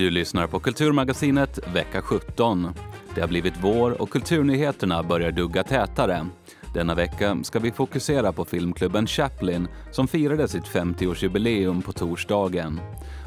Du 0.00 0.10
lyssnar 0.10 0.46
på 0.46 0.60
Kulturmagasinet 0.60 1.58
vecka 1.74 2.02
17. 2.02 2.68
Det 3.14 3.20
har 3.20 3.28
blivit 3.28 3.54
vår 3.62 4.02
och 4.02 4.10
kulturnyheterna 4.10 5.02
börjar 5.02 5.30
dugga 5.30 5.62
tätare. 5.62 6.26
Denna 6.74 6.94
vecka 6.94 7.38
ska 7.42 7.58
vi 7.58 7.72
fokusera 7.72 8.32
på 8.32 8.44
filmklubben 8.44 9.06
Chaplin 9.06 9.68
som 9.90 10.08
firade 10.08 10.48
sitt 10.48 10.64
50-årsjubileum 10.64 11.82
på 11.82 11.92
torsdagen. 11.92 12.80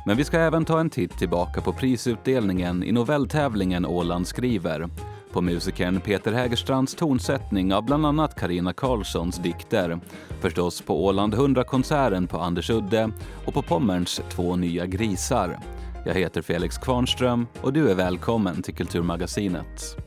Men 0.05 0.17
vi 0.17 0.23
ska 0.23 0.39
även 0.39 0.65
ta 0.65 0.79
en 0.79 0.89
titt 0.89 1.17
tillbaka 1.17 1.61
på 1.61 1.73
prisutdelningen 1.73 2.83
i 2.83 2.91
novelltävlingen 2.91 3.85
Åland 3.85 4.27
skriver 4.27 4.89
på 5.31 5.41
musikern 5.41 6.01
Peter 6.01 6.33
Hägerstrands 6.33 6.95
tonsättning 6.95 7.73
av 7.73 7.85
bland 7.85 8.05
annat 8.05 8.39
Karina 8.39 8.73
Karlssons 8.73 9.37
dikter. 9.37 9.99
Förstås 10.41 10.81
på 10.81 11.05
Åland 11.05 11.33
100-konserten 11.33 12.27
på 12.27 12.37
Andersudde 12.37 13.09
och 13.45 13.53
på 13.53 13.61
Pommerns 13.61 14.21
två 14.29 14.55
nya 14.55 14.85
grisar. 14.85 15.59
Jag 16.05 16.13
heter 16.13 16.41
Felix 16.41 16.77
Kvarnström 16.77 17.47
och 17.61 17.73
du 17.73 17.91
är 17.91 17.95
välkommen 17.95 18.61
till 18.61 18.75
Kulturmagasinet. 18.75 19.97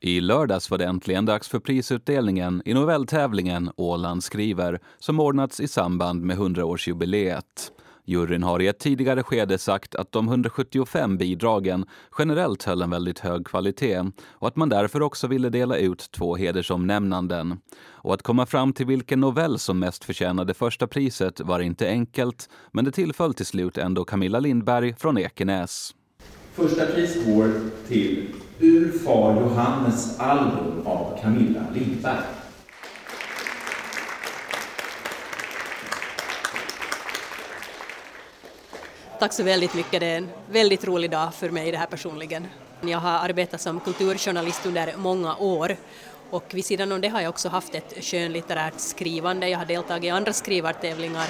I 0.00 0.20
lördags 0.20 0.70
var 0.70 0.78
det 0.78 0.84
äntligen 0.84 1.26
dags 1.26 1.48
för 1.48 1.58
prisutdelningen 1.58 2.62
i 2.64 2.74
novelltävlingen 2.74 3.70
Åland 3.76 4.24
skriver 4.24 4.80
som 4.98 5.20
ordnats 5.20 5.60
i 5.60 5.68
samband 5.68 6.22
med 6.22 6.38
100-årsjubileet. 6.38 7.70
Juryn 8.04 8.42
har 8.42 8.62
i 8.62 8.66
ett 8.66 8.78
tidigare 8.78 9.22
skede 9.22 9.58
sagt 9.58 9.94
att 9.94 10.12
de 10.12 10.28
175 10.28 11.16
bidragen 11.16 11.84
generellt 12.18 12.62
höll 12.62 12.82
en 12.82 12.90
väldigt 12.90 13.18
hög 13.18 13.46
kvalitet 13.46 14.04
och 14.28 14.48
att 14.48 14.56
man 14.56 14.68
därför 14.68 15.02
också 15.02 15.26
ville 15.26 15.48
dela 15.48 15.76
ut 15.76 16.10
två 16.10 16.36
hedersomnämnanden. 16.36 17.58
Och 17.90 18.14
att 18.14 18.22
komma 18.22 18.46
fram 18.46 18.72
till 18.72 18.86
vilken 18.86 19.20
novell 19.20 19.58
som 19.58 19.78
mest 19.78 20.04
förtjänade 20.04 20.54
första 20.54 20.86
priset 20.86 21.40
var 21.40 21.60
inte 21.60 21.88
enkelt, 21.88 22.48
men 22.72 22.84
det 22.84 22.92
tillföll 22.92 23.34
till 23.34 23.46
slut 23.46 23.78
ändå 23.78 24.04
Camilla 24.04 24.40
Lindberg 24.40 24.94
från 24.94 25.18
Ekenäs. 25.18 25.94
Första 26.52 26.86
pris 26.86 27.26
går 27.26 27.52
till 27.88 28.28
Ur 28.58 28.98
far 28.98 29.40
Johannes 29.40 30.20
album 30.20 30.86
av 30.86 31.18
Camilla 31.22 31.64
Lindberg. 31.74 32.41
Tack 39.22 39.32
så 39.32 39.42
väldigt 39.42 39.74
mycket. 39.74 40.00
Det 40.00 40.06
är 40.06 40.16
en 40.16 40.28
väldigt 40.50 40.84
rolig 40.84 41.10
dag 41.10 41.34
för 41.34 41.50
mig 41.50 41.70
det 41.70 41.78
här 41.78 41.86
personligen. 41.86 42.46
Jag 42.80 42.98
har 42.98 43.28
arbetat 43.28 43.60
som 43.60 43.80
kulturjournalist 43.80 44.66
under 44.66 44.94
många 44.96 45.36
år 45.36 45.76
och 46.30 46.44
vid 46.54 46.64
sidan 46.64 46.92
om 46.92 47.00
det 47.00 47.08
har 47.08 47.20
jag 47.20 47.28
också 47.28 47.48
haft 47.48 47.74
ett 47.74 48.04
skönlitterärt 48.04 48.80
skrivande. 48.80 49.48
Jag 49.48 49.58
har 49.58 49.64
deltagit 49.64 50.04
i 50.04 50.10
andra 50.10 50.32
skrivartävlingar, 50.32 51.26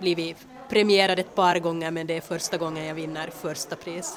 blivit 0.00 0.36
premierad 0.70 1.18
ett 1.18 1.34
par 1.34 1.58
gånger 1.58 1.90
men 1.90 2.06
det 2.06 2.16
är 2.16 2.20
första 2.20 2.56
gången 2.56 2.84
jag 2.84 2.94
vinner 2.94 3.30
första 3.42 3.76
pris. 3.76 4.16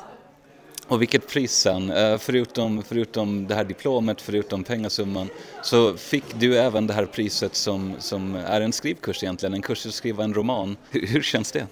Och 0.87 1.01
vilket 1.01 1.27
pris 1.27 1.51
sen, 1.51 1.91
eh, 1.91 2.17
förutom, 2.17 2.83
förutom 2.83 3.47
det 3.47 3.55
här 3.55 3.63
diplomet, 3.63 4.21
förutom 4.21 4.63
pengasumman, 4.63 5.29
så 5.63 5.97
fick 5.97 6.39
du 6.39 6.57
även 6.57 6.87
det 6.87 6.93
här 6.93 7.05
priset 7.05 7.55
som, 7.55 7.95
som 7.99 8.35
är 8.35 8.61
en 8.61 8.73
skrivkurs 8.73 9.23
egentligen, 9.23 9.53
en 9.53 9.61
kurs 9.61 9.85
att 9.85 9.93
skriva 9.93 10.23
en 10.23 10.33
roman. 10.33 10.77
Hur, 10.89 11.07
hur 11.07 11.21
känns 11.21 11.51
det? 11.51 11.67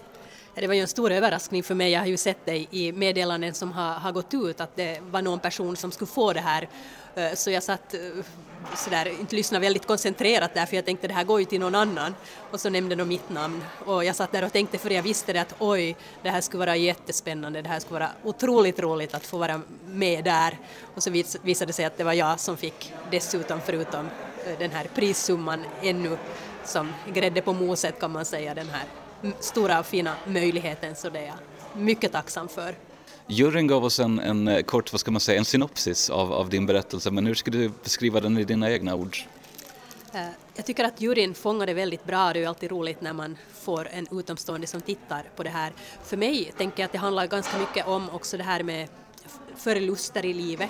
Det 0.58 0.67
var 0.67 0.73
ju 0.73 0.81
en 0.81 0.88
stor 0.88 1.11
överraskning 1.11 1.64
för 1.64 1.75
mig. 1.75 1.92
Jag 1.92 2.00
har 2.00 2.08
ju 2.08 2.17
sett 2.17 2.45
det 2.45 2.75
i 2.75 2.92
meddelanden 2.92 3.53
som 3.53 3.72
har, 3.72 3.94
har 3.94 4.11
gått 4.11 4.34
ut 4.34 4.61
att 4.61 4.75
det 4.75 5.00
var 5.11 5.22
någon 5.22 5.39
person 5.39 5.75
som 5.75 5.92
skulle 5.92 6.11
få 6.11 6.34
det 6.34 6.39
här. 6.39 6.67
Eh, 7.16 7.34
så 7.34 7.52
jag 7.52 7.64
satt 7.64 7.94
eh, 7.94 8.00
sådär, 8.76 9.20
inte 9.20 9.36
lyssnade 9.36 9.61
väldigt 9.66 9.88
koncentrerat 9.88 10.53
där 10.53 10.65
för 10.65 10.76
jag 10.76 10.86
tänkte 10.86 11.08
det 11.08 11.14
här 11.14 11.23
går 11.23 11.39
ju 11.39 11.45
till 11.45 11.60
någon 11.60 11.76
annan. 11.76 12.15
Och 12.52 12.60
så 12.60 12.70
nämnde 12.70 12.95
de 12.95 13.08
mitt 13.08 13.30
namn 13.30 13.64
och 13.86 14.05
jag 14.05 14.15
satt 14.15 14.32
där 14.32 14.45
och 14.45 14.54
tänkte 14.54 14.77
för 14.77 14.89
jag 14.89 15.04
visste 15.04 15.33
det 15.33 15.42
att 15.42 15.55
oj, 15.60 15.95
det 16.23 16.30
här 16.30 16.42
skulle 16.42 16.60
vara 16.60 16.76
jättespännande, 16.76 17.61
det 17.61 17.70
här 17.70 17.80
skulle 17.80 17.99
vara 17.99 18.11
otroligt 18.23 18.80
roligt 18.80 19.14
att 19.14 19.26
få 19.26 19.38
vara 19.38 19.61
med 19.86 20.23
där. 20.23 20.58
Och 20.95 21.04
så 21.04 21.10
visade 21.42 21.70
det 21.70 21.73
sig 21.73 21.86
att 21.86 21.98
det 21.98 22.04
var 22.04 22.14
jag 22.14 22.39
som 22.39 22.58
fick 22.58 22.94
dessutom 23.11 23.60
förutom 23.65 24.05
eh, 24.45 24.60
den 24.60 24.71
här 24.71 24.88
prissumman 24.95 25.64
ännu 25.82 26.17
som 26.65 26.94
grädde 27.14 27.42
på 27.42 27.54
moset 27.54 27.99
kan 27.99 28.11
man 28.11 28.26
säga 28.26 28.54
den 28.54 28.70
här 28.70 28.86
stora 29.39 29.80
och 29.80 29.86
fina 29.86 30.15
möjligheten 30.27 30.95
så 30.95 31.09
det 31.09 31.19
är 31.19 31.25
jag 31.25 31.36
mycket 31.73 32.11
tacksam 32.11 32.47
för. 32.47 32.75
Juryn 33.27 33.67
gav 33.67 33.86
oss 33.86 33.99
en, 33.99 34.19
en 34.19 34.47
eh, 34.47 34.61
kort, 34.61 34.93
vad 34.93 34.99
ska 34.99 35.11
man 35.11 35.21
säga, 35.21 35.39
en 35.39 35.45
synopsis 35.45 36.09
av, 36.09 36.33
av 36.33 36.49
din 36.49 36.65
berättelse, 36.65 37.11
men 37.11 37.25
hur 37.25 37.35
skulle 37.35 37.58
du 37.58 37.71
beskriva 37.83 38.19
den 38.19 38.37
i 38.37 38.43
dina 38.43 38.71
egna 38.71 38.95
ord? 38.95 39.17
Eh, 40.14 40.27
jag 40.55 40.65
tycker 40.65 40.83
att 40.83 41.02
juryn 41.02 41.33
fångade 41.33 41.73
väldigt 41.73 42.05
bra, 42.05 42.33
det 42.33 42.39
är 42.39 42.41
ju 42.41 42.47
alltid 42.47 42.71
roligt 42.71 43.02
när 43.02 43.14
man 43.14 43.37
får 43.53 43.87
en 43.91 44.08
utomstående 44.11 44.67
som 44.67 44.81
tittar 44.81 45.23
på 45.35 45.43
det 45.43 45.49
här. 45.49 45.73
För 46.03 46.17
mig 46.17 46.53
tänker 46.58 46.80
jag 46.80 46.85
att 46.85 46.91
det 46.91 46.97
handlar 46.97 47.27
ganska 47.27 47.58
mycket 47.58 47.87
om 47.87 48.09
också 48.09 48.37
det 48.37 48.43
här 48.43 48.64
med 48.64 48.87
förluster 49.55 50.25
i 50.25 50.33
livet 50.33 50.69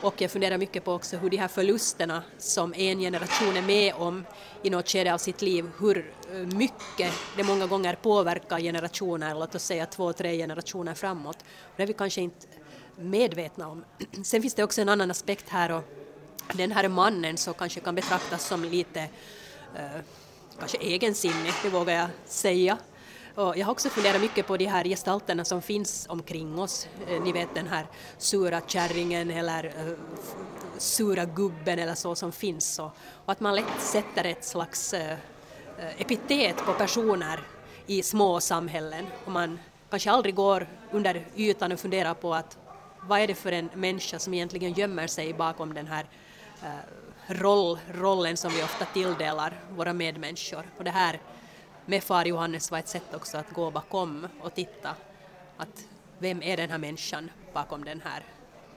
och 0.00 0.20
jag 0.20 0.30
funderar 0.30 0.58
mycket 0.58 0.84
på 0.84 0.92
också 0.92 1.16
hur 1.16 1.30
de 1.30 1.36
här 1.36 1.48
förlusterna 1.48 2.22
som 2.38 2.74
en 2.74 2.98
generation 2.98 3.56
är 3.56 3.62
med 3.62 3.94
om 3.94 4.24
i 4.62 4.70
något 4.70 4.88
skede 4.88 5.14
av 5.14 5.18
sitt 5.18 5.42
liv, 5.42 5.70
hur 5.80 6.12
eh, 6.32 6.36
mycket 6.36 7.12
det 7.36 7.44
många 7.44 7.66
gånger 7.66 7.94
påverkar 7.94 8.60
generationer, 8.60 9.34
låt 9.34 9.54
oss 9.54 9.64
säga 9.64 9.86
två, 9.86 10.12
tre 10.12 10.36
generationer 10.36 10.94
framåt. 10.94 11.38
Det 11.76 11.82
är 11.82 11.86
vi 11.86 11.92
kanske 11.92 12.20
inte 12.20 12.46
medvetna 12.96 13.68
om. 13.68 13.84
Sen 14.24 14.42
finns 14.42 14.54
det 14.54 14.64
också 14.64 14.80
en 14.80 14.88
annan 14.88 15.10
aspekt 15.10 15.48
här 15.48 15.72
och 15.72 15.82
den 16.52 16.72
här 16.72 16.88
mannen 16.88 17.36
så 17.36 17.52
kanske 17.52 17.80
kan 17.80 17.94
betraktas 17.94 18.46
som 18.46 18.64
lite 18.64 19.00
eh, 19.74 20.00
kanske 20.58 20.78
egensinnig, 20.78 21.52
det 21.62 21.68
vågar 21.68 21.94
jag 21.94 22.08
säga. 22.26 22.78
Och 23.36 23.56
jag 23.56 23.66
har 23.66 23.72
också 23.72 23.88
funderat 23.88 24.20
mycket 24.20 24.46
på 24.46 24.56
de 24.56 24.66
här 24.66 24.84
gestalterna 24.84 25.44
som 25.44 25.62
finns 25.62 26.06
omkring 26.08 26.58
oss. 26.58 26.88
Eh, 27.08 27.22
ni 27.22 27.32
vet 27.32 27.54
den 27.54 27.66
här 27.66 27.86
sura 28.18 28.60
kärringen 28.66 29.30
eller 29.30 29.64
eh, 29.64 29.92
sura 30.78 31.24
gubben 31.24 31.78
eller 31.78 31.94
så 31.94 32.14
som 32.14 32.32
finns. 32.32 32.78
Och, 32.78 32.92
att 33.26 33.40
man 33.40 33.54
lätt 33.54 33.80
sätter 33.80 34.24
ett 34.24 34.44
slags 34.44 34.94
eh, 34.94 35.18
epitet 35.98 36.56
på 36.56 36.72
personer 36.72 37.40
i 37.86 38.02
små 38.02 38.40
samhällen 38.40 39.06
och 39.24 39.32
man 39.32 39.58
kanske 39.90 40.10
aldrig 40.10 40.34
går 40.34 40.68
under 40.92 41.26
ytan 41.36 41.72
och 41.72 41.80
funderar 41.80 42.14
på 42.14 42.34
att 42.34 42.58
vad 43.02 43.20
är 43.20 43.26
det 43.26 43.34
för 43.34 43.52
en 43.52 43.70
människa 43.74 44.18
som 44.18 44.34
egentligen 44.34 44.72
gömmer 44.72 45.06
sig 45.06 45.34
bakom 45.34 45.74
den 45.74 45.86
här 45.86 46.06
roll, 47.26 47.78
rollen 47.94 48.36
som 48.36 48.52
vi 48.52 48.62
ofta 48.62 48.84
tilldelar 48.84 49.60
våra 49.70 49.92
medmänniskor. 49.92 50.66
Och 50.78 50.84
det 50.84 50.90
här 50.90 51.20
med 51.86 52.02
far 52.02 52.24
Johannes 52.24 52.70
var 52.70 52.78
ett 52.78 52.88
sätt 52.88 53.14
också 53.14 53.38
att 53.38 53.52
gå 53.52 53.70
bakom 53.70 54.26
och 54.40 54.54
titta 54.54 54.90
att 55.56 55.84
vem 56.18 56.42
är 56.42 56.56
den 56.56 56.70
här 56.70 56.78
människan 56.78 57.30
bakom 57.54 57.84
den 57.84 58.00
här, 58.04 58.24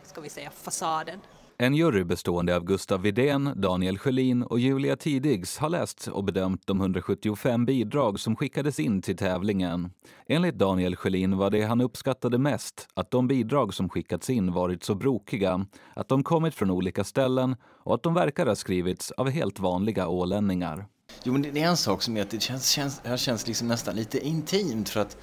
ska 0.03 0.21
vi 0.21 0.29
säga, 0.29 0.51
fasaden. 0.51 1.19
En 1.57 1.75
jury 1.75 2.03
bestående 2.03 2.55
av 2.55 2.63
Gustav 2.63 3.01
Vidén, 3.01 3.53
Daniel 3.55 3.97
Sjölin 3.97 4.43
och 4.43 4.59
Julia 4.59 4.95
Tidigs 4.95 5.57
har 5.57 5.69
läst 5.69 6.07
och 6.07 6.23
bedömt 6.23 6.67
de 6.67 6.81
175 6.81 7.65
bidrag 7.65 8.19
som 8.19 8.35
skickades 8.35 8.79
in 8.79 9.01
till 9.01 9.17
tävlingen. 9.17 9.91
Enligt 10.27 10.57
Daniel 10.57 10.95
Sjölin 10.95 11.37
var 11.37 11.49
det 11.49 11.61
han 11.61 11.81
uppskattade 11.81 12.37
mest 12.37 12.87
att 12.93 13.11
de 13.11 13.27
bidrag 13.27 13.73
som 13.73 13.89
skickats 13.89 14.29
in 14.29 14.53
varit 14.53 14.83
så 14.83 14.95
brokiga, 14.95 15.65
att 15.95 16.07
de 16.07 16.23
kommit 16.23 16.55
från 16.55 16.71
olika 16.71 17.03
ställen 17.03 17.55
och 17.63 17.95
att 17.95 18.03
de 18.03 18.13
verkar 18.13 18.45
ha 18.45 18.55
skrivits 18.55 19.11
av 19.11 19.29
helt 19.29 19.59
vanliga 19.59 20.07
ålänningar. 20.07 20.85
Jo, 21.23 21.33
men 21.33 21.41
det 21.41 21.61
är 21.61 21.67
en 21.67 21.77
sak 21.77 22.01
som 22.01 22.17
är 22.17 22.21
att 22.21 22.29
det 22.29 22.41
känns, 22.41 22.69
känns, 22.69 23.01
det 23.03 23.17
känns 23.17 23.47
liksom 23.47 23.67
nästan 23.67 23.95
lite 23.95 24.19
intimt 24.27 24.89
för 24.89 24.99
att 24.99 25.17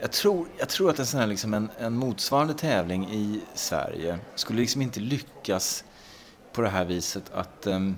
jag 0.00 0.12
tror, 0.12 0.48
jag 0.58 0.68
tror 0.68 0.90
att 0.90 0.98
en, 0.98 1.06
sån 1.06 1.20
här 1.20 1.26
liksom 1.26 1.54
en, 1.54 1.70
en 1.78 1.96
motsvarande 1.96 2.54
tävling 2.54 3.10
i 3.10 3.40
Sverige 3.54 4.18
skulle 4.34 4.60
liksom 4.60 4.82
inte 4.82 5.00
lyckas 5.00 5.84
på 6.52 6.62
det 6.62 6.68
här 6.68 6.84
viset 6.84 7.30
att 7.34 7.66
um, 7.66 7.96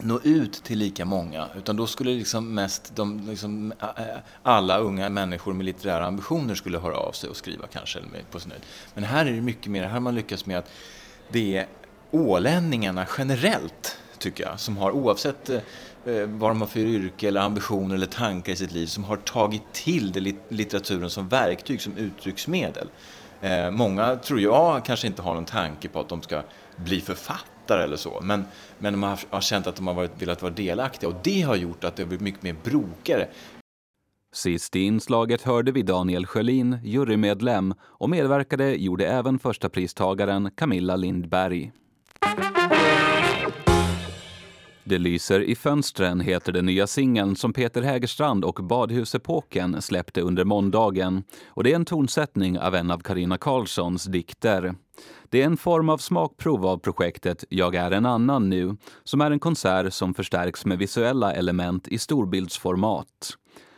nå 0.00 0.20
ut 0.24 0.52
till 0.52 0.78
lika 0.78 1.04
många. 1.04 1.48
Utan 1.56 1.76
då 1.76 1.86
skulle 1.86 2.10
liksom 2.10 2.54
mest 2.54 2.96
de, 2.96 3.20
liksom, 3.28 3.72
alla 4.42 4.78
unga 4.78 5.08
människor 5.08 5.52
med 5.52 5.66
litterära 5.66 6.06
ambitioner 6.06 6.54
skulle 6.54 6.78
höra 6.78 6.96
av 6.96 7.12
sig 7.12 7.30
och 7.30 7.36
skriva 7.36 7.66
kanske 7.66 8.00
på 8.30 8.40
sin. 8.40 8.52
Men 8.94 9.04
här 9.04 9.26
är 9.26 9.32
det 9.32 9.40
mycket 9.40 9.70
mer, 9.70 9.82
här 9.82 9.90
har 9.90 10.00
man 10.00 10.14
lyckats 10.14 10.46
med 10.46 10.58
att 10.58 10.70
det 11.28 11.56
är 11.56 11.66
ålänningarna 12.10 13.06
generellt, 13.18 13.98
tycker 14.18 14.44
jag, 14.44 14.60
som 14.60 14.76
har 14.76 14.90
oavsett 14.90 15.50
eh, 15.50 15.60
Eh, 16.06 16.26
vad 16.26 16.50
de 16.50 16.60
har 16.60 16.68
för 16.68 16.80
yrke 16.80 17.28
eller 17.28 17.40
ambitioner 17.40 17.94
eller 17.94 18.06
tankar 18.06 18.52
i 18.52 18.56
sitt 18.56 18.72
liv 18.72 18.86
som 18.86 19.04
har 19.04 19.16
tagit 19.16 19.72
till 19.72 20.12
det 20.12 20.34
litteraturen 20.48 21.10
som 21.10 21.28
verktyg, 21.28 21.80
som 21.80 21.96
uttrycksmedel. 21.96 22.88
Eh, 23.40 23.70
många, 23.70 24.16
tror 24.16 24.40
jag, 24.40 24.84
kanske 24.84 25.06
inte 25.06 25.22
har 25.22 25.34
någon 25.34 25.44
tanke 25.44 25.88
på 25.88 26.00
att 26.00 26.08
de 26.08 26.22
ska 26.22 26.42
bli 26.76 27.00
författare 27.00 27.82
eller 27.82 27.96
så, 27.96 28.20
men, 28.22 28.44
men 28.78 28.92
de 28.92 29.02
har, 29.02 29.18
har 29.30 29.40
känt 29.40 29.66
att 29.66 29.76
de 29.76 29.86
har 29.86 29.94
varit, 29.94 30.22
velat 30.22 30.42
vara 30.42 30.52
delaktiga 30.52 31.10
och 31.10 31.16
det 31.22 31.40
har 31.40 31.56
gjort 31.56 31.84
att 31.84 31.96
det 31.96 32.02
har 32.02 32.08
blivit 32.08 32.24
mycket 32.24 32.42
mer 32.42 32.56
brokare. 32.64 33.28
Sist 34.34 34.76
i 34.76 34.80
inslaget 34.80 35.42
hörde 35.42 35.72
vi 35.72 35.82
Daniel 35.82 36.26
Sjölin, 36.26 36.78
jurymedlem, 36.84 37.74
och 37.80 38.10
medverkade 38.10 38.74
gjorde 38.74 39.06
även 39.06 39.38
första 39.38 39.68
pristagaren 39.68 40.50
Camilla 40.50 40.96
Lindberg. 40.96 41.72
Det 44.84 44.98
lyser 44.98 45.40
i 45.40 45.54
fönstren 45.54 46.20
heter 46.20 46.52
den 46.52 46.66
nya 46.66 46.86
singeln 46.86 47.36
som 47.36 47.52
Peter 47.52 47.82
Hägerstrand 47.82 48.44
och 48.44 48.54
Badhusepoken 48.54 49.82
släppte 49.82 50.20
under 50.20 50.44
måndagen. 50.44 51.24
Och 51.46 51.64
det 51.64 51.72
är 51.72 51.76
en 51.76 51.84
tonsättning 51.84 52.58
av 52.58 52.74
en 52.74 52.90
av 52.90 52.98
Karina 52.98 53.38
Karlssons 53.38 54.04
dikter. 54.04 54.74
Det 55.30 55.42
är 55.42 55.46
en 55.46 55.56
form 55.56 55.88
av 55.88 55.98
smakprov 55.98 56.66
av 56.66 56.78
projektet 56.78 57.44
Jag 57.48 57.74
är 57.74 57.90
en 57.90 58.06
annan 58.06 58.50
nu, 58.50 58.76
som 59.04 59.20
är 59.20 59.30
en 59.30 59.40
konsert 59.40 59.92
som 59.92 60.14
förstärks 60.14 60.64
med 60.64 60.78
visuella 60.78 61.32
element 61.32 61.88
i 61.88 61.98
storbildsformat. 61.98 63.36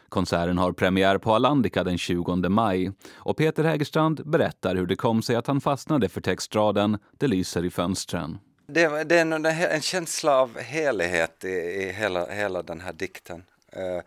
Konserten 0.09 0.59
har 0.59 0.73
premiär 0.73 1.19
på 1.19 1.35
Alandica 1.35 1.85
den 1.85 1.99
20 1.99 2.49
maj 2.49 2.93
och 3.15 3.37
Peter 3.37 3.65
Hägerstrand 3.65 4.31
berättar 4.31 4.77
hur 4.77 4.87
det 4.87 4.97
kom 4.97 5.23
sig 5.23 5.37
att 5.37 5.47
han 5.47 5.61
fastnade 5.61 6.09
för 6.09 6.21
textraden 6.21 6.99
Det 7.19 7.27
lyser 7.27 7.65
i 7.65 7.71
fönstren. 7.71 8.39
Det, 8.67 9.05
det 9.05 9.19
är 9.19 9.21
en, 9.21 9.47
en, 9.47 9.81
känsla 9.81 10.37
av 10.37 10.59
helighet 10.59 11.45
i, 11.45 11.49
i 11.49 11.93
hela, 11.93 12.27
hela 12.27 12.63
den 12.63 12.81
här 12.81 12.93
dikten. 12.93 13.45
Eh, 13.73 14.01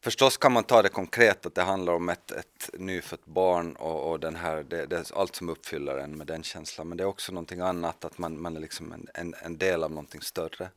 förstås 0.00 0.36
kan 0.36 0.52
man 0.52 0.64
ta 0.64 0.82
det 0.82 0.88
konkret 0.88 1.46
att 1.46 1.54
det 1.54 1.62
handlar 1.62 1.92
om 1.92 2.08
ett, 2.08 2.30
ett 2.30 2.70
nyfött 2.72 3.24
barn 3.24 3.76
och, 3.76 4.10
och 4.10 4.20
den 4.20 4.36
här, 4.36 4.62
det, 4.62 4.86
det, 4.86 4.96
är 4.96 5.18
allt 5.18 5.36
som 5.36 5.48
uppfyller 5.48 5.98
en 5.98 6.18
med 6.18 6.26
den 6.26 6.42
känslan. 6.42 6.88
Men 6.88 6.98
det 6.98 7.04
är 7.04 7.08
också 7.08 7.32
någonting 7.32 7.60
annat, 7.60 8.04
att 8.04 8.18
man, 8.18 8.40
man 8.40 8.56
är 8.56 8.60
liksom 8.60 8.92
en, 8.92 9.08
en, 9.14 9.34
en 9.42 9.58
del 9.58 9.84
av 9.84 9.90
någonting 9.90 10.20
större. 10.20 10.68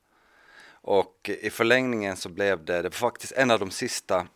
Och 0.68 1.30
i 1.30 1.50
förlängningen 1.50 2.18
så 2.18 2.30
blev 2.30 2.66
det, 2.66 2.82
det 2.82 2.90
var 2.90 2.90
faktiskt 2.90 3.34
en 3.34 3.52
av 3.52 3.60
de 3.60 3.72
sista, 3.72 4.28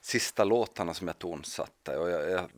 sista 0.00 0.44
låtarna 0.44 0.94
som 0.94 1.06
jag 1.06 1.18
tonsatte. 1.18 1.96
Och 1.96 2.10
jag, 2.10 2.30
jag 2.30 2.50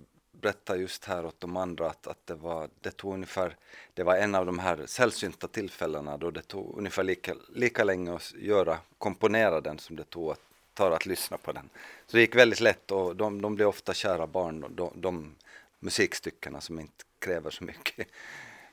berättade 0.44 0.79
just 0.79 1.05
här 1.05 1.26
åt 1.26 1.41
de 1.41 1.56
andra 1.56 1.87
att, 1.91 2.06
att 2.06 2.26
det, 2.26 2.35
var, 2.35 2.69
det 2.81 2.91
tog 2.91 3.14
ungefär, 3.14 3.56
det 3.94 4.02
var 4.02 4.17
en 4.17 4.35
av 4.35 4.46
de 4.46 4.58
här 4.58 4.87
sällsynta 4.87 5.49
tillfällena 5.49 6.17
då 6.17 6.31
det 6.31 6.43
tog 6.43 6.79
ungefär 6.79 7.02
lika, 7.05 7.35
lika 7.55 7.85
länge 7.85 8.14
att 8.14 8.35
göra, 8.35 8.79
komponera 8.99 9.61
den 9.61 9.79
som 9.79 9.96
det 9.96 10.05
tog 10.05 10.31
att, 10.31 10.41
tar 10.75 10.91
att 10.91 11.06
lyssna 11.06 11.38
på 11.38 11.52
den. 11.52 11.70
Så 12.06 12.17
det 12.17 12.20
gick 12.20 12.35
väldigt 12.35 12.61
lätt 12.61 12.91
och 12.91 13.17
de, 13.17 13.43
de 13.43 13.55
blir 13.55 13.67
ofta 13.67 13.94
kära 13.94 14.26
barn, 14.26 14.64
de, 14.76 14.93
de 14.94 15.35
musikstyckena 15.81 16.61
som 16.61 16.81
inte 16.81 17.05
kräver 17.19 17.50
så 17.50 17.64
mycket. 17.64 18.06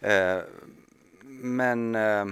Eh, 0.03 0.41
men 1.23 1.95
eh, 1.95 2.25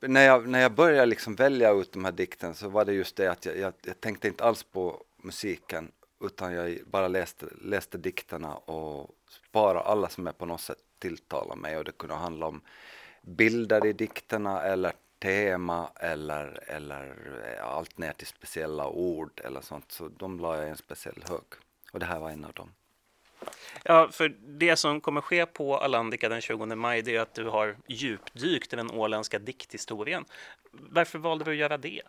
när, 0.00 0.26
jag, 0.26 0.48
när 0.48 0.60
jag 0.60 0.72
började 0.72 1.06
liksom 1.06 1.34
välja 1.34 1.70
ut 1.70 1.92
de 1.92 2.04
här 2.04 2.12
dikten 2.12 2.54
så 2.54 2.68
var 2.68 2.84
det 2.84 2.92
just 2.92 3.16
det 3.16 3.30
att 3.30 3.46
jag, 3.46 3.56
jag, 3.58 3.72
jag 3.82 4.00
tänkte 4.00 4.28
inte 4.28 4.44
alls 4.44 4.62
på 4.62 5.04
musiken 5.16 5.92
utan 6.22 6.52
jag 6.52 6.78
bara 6.86 7.08
läste, 7.08 7.46
läste 7.60 7.98
dikterna 7.98 8.54
och 8.54 9.10
bara 9.52 9.80
alla 9.80 10.08
som 10.08 10.26
är 10.26 10.32
på 10.32 10.46
något 10.46 10.60
sätt 10.60 10.78
tilltalar 10.98 11.56
mig 11.56 11.76
och 11.76 11.84
det 11.84 11.92
kunde 11.92 12.14
handla 12.14 12.46
om 12.46 12.60
bilder 13.22 13.86
i 13.86 13.92
dikterna 13.92 14.62
eller 14.62 14.92
tema 15.22 15.90
eller, 15.96 16.62
eller 16.66 17.14
allt 17.62 17.98
ner 17.98 18.12
till 18.12 18.26
speciella 18.26 18.88
ord 18.88 19.40
eller 19.44 19.60
sånt. 19.60 19.92
Så 19.92 20.08
de 20.08 20.40
la 20.40 20.56
jag 20.56 20.66
i 20.66 20.70
en 20.70 20.76
speciell 20.76 21.24
hög 21.28 21.44
och 21.92 22.00
det 22.00 22.06
här 22.06 22.18
var 22.18 22.30
en 22.30 22.44
av 22.44 22.52
dem. 22.52 22.72
Ja, 23.84 24.08
för 24.12 24.28
det 24.40 24.76
som 24.76 25.00
kommer 25.00 25.20
ske 25.20 25.46
på 25.46 25.76
Alandica 25.76 26.28
den 26.28 26.40
20 26.40 26.66
maj 26.66 27.02
det 27.02 27.16
är 27.16 27.20
att 27.20 27.34
du 27.34 27.44
har 27.44 27.76
djupdykt 27.86 28.72
i 28.72 28.76
den 28.76 28.90
åländska 28.90 29.38
dikthistorien. 29.38 30.24
Varför 30.70 31.18
valde 31.18 31.44
du 31.44 31.50
att 31.50 31.56
göra 31.56 31.78
det? 31.78 32.02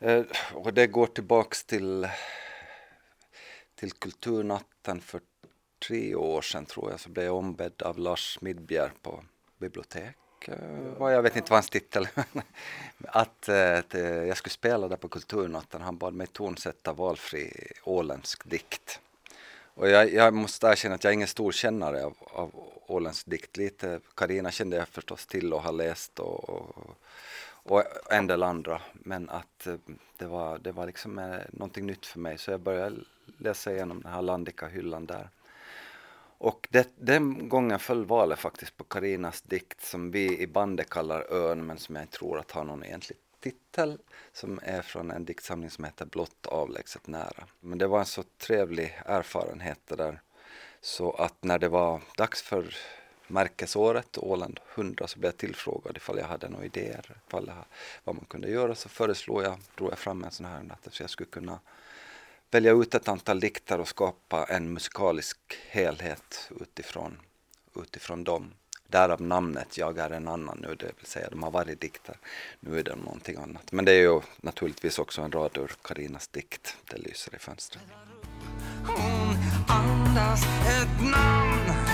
Eh, 0.00 0.24
och 0.54 0.74
det 0.74 0.86
går 0.86 1.06
tillbaks 1.06 1.64
till 1.64 2.08
till 3.82 3.92
Kulturnatten 3.92 5.00
för 5.00 5.20
tre 5.88 6.14
år 6.14 6.42
sedan 6.42 6.66
tror 6.66 6.90
jag 6.90 7.00
så 7.00 7.10
blev 7.10 7.26
jag 7.26 7.36
ombedd 7.36 7.82
av 7.82 7.98
Lars 7.98 8.38
Midbjer 8.40 8.92
på 9.02 9.24
bibliotek. 9.58 10.16
Eh, 10.48 10.56
jag 10.98 11.22
vet 11.22 11.36
inte 11.36 11.50
vad 11.50 11.56
hans 11.56 11.70
titel 11.70 12.08
att, 13.06 13.48
eh, 13.48 13.78
att 13.78 13.94
eh, 13.94 14.00
jag 14.02 14.36
skulle 14.36 14.50
spela 14.50 14.88
där 14.88 14.96
på 14.96 15.08
Kulturnatten. 15.08 15.82
Han 15.82 15.98
bad 15.98 16.14
mig 16.14 16.26
tonsätta 16.26 16.92
valfri 16.92 17.52
åländsk 17.84 18.44
dikt. 18.44 19.00
Och 19.74 19.88
jag, 19.88 20.12
jag 20.12 20.34
måste 20.34 20.66
erkänna 20.66 20.94
att 20.94 21.04
jag 21.04 21.10
är 21.10 21.14
ingen 21.14 21.28
stor 21.28 21.52
kännare 21.52 22.04
av, 22.04 22.16
av 22.20 22.50
åländsk 22.86 23.26
dikt. 23.26 23.56
Lite 23.56 24.00
Karina 24.14 24.50
kände 24.50 24.76
jag 24.76 24.88
förstås 24.88 25.26
till 25.26 25.52
och 25.52 25.62
har 25.62 25.72
läst 25.72 26.18
och, 26.18 26.48
och, 26.48 26.96
och 27.52 27.84
en 28.10 28.26
del 28.26 28.42
andra. 28.42 28.80
Men 28.92 29.30
att 29.30 29.66
eh, 29.66 29.74
det 30.18 30.26
var, 30.26 30.58
det 30.58 30.72
var 30.72 30.86
liksom 30.86 31.40
någonting 31.52 31.86
nytt 31.86 32.06
för 32.06 32.18
mig 32.18 32.38
så 32.38 32.50
jag 32.50 32.60
började 32.60 32.96
läsa 33.38 33.72
igenom 33.72 34.02
den 34.02 34.12
här 34.12 34.22
Landika-hyllan 34.22 35.06
där. 35.06 35.30
Och 36.38 36.68
det, 36.70 36.88
den 36.96 37.48
gången 37.48 37.78
föll 37.78 38.04
valet 38.04 38.38
faktiskt 38.38 38.76
på 38.76 38.84
Karinas 38.84 39.42
dikt 39.42 39.84
som 39.84 40.10
vi 40.10 40.38
i 40.38 40.46
bandet 40.46 40.90
kallar 40.90 41.32
Ön 41.32 41.66
men 41.66 41.78
som 41.78 41.94
jag 41.94 42.04
inte 42.04 42.16
tror 42.16 42.38
att 42.38 42.50
har 42.50 42.64
någon 42.64 42.84
egentlig 42.84 43.18
titel 43.40 43.98
som 44.32 44.60
är 44.62 44.82
från 44.82 45.10
en 45.10 45.24
diktsamling 45.24 45.70
som 45.70 45.84
heter 45.84 46.06
Blott 46.06 46.46
avlägset 46.46 47.06
nära. 47.06 47.44
Men 47.60 47.78
det 47.78 47.86
var 47.86 47.98
en 47.98 48.06
så 48.06 48.22
trevlig 48.38 49.00
erfarenhet 49.06 49.80
det 49.86 49.96
där 49.96 50.20
så 50.80 51.12
att 51.12 51.44
när 51.44 51.58
det 51.58 51.68
var 51.68 52.00
dags 52.16 52.42
för 52.42 52.76
märkesåret 53.26 54.18
Åland 54.18 54.60
100 54.74 55.06
så 55.06 55.18
blev 55.18 55.28
jag 55.28 55.36
tillfrågad 55.36 55.96
ifall 55.96 56.18
jag 56.18 56.26
hade 56.26 56.48
några 56.48 56.64
idéer 56.64 57.16
ifall 57.28 57.46
jag, 57.46 57.64
vad 58.04 58.14
man 58.14 58.24
kunde 58.24 58.50
göra 58.50 58.74
så 58.74 58.88
föreslog 58.88 59.42
jag, 59.42 59.58
drog 59.76 59.90
jag 59.90 59.98
fram 59.98 60.24
en 60.24 60.30
sån 60.30 60.46
här 60.46 60.76
att 60.84 61.00
jag 61.00 61.10
skulle 61.10 61.30
kunna 61.30 61.58
välja 62.52 62.72
ut 62.72 62.94
ett 62.94 63.08
antal 63.08 63.40
dikter 63.40 63.80
och 63.80 63.88
skapa 63.88 64.44
en 64.44 64.72
musikalisk 64.72 65.38
helhet 65.70 66.50
utifrån, 66.60 67.16
utifrån 67.76 68.24
dem. 68.24 68.52
Därav 68.86 69.22
namnet 69.22 69.78
Jag 69.78 69.98
är 69.98 70.10
en 70.10 70.28
annan 70.28 70.58
nu, 70.58 70.74
det 70.74 70.92
vill 70.96 71.06
säga 71.06 71.30
de 71.30 71.42
har 71.42 71.50
varit 71.50 71.80
dikter. 71.80 72.16
Nu 72.60 72.78
är 72.78 72.82
de 72.82 72.98
någonting 72.98 73.36
annat. 73.36 73.72
Men 73.72 73.84
det 73.84 73.92
är 73.92 74.00
ju 74.00 74.20
naturligtvis 74.36 74.98
också 74.98 75.22
en 75.22 75.32
rad 75.32 75.58
ur 75.58 75.72
Karinas 75.82 76.28
dikt 76.28 76.76
Det 76.90 76.98
lyser 76.98 77.34
i 77.34 77.38
fönstret. 77.38 77.82
Hon 78.86 79.36
andas 79.68 80.42
ett 80.66 81.02
namn 81.02 81.91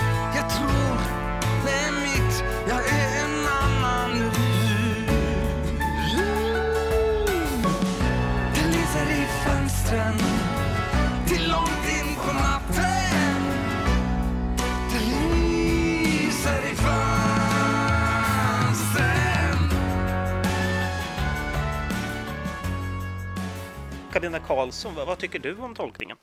Karina 24.29 24.47
Karlsson, 24.47 24.95
vad, 24.95 25.07
vad, 25.07 25.19
tycker 25.19 25.39
du 25.39 25.57
om 25.57 25.75
tolkningen? 25.75 26.17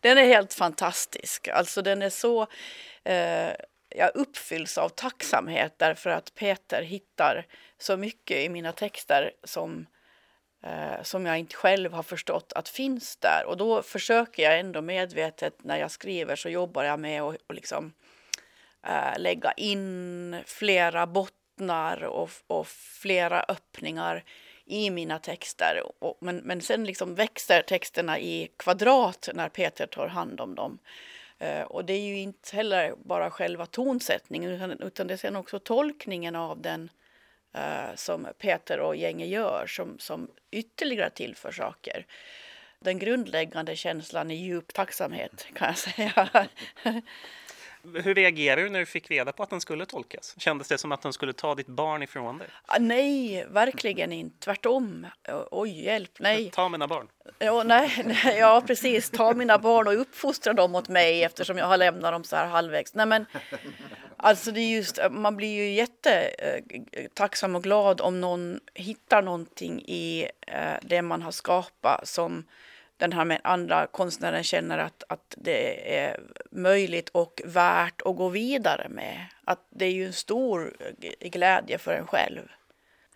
Den 0.00 0.18
är 0.18 0.24
helt 0.24 0.54
fantastisk. 0.54 1.48
Alltså 1.48 1.82
den 1.82 2.02
är 2.02 2.10
så... 2.10 2.46
Eh, 3.04 3.50
jag 3.88 4.10
uppfylls 4.14 4.78
av 4.78 4.88
tacksamhet 4.88 5.74
därför 5.76 6.10
att 6.10 6.34
Peter 6.34 6.82
hittar 6.82 7.46
så 7.78 7.96
mycket 7.96 8.36
i 8.36 8.48
mina 8.48 8.72
texter 8.72 9.32
som, 9.44 9.86
eh, 10.64 11.02
som 11.02 11.26
jag 11.26 11.38
inte 11.38 11.56
själv 11.56 11.92
har 11.92 12.02
förstått 12.02 12.52
att 12.52 12.68
finns 12.68 13.16
där. 13.16 13.44
Och 13.46 13.56
då 13.56 13.82
försöker 13.82 14.42
jag 14.42 14.58
ändå 14.58 14.80
medvetet 14.80 15.64
när 15.64 15.76
jag 15.76 15.90
skriver 15.90 16.36
så 16.36 16.48
jobbar 16.48 16.84
jag 16.84 17.00
med 17.00 17.22
att 17.22 17.36
och 17.46 17.54
liksom, 17.54 17.92
eh, 18.86 19.18
lägga 19.18 19.52
in 19.52 20.36
flera 20.46 21.06
bottnar 21.06 22.04
och, 22.04 22.30
och 22.46 22.66
flera 22.68 23.44
öppningar 23.48 24.24
i 24.64 24.90
mina 24.90 25.18
texter. 25.18 25.82
Och, 25.98 26.16
men, 26.20 26.36
men 26.36 26.60
sen 26.60 26.84
liksom 26.84 27.14
växer 27.14 27.62
texterna 27.62 28.18
i 28.18 28.50
kvadrat 28.56 29.28
när 29.34 29.48
Peter 29.48 29.86
tar 29.86 30.06
hand 30.06 30.40
om 30.40 30.54
dem. 30.54 30.78
Eh, 31.38 31.62
och 31.62 31.84
det 31.84 31.92
är 31.92 32.00
ju 32.00 32.18
inte 32.18 32.56
heller 32.56 32.94
bara 33.04 33.30
själva 33.30 33.66
tonsättningen 33.66 34.50
utan, 34.50 34.70
utan 34.70 35.06
det 35.06 35.14
är 35.14 35.18
sen 35.18 35.36
också 35.36 35.58
tolkningen 35.58 36.36
av 36.36 36.60
den 36.60 36.90
eh, 37.52 37.94
som 37.94 38.26
Peter 38.38 38.80
och 38.80 38.96
gänget 38.96 39.28
gör 39.28 39.66
som, 39.66 39.98
som 39.98 40.30
ytterligare 40.50 41.10
tillför 41.10 41.52
saker. 41.52 42.06
Den 42.78 42.98
grundläggande 42.98 43.76
känslan 43.76 44.30
är 44.30 44.34
djup 44.34 44.74
tacksamhet 44.74 45.46
kan 45.54 45.68
jag 45.68 45.78
säga. 45.78 46.48
Hur 47.84 48.14
reagerade 48.14 48.62
du 48.62 48.68
när 48.68 48.78
du 48.78 48.86
fick 48.86 49.10
reda 49.10 49.32
på 49.32 49.42
att 49.42 49.50
den 49.50 49.60
skulle 49.60 49.86
tolkas? 49.86 50.34
Kändes 50.38 50.68
det 50.68 50.78
som 50.78 50.92
att 50.92 51.02
den 51.02 51.12
skulle 51.12 51.32
ta 51.32 51.54
ditt 51.54 51.66
barn 51.66 52.02
ifrån 52.02 52.38
dig? 52.38 52.48
Ah, 52.66 52.78
nej, 52.78 53.46
verkligen 53.50 54.12
inte. 54.12 54.38
Tvärtom. 54.38 55.06
Oj, 55.50 55.84
hjälp, 55.84 56.10
nej. 56.18 56.50
Ta 56.50 56.68
mina 56.68 56.88
barn. 56.88 57.08
Ja, 57.38 57.62
nej, 57.62 58.02
nej, 58.04 58.36
ja, 58.38 58.62
precis. 58.66 59.10
Ta 59.10 59.34
mina 59.34 59.58
barn 59.58 59.86
och 59.86 60.00
uppfostra 60.00 60.52
dem 60.52 60.74
åt 60.74 60.88
mig 60.88 61.24
eftersom 61.24 61.58
jag 61.58 61.66
har 61.66 61.76
lämnat 61.76 62.12
dem 62.12 62.24
så 62.24 62.36
här 62.36 62.46
halvvägs. 62.46 62.94
Nej, 62.94 63.06
men 63.06 63.26
alltså 64.16 64.52
det 64.52 64.60
är 64.60 64.70
just, 64.76 64.98
man 65.10 65.36
blir 65.36 65.56
ju 65.56 65.72
jättetacksam 65.72 67.56
och 67.56 67.62
glad 67.62 68.00
om 68.00 68.20
någon 68.20 68.60
hittar 68.74 69.22
någonting 69.22 69.80
i 69.80 70.28
eh, 70.46 70.74
det 70.82 71.02
man 71.02 71.22
har 71.22 71.32
skapat 71.32 72.08
som 72.08 72.44
den 73.02 73.12
här 73.12 73.40
andra 73.44 73.86
konstnären 73.86 74.44
känner 74.44 74.78
att, 74.78 75.02
att 75.08 75.34
det 75.36 75.96
är 75.96 76.20
möjligt 76.50 77.08
och 77.08 77.42
värt 77.44 78.02
att 78.02 78.16
gå 78.16 78.28
vidare 78.28 78.88
med. 78.88 79.26
Att 79.44 79.66
det 79.70 79.84
är 79.84 79.90
ju 79.90 80.06
en 80.06 80.12
stor 80.12 80.76
glädje 81.20 81.78
för 81.78 81.92
en 81.92 82.06
själv. 82.06 82.42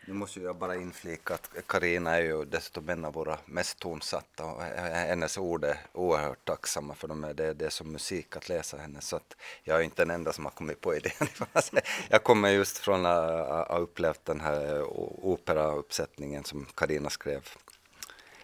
Nu 0.08 0.14
måste 0.14 0.40
jag 0.40 0.56
bara 0.56 0.74
inflika 0.74 1.34
att 1.34 1.50
Karina 1.66 2.16
är 2.16 2.22
ju 2.22 2.44
dessutom 2.44 2.88
en 2.88 3.04
av 3.04 3.12
våra 3.12 3.38
mest 3.44 3.78
tonsatta 3.78 4.44
och 4.44 4.62
hennes 4.62 5.38
ord 5.38 5.64
är 5.64 5.78
oerhört 5.92 6.44
tacksamma 6.44 6.94
för 6.94 7.08
de 7.08 7.24
är, 7.24 7.34
det, 7.34 7.54
det 7.54 7.66
är 7.66 7.70
som 7.70 7.92
musik 7.92 8.36
att 8.36 8.48
läsa 8.48 8.76
henne 8.76 9.00
så 9.00 9.16
att 9.16 9.36
jag 9.64 9.78
är 9.78 9.82
inte 9.82 10.02
den 10.02 10.10
enda 10.10 10.32
som 10.32 10.44
har 10.44 10.52
kommit 10.52 10.80
på 10.80 10.94
idén. 10.94 11.28
Jag 12.08 12.22
kommer 12.22 12.48
just 12.48 12.78
från 12.78 13.06
att 13.06 13.68
ha 13.68 13.78
upplevt 13.78 14.24
den 14.24 14.40
här 14.40 14.82
operauppsättningen 15.24 16.44
som 16.44 16.66
Karina 16.74 17.10
skrev 17.10 17.48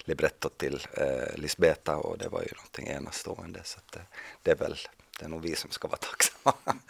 Librettot 0.04 0.58
till 0.58 0.80
eh, 0.92 1.36
Lisbeta 1.40 1.96
och 1.96 2.18
det 2.18 2.28
var 2.28 2.40
ju 2.40 2.48
någonting 2.56 2.86
enastående 2.86 3.60
så 3.64 3.78
att 3.78 3.92
det, 3.92 4.00
det 4.42 4.50
är 4.50 4.56
väl 4.56 4.76
det 5.18 5.24
är 5.24 5.28
nog 5.28 5.42
vi 5.42 5.56
som 5.56 5.70
ska 5.70 5.88
vara 5.88 5.98
tacksamma. 5.98 6.56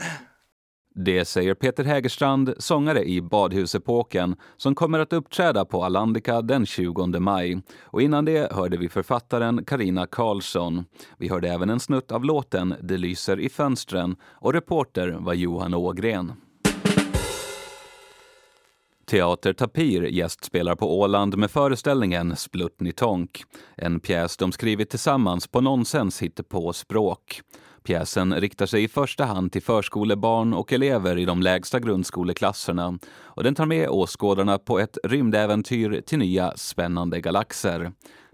Det 0.94 1.24
säger 1.24 1.54
Peter 1.54 1.84
Hägerstrand, 1.84 2.54
sångare 2.58 3.04
i 3.04 3.22
Badhusepoken, 3.22 4.36
som 4.56 4.74
kommer 4.74 4.98
att 4.98 5.12
uppträda 5.12 5.64
på 5.64 5.84
Alandica 5.84 6.42
den 6.42 6.66
20 6.66 7.06
maj. 7.20 7.62
Och 7.80 8.02
innan 8.02 8.24
det 8.24 8.52
hörde 8.52 8.76
vi 8.76 8.88
författaren 8.88 9.64
Karina 9.64 10.06
Karlsson. 10.06 10.84
Vi 11.18 11.28
hörde 11.28 11.48
även 11.48 11.70
en 11.70 11.80
snutt 11.80 12.12
av 12.12 12.24
låten 12.24 12.74
Det 12.80 12.96
lyser 12.96 13.40
i 13.40 13.48
fönstren 13.48 14.16
och 14.22 14.52
reporter 14.52 15.08
var 15.08 15.34
Johan 15.34 15.74
Ågren. 15.74 16.32
Teater 19.12 19.52
Tapir 19.52 20.02
gästspelar 20.02 20.74
på 20.74 21.00
Åland 21.00 21.38
med 21.38 21.50
föreställningen 21.50 22.36
Splutnitonk. 22.36 23.44
En 23.76 24.00
pjäs 24.00 24.36
de 24.36 24.52
skrivit 24.52 24.90
tillsammans 24.90 25.46
på 25.46 25.60
nonsens 25.60 26.22
på 26.48 26.72
språk. 26.72 27.40
Pjäsen 27.84 28.34
riktar 28.34 28.66
sig 28.66 28.84
i 28.84 28.88
första 28.88 29.24
hand 29.24 29.52
till 29.52 29.62
förskolebarn 29.62 30.54
och 30.54 30.72
elever 30.72 31.18
i 31.18 31.24
de 31.24 31.42
lägsta 31.42 31.80
grundskoleklasserna 31.80 32.98
och 33.14 33.44
den 33.44 33.54
tar 33.54 33.66
med 33.66 33.88
åskådarna 33.88 34.58
på 34.58 34.78
ett 34.78 34.98
rymdäventyr 35.04 36.00
till 36.06 36.18
nya 36.18 36.52
spännande 36.56 37.20
galaxer. 37.20 37.92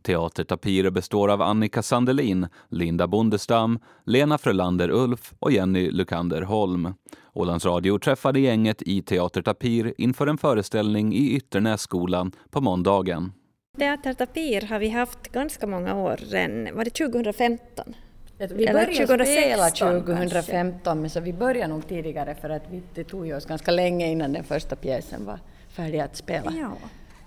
Teater 0.08 0.44
Tapir 0.44 0.90
består 0.90 1.30
av 1.30 1.42
Annika 1.42 1.82
Sandelin, 1.82 2.46
Linda 2.68 3.06
Bondestam, 3.06 3.78
Lena 4.04 4.38
Frölander 4.38 4.90
Ulf 4.90 5.32
och 5.38 5.52
Jenny 5.52 5.90
Lukander 5.90 6.42
Holm. 6.42 6.94
Ålands 7.32 7.64
Radio 7.64 7.98
träffade 7.98 8.40
gänget 8.40 8.82
i 8.82 9.02
Teater 9.02 9.42
Tapir 9.42 9.94
inför 9.98 10.26
en 10.26 10.38
föreställning 10.38 11.14
i 11.14 11.36
Ytternässkolan 11.36 12.32
på 12.50 12.60
måndagen. 12.60 13.32
Teater 13.78 14.14
Tapir 14.14 14.60
har 14.60 14.78
vi 14.78 14.88
haft 14.88 15.32
ganska 15.32 15.66
många 15.66 15.94
år 15.94 16.16
redan. 16.16 16.76
Var 16.76 16.84
det 16.84 16.90
2015? 16.90 17.94
Vi 18.38 18.66
började 18.66 19.26
spela 19.26 19.70
2015 19.70 21.00
men 21.00 21.10
så 21.10 21.20
vi 21.20 21.32
började 21.32 21.72
nog 21.72 21.88
tidigare 21.88 22.34
för 22.34 22.50
att 22.50 22.62
vi, 22.70 22.82
det 22.94 23.04
tog 23.04 23.26
ju 23.26 23.36
oss 23.36 23.46
ganska 23.46 23.70
länge 23.70 24.06
innan 24.06 24.32
den 24.32 24.44
första 24.44 24.76
pjäsen 24.76 25.24
var 25.24 25.40
färdig 25.68 25.98
att 25.98 26.16
spela. 26.16 26.52
Ja, 26.60 26.76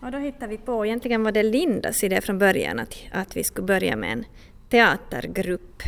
och 0.02 0.12
då 0.12 0.18
hittade 0.18 0.48
vi 0.48 0.58
på, 0.58 0.86
egentligen 0.86 1.24
var 1.24 1.32
det 1.32 1.44
Lindas 1.44 2.04
idé 2.04 2.22
från 2.22 2.40
början 2.40 2.80
att, 2.80 2.96
att 3.12 3.38
vi 3.38 3.44
skulle 3.44 3.68
börja 3.68 3.96
med 3.96 4.12
en 4.12 4.26
teatergrupp. 4.70 5.84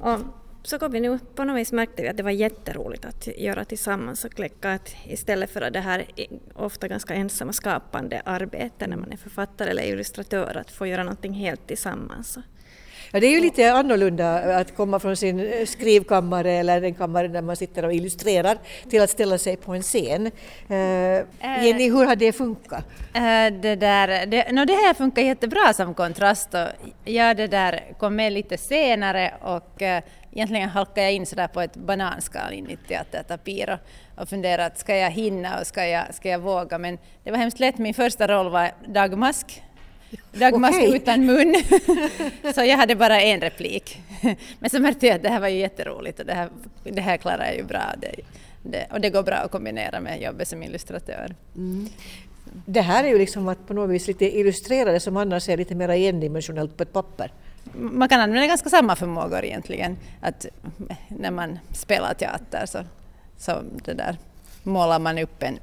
Och 0.00 0.20
så 0.62 0.78
kom 0.78 0.92
vi 0.92 1.00
nu, 1.00 1.18
på 1.34 1.44
något 1.44 1.56
vis 1.56 1.72
märkte 1.72 2.02
vi 2.02 2.08
att 2.08 2.16
det 2.16 2.22
var 2.22 2.30
jätteroligt 2.30 3.04
att 3.04 3.28
göra 3.36 3.64
tillsammans 3.64 4.24
och 4.24 4.32
kläcka 4.32 4.72
att 4.72 4.94
istället 5.04 5.50
för 5.50 5.70
det 5.70 5.80
här 5.80 6.06
ofta 6.54 6.88
ganska 6.88 7.14
ensamma 7.14 7.52
skapande 7.52 8.22
arbetet 8.24 8.88
när 8.88 8.96
man 8.96 9.12
är 9.12 9.16
författare 9.16 9.70
eller 9.70 9.82
illustratör, 9.82 10.56
att 10.56 10.70
få 10.70 10.86
göra 10.86 11.02
någonting 11.02 11.32
helt 11.32 11.66
tillsammans. 11.66 12.38
Ja, 13.14 13.20
det 13.20 13.26
är 13.26 13.30
ju 13.30 13.40
lite 13.40 13.72
annorlunda 13.72 14.56
att 14.56 14.76
komma 14.76 14.98
från 14.98 15.16
sin 15.16 15.40
eh, 15.40 15.66
skrivkammare 15.66 16.52
eller 16.52 16.82
en 16.82 16.94
kammare 16.94 17.28
där 17.28 17.42
man 17.42 17.56
sitter 17.56 17.84
och 17.84 17.94
illustrerar 17.94 18.58
till 18.90 19.02
att 19.02 19.10
ställa 19.10 19.38
sig 19.38 19.56
på 19.56 19.74
en 19.74 19.82
scen. 19.82 20.26
Uh, 20.26 20.76
Jenny, 21.64 21.90
hur 21.90 22.04
har 22.04 22.16
det 22.16 22.32
funkat? 22.32 22.84
Uh, 23.16 23.60
det, 23.60 23.76
där, 23.76 24.26
det, 24.26 24.52
no, 24.52 24.64
det 24.64 24.72
här 24.72 24.94
funkar 24.94 25.22
jättebra 25.22 25.72
som 25.72 25.94
kontrast 25.94 26.54
och 26.54 26.68
jag 27.04 27.36
det 27.36 27.46
där 27.46 27.94
kom 27.98 28.16
med 28.16 28.32
lite 28.32 28.58
senare 28.58 29.34
och 29.40 29.82
uh, 29.82 29.98
egentligen 30.32 30.68
halkade 30.68 31.02
jag 31.02 31.12
in 31.12 31.26
sådär 31.26 31.48
på 31.48 31.60
ett 31.60 31.76
bananskal 31.76 32.52
in 32.52 32.70
i 32.70 32.76
teatertapir 32.88 33.70
och, 33.70 34.22
och 34.22 34.28
funderade 34.28 34.66
att 34.66 34.78
ska 34.78 34.96
jag 34.96 35.10
hinna 35.10 35.60
och 35.60 35.66
ska 35.66 35.86
jag, 35.86 36.14
ska 36.14 36.28
jag 36.28 36.38
våga 36.38 36.78
men 36.78 36.98
det 37.24 37.30
var 37.30 37.38
hemskt 37.38 37.60
lätt, 37.60 37.78
min 37.78 37.94
första 37.94 38.28
roll 38.28 38.50
var 38.50 38.70
dagmask 38.86 39.62
Dagmask 40.32 40.78
okay. 40.78 40.96
utan 40.96 41.26
mun. 41.26 41.54
så 42.54 42.64
jag 42.64 42.76
hade 42.76 42.94
bara 42.96 43.20
en 43.20 43.40
replik. 43.40 44.00
Men 44.58 44.70
så 44.70 44.80
märkte 44.80 45.06
jag 45.06 45.16
att 45.16 45.22
det 45.22 45.28
här 45.28 45.40
var 45.40 45.48
ju 45.48 45.58
jätteroligt 45.58 46.20
och 46.20 46.26
det 46.26 46.34
här, 46.34 46.48
det 46.84 47.00
här 47.00 47.16
klarar 47.16 47.44
jag 47.44 47.56
ju 47.56 47.64
bra. 47.64 47.94
Det, 47.98 48.14
det, 48.62 48.86
och 48.92 49.00
det 49.00 49.10
går 49.10 49.22
bra 49.22 49.34
att 49.34 49.50
kombinera 49.50 50.00
med 50.00 50.22
jobbet 50.22 50.48
som 50.48 50.62
illustratör. 50.62 51.34
Mm. 51.56 51.88
Det 52.66 52.80
här 52.80 53.04
är 53.04 53.08
ju 53.08 53.18
liksom 53.18 53.48
att 53.48 53.66
på 53.66 53.74
något 53.74 53.90
vis 53.90 54.06
lite 54.06 54.38
illustrera 54.38 54.92
det 54.92 55.00
som 55.00 55.16
annars 55.16 55.48
är 55.48 55.56
lite 55.56 55.74
mer 55.74 55.88
endimensionellt 55.88 56.76
på 56.76 56.82
ett 56.82 56.92
papper. 56.92 57.32
Man 57.74 58.08
kan 58.08 58.20
använda 58.20 58.46
ganska 58.46 58.70
samma 58.70 58.96
förmågor 58.96 59.44
egentligen. 59.44 59.98
Att 60.20 60.46
när 61.08 61.30
man 61.30 61.58
spelar 61.72 62.14
teater 62.14 62.66
så, 62.66 62.78
så 63.38 63.62
det 63.84 63.92
där 63.92 64.16
målar 64.62 64.98
man 64.98 65.18
upp 65.18 65.42
en 65.42 65.58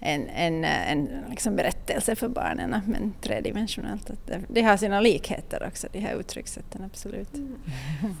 en, 0.00 0.28
en, 0.28 0.64
en 0.64 1.08
liksom 1.30 1.56
berättelse 1.56 2.16
för 2.16 2.28
barnen, 2.28 2.80
men 2.86 3.14
tredimensionellt. 3.20 4.10
Att 4.10 4.26
det, 4.26 4.40
det 4.48 4.62
har 4.62 4.76
sina 4.76 5.00
likheter 5.00 5.66
också, 5.68 5.86
de 5.92 5.98
här 5.98 6.20
uttryckssätten, 6.20 6.84
absolut. 6.84 7.34
Mm. 7.34 7.58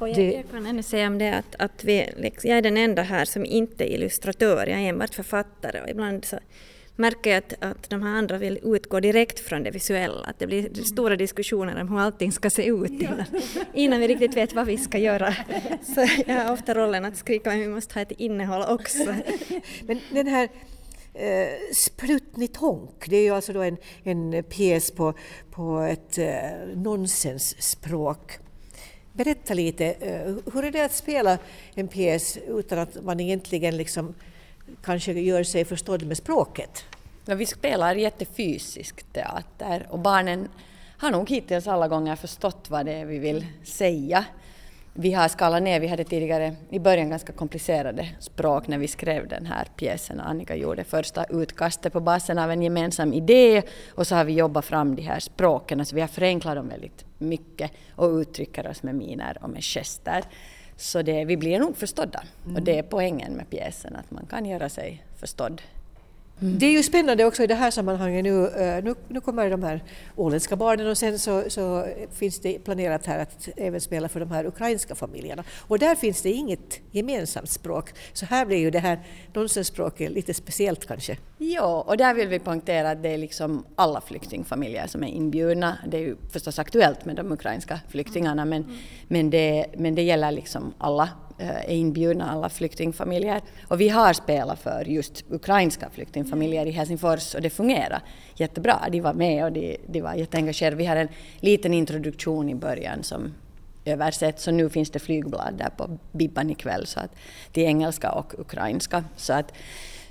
Jag, 0.00 0.18
jag, 0.18 0.50
kan 0.50 0.66
ännu 0.66 0.82
säga 0.82 1.06
om 1.06 1.18
det 1.18 1.32
att, 1.32 1.54
att 1.58 1.84
vi, 1.84 2.10
liksom, 2.16 2.50
jag 2.50 2.58
är 2.58 2.62
den 2.62 2.76
enda 2.76 3.02
här 3.02 3.24
som 3.24 3.44
inte 3.44 3.84
är 3.84 3.94
illustratör, 3.94 4.66
jag 4.66 4.80
är 4.80 4.88
enbart 4.88 5.14
författare 5.14 5.80
och 5.80 5.88
ibland 5.88 6.24
så 6.24 6.38
märker 6.96 7.30
jag 7.30 7.38
att, 7.38 7.54
att 7.64 7.90
de 7.90 8.02
här 8.02 8.18
andra 8.18 8.38
vill 8.38 8.58
utgå 8.62 9.00
direkt 9.00 9.40
från 9.40 9.62
det 9.62 9.70
visuella, 9.70 10.24
att 10.24 10.38
det 10.38 10.46
blir 10.46 10.66
mm. 10.66 10.74
stora 10.74 11.16
diskussioner 11.16 11.80
om 11.80 11.88
hur 11.88 12.00
allting 12.00 12.32
ska 12.32 12.50
se 12.50 12.66
ut 12.66 12.90
innan, 12.90 13.24
innan 13.74 14.00
vi 14.00 14.08
riktigt 14.08 14.36
vet 14.36 14.52
vad 14.52 14.66
vi 14.66 14.78
ska 14.78 14.98
göra. 14.98 15.34
Så 15.94 16.06
jag 16.26 16.34
har 16.34 16.52
ofta 16.52 16.74
rollen 16.74 17.04
att 17.04 17.16
skrika 17.16 17.50
men 17.50 17.60
vi 17.60 17.68
måste 17.68 17.94
ha 17.94 18.02
ett 18.02 18.10
innehåll 18.10 18.62
också. 18.68 19.14
Men 19.86 20.00
den 20.10 20.26
här 20.26 20.48
eh, 21.18 21.72
Sprutnitonk, 21.74 23.08
det 23.08 23.16
är 23.16 23.22
ju 23.22 23.34
alltså 23.34 23.52
då 23.52 23.62
en, 23.62 23.76
en 24.02 24.44
pjäs 24.44 24.90
på, 24.90 25.14
på 25.50 25.80
ett 25.80 26.18
eh, 26.18 26.50
nonsensspråk. 26.74 28.38
Berätta 29.12 29.54
lite, 29.54 29.86
eh, 29.86 30.34
hur 30.52 30.64
är 30.64 30.70
det 30.70 30.84
att 30.84 30.94
spela 30.94 31.38
en 31.74 31.88
pjäs 31.88 32.36
utan 32.36 32.78
att 32.78 33.04
man 33.04 33.20
egentligen 33.20 33.76
liksom 33.76 34.14
kanske 34.84 35.12
gör 35.12 35.42
sig 35.42 35.64
förstådd 35.64 36.06
med 36.06 36.16
språket? 36.16 36.84
Ja, 37.24 37.34
vi 37.34 37.46
spelar 37.46 37.94
jättefysisk 37.94 39.12
teater 39.12 39.86
och 39.90 39.98
barnen 39.98 40.48
har 40.98 41.10
nog 41.10 41.30
hittills 41.30 41.66
alla 41.66 41.88
gånger 41.88 42.16
förstått 42.16 42.70
vad 42.70 42.86
det 42.86 42.92
är 42.92 43.06
vi 43.06 43.18
vill 43.18 43.46
säga 43.64 44.24
vi 45.00 45.12
har 45.12 45.28
skalat 45.28 45.62
ner, 45.62 45.80
vi 45.80 45.86
hade 45.86 46.04
tidigare 46.04 46.54
i 46.70 46.78
början 46.78 47.10
ganska 47.10 47.32
komplicerade 47.32 48.08
språk 48.20 48.68
när 48.68 48.78
vi 48.78 48.88
skrev 48.88 49.28
den 49.28 49.46
här 49.46 49.64
pjäsen. 49.76 50.20
Annika 50.20 50.56
gjorde 50.56 50.84
första 50.84 51.24
utkastet 51.24 51.92
på 51.92 52.00
basen 52.00 52.38
av 52.38 52.50
en 52.50 52.62
gemensam 52.62 53.12
idé 53.12 53.62
och 53.94 54.06
så 54.06 54.14
har 54.14 54.24
vi 54.24 54.32
jobbat 54.32 54.64
fram 54.64 54.96
de 54.96 55.02
här 55.02 55.20
språken, 55.20 55.86
så 55.86 55.94
vi 55.94 56.00
har 56.00 56.08
förenklat 56.08 56.56
dem 56.56 56.68
väldigt 56.68 57.04
mycket 57.18 57.70
och 57.94 58.10
uttrycker 58.10 58.66
oss 58.66 58.82
med 58.82 58.94
miner 58.94 59.38
och 59.40 59.50
med 59.50 59.64
gester. 59.64 60.24
Så 60.76 61.02
det, 61.02 61.24
vi 61.24 61.36
blir 61.36 61.58
nog 61.58 61.76
förstådda 61.76 62.22
mm. 62.44 62.56
och 62.56 62.62
det 62.62 62.78
är 62.78 62.82
poängen 62.82 63.32
med 63.32 63.50
pjäsen, 63.50 63.96
att 63.96 64.10
man 64.10 64.26
kan 64.26 64.46
göra 64.46 64.68
sig 64.68 65.04
förstådd 65.16 65.62
Mm. 66.40 66.58
Det 66.58 66.66
är 66.66 66.70
ju 66.70 66.82
spännande 66.82 67.24
också 67.24 67.42
i 67.42 67.46
det 67.46 67.54
här 67.54 67.70
sammanhanget 67.70 68.24
nu, 68.24 68.46
eh, 68.46 68.84
nu, 68.84 68.94
nu 69.08 69.20
kommer 69.20 69.50
de 69.50 69.62
här 69.62 69.84
åländska 70.16 70.56
barnen 70.56 70.86
och 70.86 70.98
sen 70.98 71.18
så, 71.18 71.44
så, 71.48 71.86
finns 72.12 72.40
det 72.40 72.58
planerat 72.58 73.06
här 73.06 73.18
att 73.18 73.48
även 73.56 73.80
spela 73.80 74.08
för 74.08 74.20
de 74.20 74.30
här 74.30 74.46
ukrainska 74.46 74.94
familjerna. 74.94 75.44
Och 75.60 75.78
där 75.78 75.94
finns 75.94 76.22
det 76.22 76.30
inget 76.30 76.80
gemensamt 76.90 77.50
språk, 77.50 77.90
så 78.12 78.26
här 78.26 78.46
blir 78.46 78.58
ju 78.58 78.70
det 78.70 78.78
här 78.78 78.98
nonsensspråket 79.34 80.12
lite 80.12 80.34
speciellt 80.34 80.86
kanske. 80.86 81.16
Ja, 81.38 81.84
och 81.86 81.96
där 81.96 82.14
vill 82.14 82.28
vi 82.28 82.38
poängtera 82.38 82.90
att 82.90 83.02
det 83.02 83.08
är 83.08 83.18
liksom 83.18 83.64
alla 83.76 84.00
flyktingfamiljer 84.00 84.86
som 84.86 85.02
är 85.02 85.08
inbjudna. 85.08 85.78
Det 85.88 85.96
är 85.96 86.00
ju 86.00 86.16
förstås 86.32 86.58
aktuellt 86.58 87.04
med 87.04 87.16
de 87.16 87.32
ukrainska 87.32 87.80
flyktingarna 87.88 88.44
men, 88.44 88.62
mm. 88.62 88.76
men, 89.08 89.30
det, 89.30 89.66
men 89.76 89.94
det 89.94 90.02
gäller 90.02 90.32
liksom 90.32 90.74
alla 90.78 91.08
Eh, 91.40 91.56
är 91.56 91.74
inbjudna 91.74 92.30
alla 92.30 92.48
flyktingfamiljer. 92.48 93.40
Och 93.68 93.80
vi 93.80 93.88
har 93.88 94.12
spelat 94.12 94.58
för 94.58 94.84
just 94.84 95.24
ukrainska 95.30 95.90
flyktingfamiljer 95.90 96.66
i 96.66 96.70
Helsingfors 96.70 97.34
och 97.34 97.42
det 97.42 97.50
fungerar 97.50 98.02
jättebra. 98.34 98.88
De 98.92 99.00
var 99.00 99.14
med 99.14 99.44
och 99.44 99.52
de, 99.52 99.76
de 99.86 100.00
var 100.00 100.14
jätteengagerade. 100.14 100.76
Vi 100.76 100.86
har 100.86 100.96
en 100.96 101.08
liten 101.40 101.74
introduktion 101.74 102.48
i 102.48 102.54
början 102.54 103.02
som 103.02 103.34
översätts 103.84 104.42
så 104.42 104.50
nu 104.50 104.70
finns 104.70 104.90
det 104.90 104.98
flygblad 104.98 105.54
där 105.58 105.70
på 105.76 105.98
Bibban 106.12 106.50
ikväll 106.50 106.86
så 106.86 107.00
att 107.00 107.10
till 107.52 107.62
engelska 107.62 108.12
och 108.12 108.40
ukrainska. 108.40 109.04
Så 109.16 109.32
att, 109.32 109.52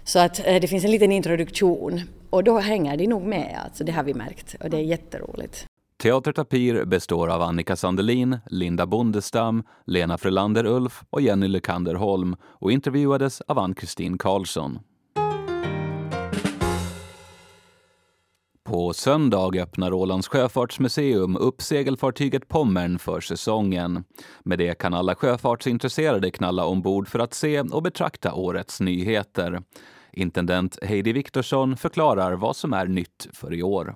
så 0.04 0.20
att 0.20 0.48
eh, 0.48 0.62
det 0.62 0.68
finns 0.68 0.86
en 0.86 0.92
liten 0.92 1.12
introduktion 1.12 2.02
och 2.30 2.44
då 2.44 2.60
hänger 2.60 2.98
de 2.98 3.08
nog 3.08 3.24
med, 3.24 3.60
alltså 3.64 3.84
det 3.84 3.92
har 3.92 4.04
vi 4.04 4.14
märkt 4.14 4.56
och 4.60 4.70
det 4.70 4.78
är 4.78 4.82
jätteroligt. 4.82 5.66
Teater 6.02 6.32
Tapir 6.32 6.86
består 6.86 7.28
av 7.28 7.42
Annika 7.42 7.76
Sandelin, 7.76 8.38
Linda 8.46 8.86
Bondestam, 8.86 9.64
Lena 9.86 10.18
Frölander 10.18 10.66
Ulf 10.66 11.04
och 11.10 11.22
Jenny 11.22 11.48
Lekander 11.48 11.96
Holm 11.96 12.36
och 12.44 12.72
intervjuades 12.72 13.42
av 13.42 13.60
Ann-Kristin 13.60 14.18
Karlsson. 14.18 14.80
På 18.64 18.94
söndag 18.94 19.62
öppnar 19.62 19.94
Ålands 19.94 20.28
sjöfartsmuseum 20.28 21.38
upp 21.38 21.62
segelfartyget 21.62 22.48
Pommern 22.48 23.00
för 23.00 23.22
säsongen. 23.22 24.04
Med 24.44 24.60
det 24.60 24.78
kan 24.78 24.94
alla 24.94 25.16
sjöfartsintresserade 25.16 26.32
knalla 26.32 26.66
ombord 26.66 27.08
för 27.08 27.20
att 27.20 27.34
se 27.34 27.62
och 27.62 27.84
betrakta 27.84 28.34
årets 28.34 28.82
nyheter. 28.82 29.62
Intendent 30.14 30.78
Heidi 30.84 31.14
Viktorsson 31.14 31.78
förklarar 31.78 32.34
vad 32.34 32.56
som 32.56 32.74
är 32.74 32.88
nytt 32.88 33.28
för 33.34 33.54
i 33.54 33.64
år. 33.64 33.96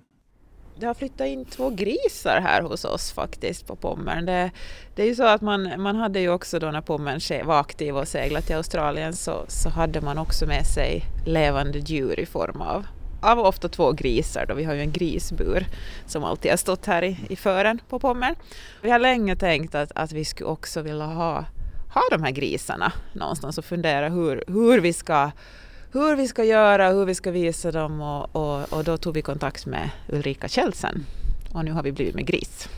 Det 0.82 0.88
har 0.88 0.94
flyttat 0.94 1.28
in 1.28 1.46
två 1.46 1.70
grisar 1.70 2.42
här 2.42 2.62
hos 2.62 2.86
oss 2.86 3.12
faktiskt 3.12 3.68
på 3.68 3.76
Pommern. 3.76 4.26
Det, 4.26 4.52
det 4.96 5.04
är 5.04 5.08
ju 5.08 5.16
så 5.16 5.26
att 5.26 5.42
man, 5.42 5.82
man 5.82 5.96
hade 5.96 6.20
ju 6.20 6.30
också 6.30 6.60
då 6.60 6.72
när 6.72 6.82
Pommern 6.82 7.48
var 7.48 7.60
aktiv 7.60 7.98
och 7.98 8.08
seglade 8.08 8.46
till 8.46 8.56
Australien 8.56 9.14
så, 9.14 9.46
så 9.48 9.70
hade 9.70 10.02
man 10.02 10.18
också 10.18 10.46
med 10.46 10.66
sig 10.66 11.04
levande 11.26 11.80
djur 11.80 12.20
i 12.20 12.26
form 12.26 12.62
av 12.62 12.86
av 13.22 13.40
ofta 13.40 13.70
två 13.70 13.92
grisar 13.92 14.46
då 14.46 14.54
vi 14.54 14.64
har 14.64 14.74
ju 14.74 14.82
en 14.82 14.92
grisbur 14.92 15.68
som 16.06 16.24
alltid 16.24 16.52
har 16.52 16.58
stått 16.58 16.86
här 16.86 17.04
i, 17.04 17.18
i 17.30 17.36
fören 17.36 17.82
på 17.90 18.00
Pommern. 18.00 18.36
Vi 18.82 18.92
har 18.92 19.00
länge 19.00 19.36
tänkt 19.36 19.76
att, 19.76 19.92
att 19.96 20.12
vi 20.12 20.26
skulle 20.26 20.50
också 20.50 20.82
vilja 20.82 21.06
ha, 21.06 21.46
ha 21.94 22.02
de 22.12 22.24
här 22.24 22.32
grisarna 22.32 22.94
någonstans 23.14 23.58
och 23.58 23.66
fundera 23.66 24.10
hur, 24.10 24.44
hur 24.48 24.82
vi 24.82 24.94
ska 24.94 25.32
hur 25.94 26.16
vi 26.16 26.28
ska 26.28 26.44
göra, 26.44 26.90
hur 26.90 27.06
vi 27.06 27.16
ska 27.16 27.32
visa 27.32 27.72
dem 27.72 28.02
och, 28.02 28.36
och, 28.36 28.74
och 28.74 28.84
då 28.84 28.98
tog 28.98 29.14
vi 29.14 29.22
kontakt 29.22 29.66
med 29.66 29.90
Ulrika 30.10 30.48
Kjellsen 30.48 31.06
och 31.54 31.66
nu 31.66 31.72
har 31.72 31.84
vi 31.84 31.92
blivit 31.92 32.16
med 32.16 32.26
gris. 32.26 32.70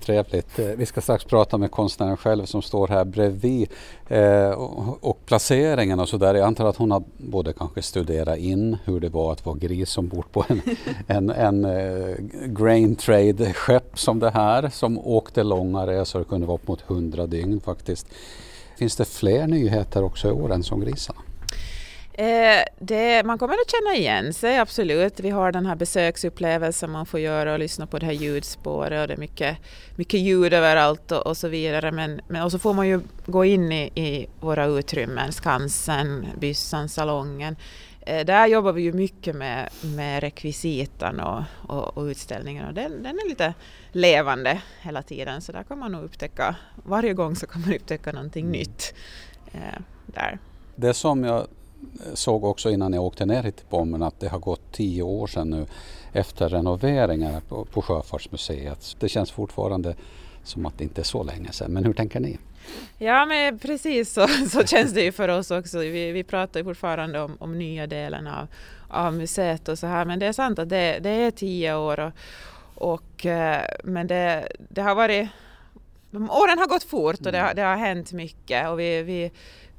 Trevligt. 0.00 0.58
Eh, 0.58 0.66
vi 0.66 0.86
ska 0.86 1.00
strax 1.00 1.24
prata 1.24 1.58
med 1.58 1.70
konstnären 1.70 2.16
själv 2.16 2.44
som 2.44 2.62
står 2.62 2.88
här 2.88 3.04
bredvid. 3.04 3.68
Eh, 4.08 4.50
och, 4.50 5.04
och, 5.04 5.26
placeringen 5.26 6.00
och 6.00 6.08
sådär. 6.08 6.34
Jag 6.34 6.46
antar 6.46 6.66
att 6.66 6.76
hon 6.76 6.90
har 6.90 7.02
både 7.16 7.52
kanske 7.52 7.82
studerat 7.82 8.38
in 8.38 8.76
hur 8.84 9.00
det 9.00 9.08
var 9.08 9.32
att 9.32 9.46
vara 9.46 9.56
gris 9.56 9.98
ombord 9.98 10.32
på 10.32 10.44
en, 10.48 10.60
en, 11.06 11.30
en 11.30 11.64
eh, 11.64 12.14
grain 12.46 12.96
trade 12.96 13.52
skepp 13.52 13.98
som 13.98 14.18
det 14.18 14.30
här 14.30 14.68
som 14.68 14.98
åkte 14.98 15.42
långa 15.42 15.86
resor, 15.86 16.24
kunde 16.24 16.46
vara 16.46 16.54
upp 16.54 16.68
mot 16.68 16.90
100 16.90 17.26
dygn 17.26 17.60
faktiskt. 17.60 18.06
Finns 18.78 18.96
det 18.96 19.04
fler 19.04 19.46
nyheter 19.46 20.04
också 20.04 20.28
i 20.28 20.30
år 20.30 20.52
än 20.52 20.62
som 20.62 20.80
grisarna? 20.80 21.20
Eh, 22.18 22.64
det, 22.78 23.22
man 23.26 23.38
kommer 23.38 23.54
att 23.54 23.70
känna 23.70 23.96
igen 23.96 24.34
sig, 24.34 24.58
absolut. 24.58 25.20
Vi 25.20 25.30
har 25.30 25.52
den 25.52 25.66
här 25.66 25.76
besöksupplevelsen 25.76 26.90
man 26.90 27.06
får 27.06 27.20
göra 27.20 27.52
och 27.52 27.58
lyssna 27.58 27.86
på 27.86 27.98
det 27.98 28.06
här 28.06 28.12
ljudspåret 28.12 29.00
och 29.00 29.08
det 29.08 29.14
är 29.14 29.18
mycket, 29.18 29.56
mycket 29.96 30.20
ljud 30.20 30.52
överallt 30.52 31.12
och, 31.12 31.26
och 31.26 31.36
så 31.36 31.48
vidare. 31.48 31.92
Men, 31.92 32.20
men 32.28 32.42
och 32.42 32.52
så 32.52 32.58
får 32.58 32.74
man 32.74 32.88
ju 32.88 33.00
gå 33.26 33.44
in 33.44 33.72
i, 33.72 33.90
i 33.94 34.28
våra 34.40 34.66
utrymmen, 34.66 35.32
Skansen, 35.32 36.26
Byssan, 36.38 36.88
Salongen. 36.88 37.56
Eh, 38.00 38.24
där 38.26 38.46
jobbar 38.46 38.72
vi 38.72 38.82
ju 38.82 38.92
mycket 38.92 39.36
med, 39.36 39.68
med 39.82 40.20
rekvisitan 40.20 41.20
och, 41.20 41.42
och, 41.68 41.98
och 41.98 42.04
utställningen 42.04 42.66
och 42.66 42.74
den, 42.74 43.02
den, 43.02 43.18
är 43.18 43.28
lite 43.28 43.54
levande 43.92 44.62
hela 44.80 45.02
tiden 45.02 45.42
så 45.42 45.52
där 45.52 45.62
kan 45.62 45.78
man 45.78 45.92
nog 45.92 46.04
upptäcka, 46.04 46.56
varje 46.74 47.14
gång 47.14 47.36
så 47.36 47.46
kan 47.46 47.60
man 47.60 47.74
upptäcka 47.74 48.12
någonting 48.12 48.46
mm. 48.46 48.52
nytt. 48.52 48.94
Eh, 49.52 49.80
där. 50.06 50.38
Det 50.76 50.94
som 50.94 51.24
jag 51.24 51.46
såg 52.14 52.44
också 52.44 52.70
innan 52.70 52.92
jag 52.92 53.04
åkte 53.04 53.26
ner 53.26 53.42
hit 53.42 53.56
till 53.56 53.66
Pommern 53.66 54.02
att 54.02 54.20
det 54.20 54.28
har 54.28 54.38
gått 54.38 54.72
tio 54.72 55.02
år 55.02 55.26
sedan 55.26 55.50
nu 55.50 55.66
efter 56.12 56.48
renoveringarna 56.48 57.40
på, 57.40 57.64
på 57.64 57.82
Sjöfartsmuseet. 57.82 58.96
Det 59.00 59.08
känns 59.08 59.30
fortfarande 59.30 59.94
som 60.42 60.66
att 60.66 60.78
det 60.78 60.84
inte 60.84 61.00
är 61.00 61.04
så 61.04 61.22
länge 61.22 61.52
sedan. 61.52 61.72
Men 61.72 61.84
hur 61.84 61.92
tänker 61.92 62.20
ni? 62.20 62.38
Ja, 62.98 63.26
men 63.26 63.58
precis 63.58 64.12
så, 64.12 64.28
så 64.50 64.64
känns 64.64 64.94
det 64.94 65.02
ju 65.02 65.12
för 65.12 65.28
oss 65.28 65.50
också. 65.50 65.78
Vi, 65.78 66.12
vi 66.12 66.24
pratar 66.24 66.60
ju 66.60 66.64
fortfarande 66.64 67.20
om, 67.20 67.36
om 67.40 67.58
nya 67.58 67.86
delen 67.86 68.26
av, 68.26 68.46
av 68.88 69.14
museet 69.14 69.68
och 69.68 69.78
så 69.78 69.86
här. 69.86 70.04
Men 70.04 70.18
det 70.18 70.26
är 70.26 70.32
sant 70.32 70.58
att 70.58 70.68
det, 70.68 70.98
det 70.98 71.10
är 71.10 71.30
tio 71.30 71.74
år. 71.74 72.00
Och, 72.00 72.12
och 72.74 73.26
eh, 73.26 73.62
men 73.84 74.06
det, 74.06 74.48
det 74.68 74.82
har 74.82 74.94
varit 74.94 75.28
åren 76.12 76.58
har 76.58 76.68
gått 76.68 76.84
fort 76.84 77.26
och 77.26 77.32
det 77.32 77.38
har, 77.38 77.54
det 77.54 77.62
har 77.62 77.76
hänt 77.76 78.12
mycket 78.12 78.68
och 78.68 78.80
vi, 78.80 79.02
vi, 79.02 79.30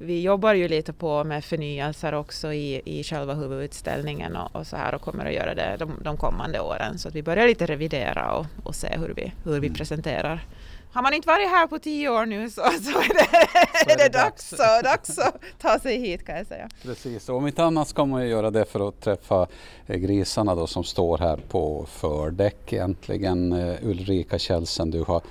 vi 0.02 0.20
jobbar 0.20 0.54
ju 0.54 0.68
lite 0.68 0.92
på 0.92 1.24
med 1.24 1.44
förnyelser 1.44 2.14
också 2.14 2.52
i, 2.52 2.82
i 2.84 3.04
själva 3.04 3.34
huvudutställningen 3.34 4.36
och, 4.36 4.56
och 4.56 4.66
så 4.66 4.76
här 4.76 4.94
och 4.94 5.02
kommer 5.02 5.26
att 5.26 5.32
göra 5.32 5.54
det 5.54 5.76
de, 5.78 5.92
de 6.02 6.16
kommande 6.16 6.60
åren. 6.60 6.98
Så 6.98 7.08
att 7.08 7.14
vi 7.14 7.22
börjar 7.22 7.46
lite 7.46 7.66
revidera 7.66 8.34
och, 8.34 8.46
och 8.64 8.74
se 8.74 8.96
hur 8.98 9.14
vi, 9.16 9.32
hur 9.44 9.60
vi 9.60 9.66
mm. 9.66 9.74
presenterar. 9.74 10.44
Har 10.92 11.02
man 11.02 11.14
inte 11.14 11.28
varit 11.28 11.48
här 11.48 11.66
på 11.66 11.78
tio 11.78 12.08
år 12.08 12.26
nu 12.26 12.50
så, 12.50 12.60
så 12.82 12.98
är 12.98 13.14
det, 13.14 13.48
så 13.84 13.90
är 13.90 13.96
det, 13.96 14.12
dags, 14.12 14.50
dags 14.82 15.18
att 15.18 15.34
ta 15.58 15.78
sig 15.78 15.98
hit 16.00 16.26
kan 16.26 16.36
jag 16.36 16.46
säga. 16.46 16.68
Precis, 16.82 17.28
och 17.28 17.36
om 17.36 17.46
inte 17.46 17.64
annat 17.64 17.88
ska 17.88 18.04
man 18.04 18.22
ju 18.22 18.28
göra 18.28 18.50
det 18.50 18.64
för 18.64 18.88
att 18.88 19.00
träffa 19.00 19.46
eh, 19.86 19.96
grisarna 19.96 20.54
då 20.54 20.66
som 20.66 20.84
står 20.84 21.18
här 21.18 21.36
på 21.48 21.86
fördäck 21.88 22.72
egentligen. 22.72 23.52
Eh, 23.52 23.74
Ulrika 23.82 24.38
Kjellsen, 24.38 24.90
du 24.90 25.02
har 25.02 25.22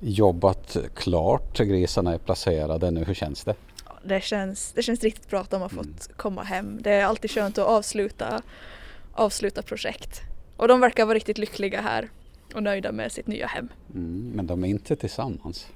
jobbat 0.00 0.76
klart, 0.94 1.58
grisarna 1.58 2.14
är 2.14 2.18
placerade 2.18 2.90
nu, 2.90 3.04
hur 3.04 3.14
känns 3.14 3.44
det? 3.44 3.54
Det 4.04 4.20
känns, 4.20 4.72
det 4.72 4.82
känns 4.82 5.02
riktigt 5.02 5.30
bra 5.30 5.40
att 5.40 5.50
de 5.50 5.62
har 5.62 5.68
fått 5.68 5.84
mm. 5.86 6.16
komma 6.16 6.42
hem. 6.42 6.82
Det 6.82 6.90
är 6.90 7.04
alltid 7.04 7.30
skönt 7.30 7.58
att 7.58 7.66
avsluta, 7.66 8.42
avsluta 9.12 9.62
projekt. 9.62 10.20
Och 10.56 10.68
de 10.68 10.80
verkar 10.80 11.04
vara 11.04 11.14
riktigt 11.14 11.38
lyckliga 11.38 11.80
här 11.80 12.08
och 12.54 12.62
nöjda 12.62 12.92
med 12.92 13.12
sitt 13.12 13.26
nya 13.26 13.46
hem. 13.46 13.68
Mm, 13.94 14.32
men 14.34 14.46
de 14.46 14.64
är 14.64 14.68
inte 14.68 14.96
tillsammans? 14.96 15.66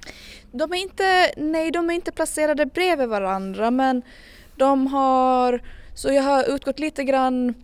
De 0.52 0.72
är 0.72 0.76
inte, 0.76 1.32
nej 1.36 1.70
de 1.70 1.90
är 1.90 1.94
inte 1.94 2.12
placerade 2.12 2.66
bredvid 2.66 3.08
varandra 3.08 3.70
men 3.70 4.02
de 4.56 4.86
har, 4.86 5.62
så 5.94 6.12
jag 6.12 6.22
har 6.22 6.54
utgått 6.54 6.78
lite 6.78 7.04
grann 7.04 7.54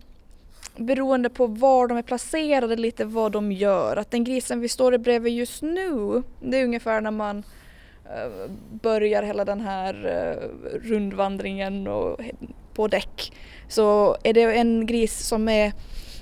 beroende 0.77 1.31
på 1.31 1.47
var 1.47 1.89
de 1.89 1.99
är 1.99 2.03
placerade 2.03 2.77
lite 2.77 3.05
vad 3.05 3.33
de 3.33 3.53
gör. 3.53 3.97
Att 3.97 4.11
den 4.11 4.25
grisen 4.25 4.61
vi 4.61 4.69
står 4.69 4.99
bredvid 4.99 5.35
just 5.35 5.63
nu, 5.63 6.23
det 6.41 6.57
är 6.61 6.65
ungefär 6.65 7.01
när 7.01 7.11
man 7.11 7.43
Eh, 8.05 8.51
börjar 8.83 9.23
hela 9.23 9.45
den 9.45 9.61
här 9.61 9.95
eh, 10.07 10.49
rundvandringen 10.89 11.87
och 11.87 12.21
på 12.75 12.89
däck 12.89 13.33
så 13.69 14.17
är 14.23 14.33
det 14.33 14.57
en 14.57 14.87
gris 14.87 15.27
som 15.27 15.49
är 15.49 15.73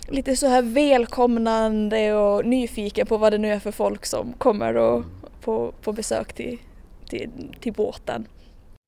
lite 0.09 0.37
så 0.37 0.47
här 0.47 0.63
välkomnande 0.63 2.15
och 2.15 2.47
nyfiken 2.47 3.07
på 3.07 3.17
vad 3.17 3.33
det 3.33 3.39
nu 3.39 3.53
är 3.53 3.59
för 3.59 3.73
folk 3.73 4.07
som 4.07 4.33
kommer 4.33 4.75
och 4.77 5.05
på, 5.41 5.75
på 5.83 5.93
besök 5.93 6.33
till, 6.33 6.59
till, 7.09 7.31
till 7.61 7.73
båten. 7.73 8.27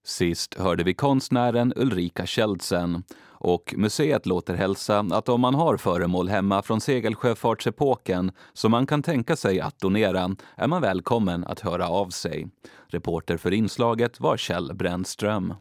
Sist 0.07 0.55
hörde 0.55 0.85
vi 0.85 0.95
konstnären 0.95 1.73
Ulrika 1.77 2.27
Kjeldsen 2.27 3.03
och 3.45 3.75
museet 3.77 4.27
låter 4.27 4.55
hälsa 4.55 5.07
att 5.11 5.29
om 5.29 5.41
man 5.41 5.55
har 5.55 5.77
föremål 5.77 6.29
hemma 6.29 6.63
från 6.63 6.81
segelsjöfartsepoken 6.81 8.33
som 8.53 8.71
man 8.71 8.87
kan 8.87 9.03
tänka 9.03 9.37
sig 9.37 9.61
att 9.61 9.79
donera 9.79 10.37
är 10.57 10.69
man 10.69 10.83
välkommen 10.83 11.45
att 11.45 11.61
höra 11.61 11.89
av 11.89 12.09
sig. 12.11 12.47
Reporter 12.89 13.37
för 13.37 13.53
inslaget 13.53 14.21
var 14.21 14.37
Kjell 14.37 14.75
Brännström. 14.75 15.55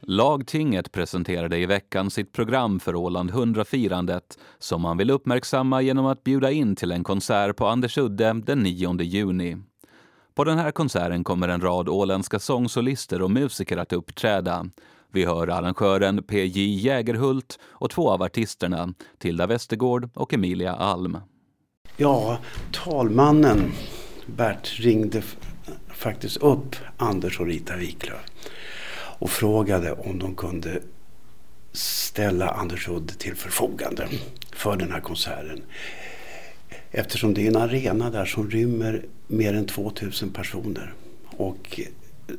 Lagtinget 0.00 0.92
presenterade 0.92 1.58
i 1.58 1.66
veckan 1.66 2.10
sitt 2.10 2.32
program 2.32 2.80
för 2.80 2.94
Åland 2.94 3.30
100-firandet 3.30 4.38
som 4.58 4.82
man 4.82 4.96
vill 4.96 5.10
uppmärksamma 5.10 5.82
genom 5.82 6.06
att 6.06 6.24
bjuda 6.24 6.50
in 6.50 6.76
till 6.76 6.92
en 6.92 7.04
konsert 7.04 7.56
på 7.56 7.66
Andersudde 7.66 8.42
den 8.46 8.62
9 8.62 9.02
juni. 9.02 9.56
På 10.34 10.44
den 10.44 10.58
här 10.58 10.70
konserten 10.70 11.24
kommer 11.24 11.48
en 11.48 11.60
rad 11.60 11.88
åländska 11.88 12.38
sångsolister 12.38 13.22
och 13.22 13.30
musiker 13.30 13.76
att 13.76 13.92
uppträda. 13.92 14.66
Vi 15.12 15.24
hör 15.24 15.48
arrangören 15.48 16.22
PJ 16.22 16.74
Jägerhult 16.74 17.58
och 17.62 17.90
två 17.90 18.10
av 18.10 18.22
artisterna, 18.22 18.94
Tilda 19.18 19.46
Westergård 19.46 20.08
och 20.14 20.34
Emilia 20.34 20.74
Alm. 20.74 21.18
Ja, 21.96 22.38
talmannen 22.72 23.72
Bert 24.26 24.80
ringde 24.80 25.22
faktiskt 25.88 26.36
upp 26.36 26.76
Anders 26.96 27.40
och 27.40 27.46
Rita 27.46 27.76
Wiklöf 27.76 28.20
och 29.18 29.30
frågade 29.30 29.92
om 29.92 30.18
de 30.18 30.34
kunde 30.34 30.80
ställa 31.72 32.48
Anders 32.48 32.88
Udd 32.88 33.18
till 33.18 33.34
förfogande 33.34 34.08
för 34.52 34.76
den 34.76 34.92
här 34.92 35.00
konserten. 35.00 35.62
Eftersom 36.90 37.34
det 37.34 37.42
är 37.42 37.48
en 37.48 37.56
arena 37.56 38.10
där 38.10 38.24
som 38.24 38.50
rymmer 38.50 39.04
mer 39.26 39.54
än 39.54 39.66
2000 39.66 40.30
personer 40.30 40.94
och 41.36 41.80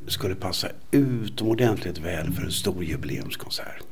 skulle 0.06 0.34
passa 0.34 0.68
utomordentligt 0.90 1.98
väl 1.98 2.32
för 2.32 2.42
en 2.42 2.52
stor 2.52 2.84
jubileumskonsert. 2.84 3.82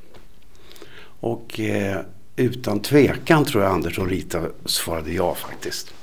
Och 1.21 1.61
eh, 1.61 2.01
utan 2.37 2.81
tvekan 2.81 3.45
tror 3.45 3.65
jag 3.65 3.73
Anders 3.73 3.99
och 3.99 4.09
Rita 4.09 4.43
svarade 4.65 5.13
ja 5.13 5.35
faktiskt. 5.35 5.95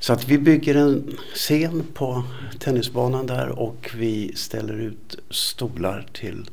Så 0.00 0.12
att 0.12 0.28
vi 0.28 0.38
bygger 0.38 0.74
en 0.74 1.16
scen 1.34 1.84
på 1.94 2.24
tennisbanan 2.58 3.26
där 3.26 3.48
och 3.48 3.90
vi 3.96 4.32
ställer 4.36 4.74
ut 4.74 5.18
stolar 5.30 6.06
till 6.12 6.50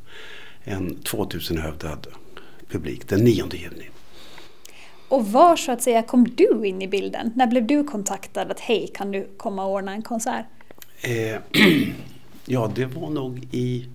en 0.63 0.95
2000 0.95 1.57
hövdad 1.57 2.07
publik 2.69 3.07
den 3.07 3.19
9 3.19 3.45
juni. 3.53 3.89
Och 5.07 5.27
var 5.27 5.55
så 5.55 5.71
att 5.71 5.81
säga 5.81 6.01
kom 6.01 6.23
du 6.35 6.61
in 6.65 6.81
i 6.81 6.87
bilden? 6.87 7.31
När 7.35 7.47
blev 7.47 7.67
du 7.67 7.83
kontaktad 7.83 8.51
att 8.51 8.59
hej, 8.59 8.91
kan 8.93 9.11
du 9.11 9.27
komma 9.37 9.65
och 9.65 9.71
ordna 9.71 9.93
en 9.93 10.01
konsert? 10.01 10.45
Eh, 11.01 11.37
ja, 12.45 12.71
det 12.75 12.85
var 12.85 13.09
nog 13.09 13.47
i 13.51 13.87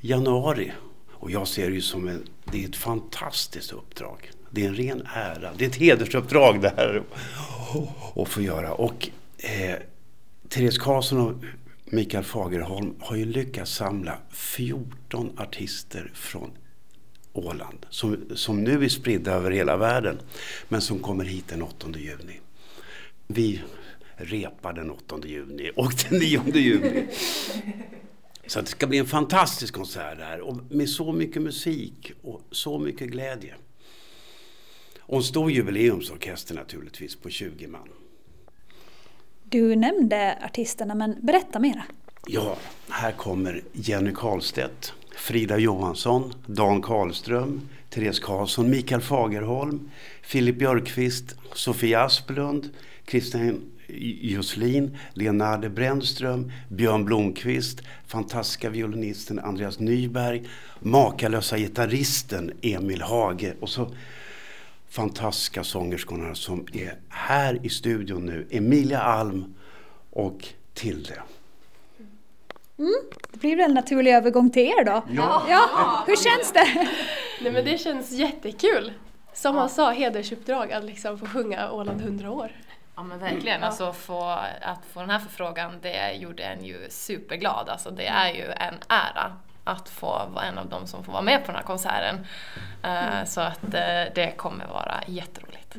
januari 0.00 0.72
Och 1.12 1.30
jag 1.30 1.48
ser 1.48 1.68
det 1.68 1.74
ju 1.74 1.80
som 1.80 2.08
en, 2.08 2.22
det 2.52 2.64
är 2.64 2.68
ett 2.68 2.76
fantastiskt 2.76 3.72
uppdrag. 3.72 4.30
Det 4.50 4.64
är 4.64 4.68
en 4.68 4.74
ren 4.74 5.02
ära. 5.14 5.50
Det 5.58 5.64
är 5.64 5.68
ett 5.68 5.76
hedersuppdrag 5.76 6.60
det 6.60 6.72
här 6.76 7.02
att 8.16 8.28
få 8.28 8.42
göra. 8.42 8.72
Och 8.72 9.08
eh, 9.38 9.76
Therese 10.48 10.78
Karlsson 10.78 11.20
och 11.20 11.44
Mikael 11.84 12.24
Fagerholm 12.24 12.94
har 13.00 13.16
ju 13.16 13.24
lyckats 13.24 13.72
samla 13.72 14.18
14 14.30 15.38
artister 15.38 16.10
från 16.14 16.50
Åland 17.38 17.86
som, 17.90 18.24
som 18.34 18.64
nu 18.64 18.84
är 18.84 18.88
spridda 18.88 19.32
över 19.32 19.50
hela 19.50 19.76
världen 19.76 20.18
men 20.68 20.80
som 20.80 20.98
kommer 20.98 21.24
hit 21.24 21.48
den 21.48 21.62
8 21.62 21.88
juni. 21.96 22.40
Vi 23.26 23.62
repar 24.16 24.72
den 24.72 24.90
8 24.90 25.16
juni 25.24 25.70
och 25.76 25.92
den 26.10 26.18
9 26.18 26.42
juni. 26.54 27.06
Så 28.46 28.60
det 28.60 28.66
ska 28.66 28.86
bli 28.86 28.98
en 28.98 29.06
fantastisk 29.06 29.74
konsert 29.74 30.18
där 30.18 30.40
och 30.40 30.56
med 30.68 30.88
så 30.88 31.12
mycket 31.12 31.42
musik 31.42 32.12
och 32.22 32.40
så 32.50 32.78
mycket 32.78 33.08
glädje. 33.08 33.54
Och 35.00 35.16
en 35.16 35.22
stor 35.22 35.50
jubileumsorkester 35.50 36.54
naturligtvis 36.54 37.16
på 37.16 37.30
20 37.30 37.66
man. 37.66 37.88
Du 39.44 39.76
nämnde 39.76 40.38
artisterna, 40.44 40.94
men 40.94 41.16
berätta 41.26 41.58
mera. 41.58 41.84
Ja, 42.26 42.56
här 42.88 43.12
kommer 43.12 43.62
Jenny 43.72 44.12
Karlstedt, 44.14 44.92
Frida 45.16 45.58
Johansson, 45.58 46.32
Dan 46.46 46.82
Karlström, 46.82 47.60
Therese 47.90 48.20
Karlsson, 48.20 48.70
Mikael 48.70 49.00
Fagerholm, 49.00 49.90
Filip 50.22 50.58
Björkqvist, 50.58 51.34
Sofia 51.54 52.04
Asplund, 52.04 52.70
Christian 53.06 53.60
Jusslin, 53.88 54.96
Leonardo 55.12 55.68
Brännström, 55.68 56.52
Björn 56.68 57.04
Blomqvist, 57.04 57.82
fantastiska 58.06 58.70
violinisten 58.70 59.38
Andreas 59.38 59.78
Nyberg, 59.78 60.42
makalösa 60.80 61.58
gitarristen 61.58 62.52
Emil 62.62 63.02
Hage 63.02 63.54
och 63.60 63.68
så 63.68 63.90
fantastiska 64.88 65.64
sångerskorna 65.64 66.34
som 66.34 66.66
är 66.72 66.94
här 67.08 67.60
i 67.62 67.68
studion 67.68 68.26
nu. 68.26 68.46
Emilia 68.50 69.00
Alm 69.00 69.54
och 70.10 70.48
Tilde. 70.74 71.22
Mm, 72.78 72.94
det 73.32 73.38
blir 73.40 73.56
väl 73.56 73.64
en 73.70 73.74
naturlig 73.74 74.14
övergång 74.14 74.50
till 74.50 74.62
er 74.62 74.84
då? 74.84 75.02
Ja. 75.10 75.42
ja 75.48 76.04
hur 76.06 76.16
känns 76.16 76.52
det? 76.52 76.88
Nej 77.40 77.52
men 77.52 77.64
det 77.64 77.78
känns 77.78 78.10
jättekul. 78.12 78.92
Som 79.32 79.56
han 79.56 79.68
sa, 79.68 79.90
hedersuppdrag 79.90 80.72
att 80.72 80.84
liksom 80.84 81.18
få 81.18 81.26
sjunga 81.26 81.70
Åland 81.70 82.00
100 82.00 82.30
år. 82.30 82.50
Ja 82.96 83.02
men 83.02 83.18
verkligen, 83.18 83.60
Ja. 83.60 83.66
alltså 83.66 83.92
få, 83.92 84.22
att 84.62 84.80
få 84.92 85.00
den 85.00 85.10
här 85.10 85.18
förfrågan 85.18 85.72
det 85.82 86.12
gjorde 86.12 86.42
en 86.42 86.64
ju 86.64 86.86
superglad. 86.90 87.68
Alltså 87.68 87.90
det 87.90 88.06
är 88.06 88.28
ju 88.34 88.44
en 88.44 88.74
ära 88.88 89.32
att 89.64 89.88
få 89.88 90.22
vara 90.34 90.44
en 90.44 90.58
av 90.58 90.68
dem 90.68 90.86
som 90.86 91.04
får 91.04 91.12
vara 91.12 91.22
med 91.22 91.40
på 91.40 91.46
den 91.46 91.56
här 91.56 91.62
konserten. 91.66 92.26
Eh, 92.82 93.24
Så 93.24 93.40
att 93.40 93.64
eh, 93.64 94.04
det 94.14 94.32
kommer 94.36 94.66
vara 94.66 95.00
jätteroligt. 95.06 95.76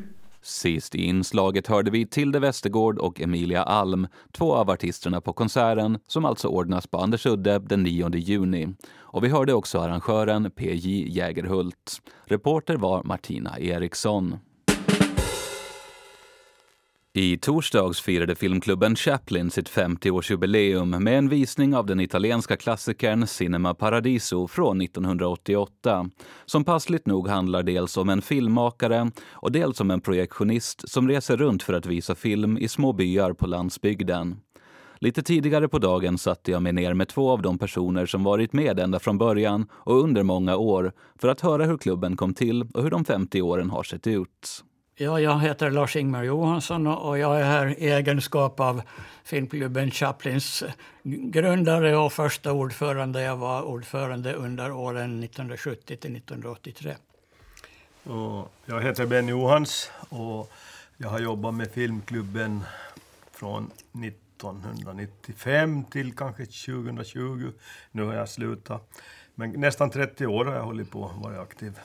Sist 0.48 0.96
i 0.96 1.04
inslaget 1.04 1.68
hörde 1.68 1.92
vi 1.92 2.06
Tilde 2.06 2.40
Westergård 2.40 2.98
och 2.98 3.22
Emilia 3.22 3.64
Alm, 3.64 4.08
två 4.32 4.56
av 4.56 4.70
artisterna 4.70 5.22
på 5.22 5.34
konserten 5.34 6.00
som 6.08 6.26
alltså 6.26 6.48
ordnas 6.48 6.88
på 6.88 6.98
Andersudde 6.98 7.60
den 7.60 7.84
9 7.84 8.16
juni. 8.16 8.68
Och 8.96 9.24
vi 9.24 9.30
hörde 9.30 9.54
också 9.54 9.80
arrangören 9.80 10.52
PJ 10.52 11.18
Jägerhult. 11.18 12.02
Reporter 12.26 12.76
var 12.76 13.04
Martina 13.04 13.60
Eriksson. 13.60 14.36
I 17.20 17.38
torsdags 17.38 18.02
firade 18.02 18.36
filmklubben 18.36 18.96
Chaplin 18.96 19.52
sitt 19.52 19.70
50-årsjubileum 19.70 21.00
med 21.00 21.18
en 21.18 21.30
visning 21.30 21.76
av 21.76 21.86
den 21.86 22.00
italienska 22.00 22.58
klassikern 22.58 23.28
Cinema 23.28 23.74
Paradiso 23.74 24.48
från 24.48 24.82
1988 24.82 26.10
som 26.46 26.64
passligt 26.64 27.06
nog 27.06 27.28
handlar 27.28 27.64
dels 27.64 27.98
om 27.98 28.10
en 28.10 28.22
filmmakare 28.22 29.12
och 29.32 29.52
dels 29.52 29.82
om 29.82 29.92
en 29.92 30.02
projektionist 30.02 30.90
som 30.90 31.08
reser 31.08 31.38
runt 31.38 31.64
för 31.64 31.74
att 31.74 31.86
visa 31.86 32.16
film 32.16 32.58
i 32.58 32.68
små 32.68 32.94
byar 32.94 33.34
på 33.34 33.48
landsbygden. 33.48 34.36
Lite 35.00 35.24
tidigare 35.24 35.68
på 35.68 35.80
dagen 35.80 36.18
satte 36.18 36.52
jag 36.52 36.62
mig 36.62 36.74
ner 36.74 36.94
med 36.94 37.08
två 37.08 37.32
av 37.32 37.42
de 37.42 37.58
personer 37.58 38.06
som 38.06 38.24
varit 38.24 38.54
med 38.54 38.80
ända 38.80 39.00
från 39.00 39.18
början 39.18 39.68
och 39.72 40.04
under 40.04 40.24
många 40.24 40.58
år 40.58 40.92
för 41.16 41.28
att 41.28 41.42
höra 41.42 41.66
hur 41.66 41.78
klubben 41.78 42.18
kom 42.18 42.34
till 42.34 42.62
och 42.74 42.84
hur 42.84 42.92
de 42.92 43.06
50 43.06 43.42
åren 43.42 43.70
har 43.70 43.84
sett 43.84 44.08
ut. 44.08 44.64
Ja, 45.00 45.20
jag 45.20 45.40
heter 45.40 45.72
Lars-Ingmar 45.72 46.24
Johansson 46.24 46.88
och 46.88 47.18
jag 47.18 47.40
är 47.40 47.44
här 47.44 47.80
i 47.80 47.92
egenskap 47.92 48.60
av 48.60 48.82
filmklubben 49.24 49.92
Chaplins 49.92 50.64
grundare 51.04 51.98
och 51.98 52.14
första 52.14 52.52
ordförande. 52.52 53.22
Jag 53.22 53.38
var 53.38 53.62
ordförande 53.62 54.34
under 54.34 54.72
åren 54.72 55.24
1970 55.24 55.98
till 55.98 56.16
1983. 56.16 56.96
Och 58.04 58.54
jag 58.66 58.82
heter 58.82 59.06
Ben 59.06 59.28
Johans 59.28 59.92
och 60.10 60.52
jag 60.98 61.10
har 61.10 61.20
jobbat 61.20 61.54
med 61.54 61.72
filmklubben 61.72 62.64
från 63.32 63.72
1995 64.04 65.84
till 65.84 66.16
kanske 66.16 66.46
2020. 66.46 67.52
Nu 67.92 68.04
har 68.04 68.14
jag 68.14 68.30
slutat. 68.30 68.90
Men 69.36 69.52
nästan 69.52 69.90
30 69.90 70.26
år 70.26 70.46
har 70.46 70.56
jag 70.56 70.64
hållit 70.64 70.92
på 70.92 71.06
att 71.06 71.24
vara 71.24 71.42
aktiv. 71.42 71.80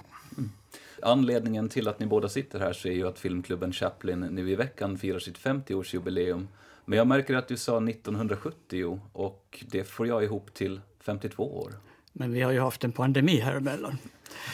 Anledningen 1.03 1.69
till 1.69 1.89
att 1.89 1.99
ni 1.99 2.07
båda 2.07 2.29
sitter 2.29 2.61
här 2.61 2.73
så 2.73 2.89
är 2.89 2.93
ju 2.93 3.09
att 3.09 3.19
filmklubben 3.19 3.73
Chaplin 3.73 4.21
nu 4.21 4.51
i 4.51 4.55
veckan 4.55 4.99
firar 4.99 5.19
sitt 5.19 5.39
50-årsjubileum. 5.39 6.47
Men 6.85 6.99
jag 6.99 7.07
märker 7.07 7.35
att 7.35 7.49
du 7.49 7.57
sa 7.57 7.77
1970 7.77 9.01
och 9.13 9.65
det 9.71 9.85
får 9.85 10.07
jag 10.07 10.25
ihop 10.25 10.55
till 10.55 10.81
52 11.01 11.59
år. 11.59 11.73
Men 12.13 12.33
vi 12.33 12.41
har 12.41 12.53
ju 12.53 12.61
haft 12.61 12.85
en 12.85 12.93
pandemi 12.93 13.41
här 13.41 13.57
emellan. 13.57 13.99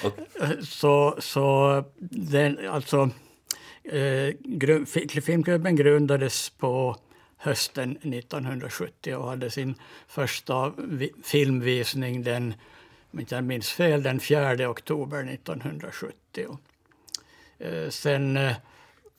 Och, 0.05 0.13
Så, 0.65 1.17
så 1.19 1.85
den, 2.11 2.69
alltså, 2.69 3.11
eh, 3.85 4.35
gru, 4.41 4.87
filmklubben 5.23 5.77
grundades 5.77 6.51
på 6.51 6.97
hösten 7.37 7.91
1970 7.91 9.15
och 9.17 9.29
hade 9.29 9.51
sin 9.51 9.75
första 10.09 10.73
vi, 10.79 11.13
filmvisning 11.25 12.23
den, 12.23 12.55
om 13.11 13.21
inte 13.21 13.35
jag 13.35 13.45
minns 13.45 13.71
fel, 13.71 14.03
den 14.03 14.21
4 14.21 14.71
oktober 14.71 15.33
1970. 15.33 16.28
Eh, 17.59 17.89
sen 17.89 18.37
eh, 18.37 18.57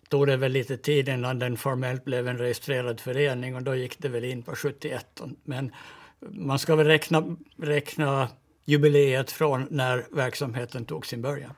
tog 0.09 0.27
det 0.27 0.37
väl 0.37 0.51
lite 0.51 0.77
tid 0.77 1.09
innan 1.09 1.39
den 1.39 1.57
formellt 1.57 2.05
blev 2.05 2.27
en 2.27 2.37
registrerad 2.37 2.99
förening 2.99 3.55
och 3.55 3.63
då 3.63 3.75
gick 3.75 3.99
det 3.99 4.09
väl 4.09 4.23
in 4.23 4.43
på 4.43 4.55
71. 4.55 5.21
Men 5.43 5.71
man 6.19 6.59
ska 6.59 6.75
väl 6.75 6.87
räkna, 6.87 7.35
räkna 7.57 8.29
jubileet 8.65 9.31
från 9.31 9.67
när 9.69 10.05
verksamheten 10.11 10.85
tog 10.85 11.05
sin 11.05 11.21
början. 11.21 11.53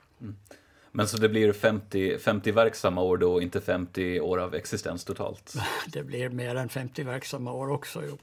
men 0.92 1.08
så 1.08 1.16
det 1.16 1.28
blir 1.28 1.52
50, 1.52 2.18
50 2.18 2.52
verksamma 2.52 3.02
år 3.02 3.16
då, 3.16 3.42
inte 3.42 3.60
50 3.60 4.20
år 4.20 4.38
av 4.38 4.54
existens 4.54 5.04
totalt. 5.04 5.54
Det 5.86 6.02
blir 6.02 6.28
mer 6.28 6.54
än 6.54 6.68
50 6.68 7.02
verksamma 7.02 7.52
år 7.52 7.70
också. 7.70 8.02
Jo. 8.08 8.18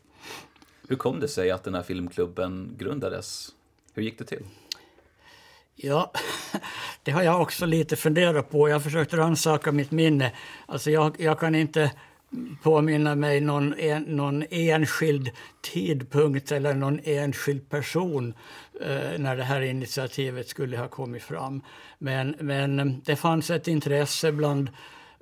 Hur 0.87 0.95
kom 0.95 1.19
det 1.19 1.27
sig 1.27 1.51
att 1.51 1.63
den 1.63 1.75
här 1.75 1.83
filmklubben 1.83 2.75
grundades? 2.77 3.49
Hur 3.93 4.03
gick 4.03 4.17
det 4.17 4.25
till? 4.25 4.43
Ja, 5.81 6.11
det 7.03 7.11
har 7.11 7.23
jag 7.23 7.41
också 7.41 7.65
lite 7.65 7.95
funderat 7.95 8.49
på. 8.49 8.69
Jag 8.69 8.75
har 8.75 8.79
försökt 8.79 9.13
rannsaka 9.13 9.71
mitt 9.71 9.91
minne. 9.91 10.31
Alltså 10.65 10.91
jag, 10.91 11.15
jag 11.19 11.39
kan 11.39 11.55
inte 11.55 11.91
påminna 12.63 13.15
mig 13.15 13.41
någon, 13.41 13.73
en, 13.73 14.03
någon 14.03 14.43
enskild 14.49 15.29
tidpunkt 15.61 16.51
eller 16.51 16.73
någon 16.73 16.99
enskild 17.03 17.69
person 17.69 18.33
eh, 18.81 19.19
när 19.19 19.37
det 19.37 19.43
här 19.43 19.61
initiativet 19.61 20.47
skulle 20.47 20.77
ha 20.77 20.87
kommit 20.87 21.23
fram. 21.23 21.61
Men, 21.97 22.35
men 22.39 22.79
eh, 22.79 22.85
det 22.85 23.15
fanns 23.15 23.49
ett 23.49 23.67
intresse 23.67 24.31
bland 24.31 24.69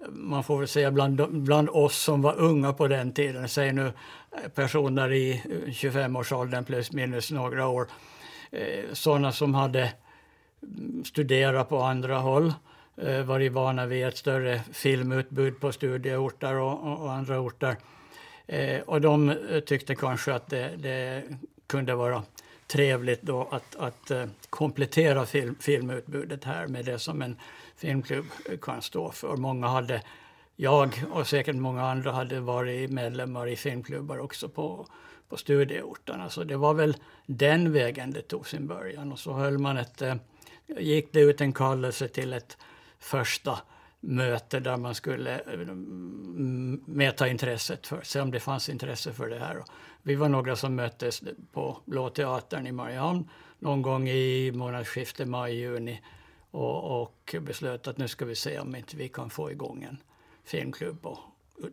man 0.09 0.43
får 0.43 0.59
väl 0.59 0.67
säga 0.67 0.91
bland, 0.91 1.31
bland 1.31 1.69
oss 1.69 1.97
som 1.97 2.21
var 2.21 2.35
unga 2.39 2.73
på 2.73 2.87
den 2.87 3.13
tiden, 3.13 3.49
säg 3.49 3.73
nu 3.73 3.85
eh, 3.87 4.49
personer 4.55 5.13
i 5.13 5.43
25-årsåldern 5.67 6.65
plus 6.65 6.91
minus 6.91 7.31
några 7.31 7.67
år, 7.67 7.87
eh, 8.51 8.83
sådana 8.93 9.31
som 9.31 9.53
hade 9.55 9.93
studera 11.05 11.63
på 11.63 11.81
andra 11.81 12.17
håll, 12.17 12.53
eh, 12.97 13.21
varit 13.21 13.51
vana 13.51 13.85
vid 13.85 14.05
ett 14.05 14.17
större 14.17 14.61
filmutbud 14.71 15.59
på 15.59 15.71
studieorter 15.71 16.55
och, 16.55 16.83
och, 16.83 17.01
och 17.01 17.11
andra 17.11 17.39
orter. 17.39 17.75
Eh, 18.47 18.81
och 18.81 19.01
de 19.01 19.29
eh, 19.29 19.59
tyckte 19.59 19.95
kanske 19.95 20.33
att 20.33 20.49
det, 20.49 20.75
det 20.77 21.23
kunde 21.67 21.95
vara 21.95 22.23
trevligt 22.67 23.21
då 23.21 23.47
att, 23.51 23.75
att 23.75 24.11
eh, 24.11 24.25
komplettera 24.49 25.25
film, 25.25 25.55
filmutbudet 25.59 26.43
här 26.43 26.67
med 26.67 26.85
det 26.85 26.99
som 26.99 27.21
en 27.21 27.35
filmklubb 27.75 28.25
eh, 28.49 28.57
kan 28.57 28.81
stå 28.81 29.11
för. 29.11 29.37
Många 29.37 29.67
hade, 29.67 30.01
jag 30.55 31.03
och 31.11 31.27
säkert 31.27 31.55
många 31.55 31.83
andra 31.89 32.11
hade 32.11 32.39
varit 32.39 32.91
medlemmar 32.91 33.47
i 33.47 33.55
filmklubbar 33.55 34.17
också 34.17 34.49
på, 34.49 34.87
på 35.29 35.37
studieorterna. 35.37 36.29
Så 36.29 36.43
det 36.43 36.57
var 36.57 36.73
väl 36.73 36.97
den 37.25 37.73
vägen 37.73 38.11
det 38.11 38.21
tog 38.21 38.47
sin 38.47 38.67
början. 38.67 39.11
Och 39.11 39.19
så 39.19 39.33
höll 39.33 39.57
man 39.57 39.77
ett, 39.77 40.01
eh, 40.01 40.15
gick 40.67 41.13
det 41.13 41.19
ut 41.19 41.41
en 41.41 41.53
kallelse 41.53 42.07
till 42.07 42.33
ett 42.33 42.57
första 42.99 43.59
möte 43.99 44.59
där 44.59 44.77
man 44.77 44.95
skulle 44.95 45.39
mm, 45.39 46.83
mäta 46.85 47.27
intresset 47.27 47.87
för, 47.87 48.01
se 48.03 48.21
om 48.21 48.31
det 48.31 48.39
fanns 48.39 48.69
intresse 48.69 49.13
för 49.13 49.29
det 49.29 49.39
här. 49.39 49.57
Och 49.57 49.67
vi 50.01 50.15
var 50.15 50.29
några 50.29 50.55
som 50.55 50.75
möttes 50.75 51.23
på 51.51 51.77
Blå 51.85 52.09
Teatern 52.09 52.67
i 52.67 52.71
Mariehamn 52.71 53.29
någon 53.59 53.81
gång 53.81 54.09
i 54.09 54.51
månadsskiftet 54.51 55.27
maj-juni 55.27 56.01
och, 56.51 57.01
och 57.01 57.35
beslöt 57.41 57.87
att 57.87 57.97
nu 57.97 58.07
ska 58.07 58.25
vi 58.25 58.35
se 58.35 58.59
om 58.59 58.75
inte 58.75 58.97
vi 58.97 59.09
kan 59.09 59.29
få 59.29 59.51
igång 59.51 59.83
en 59.83 59.97
filmklubb. 60.43 61.05
Och 61.05 61.19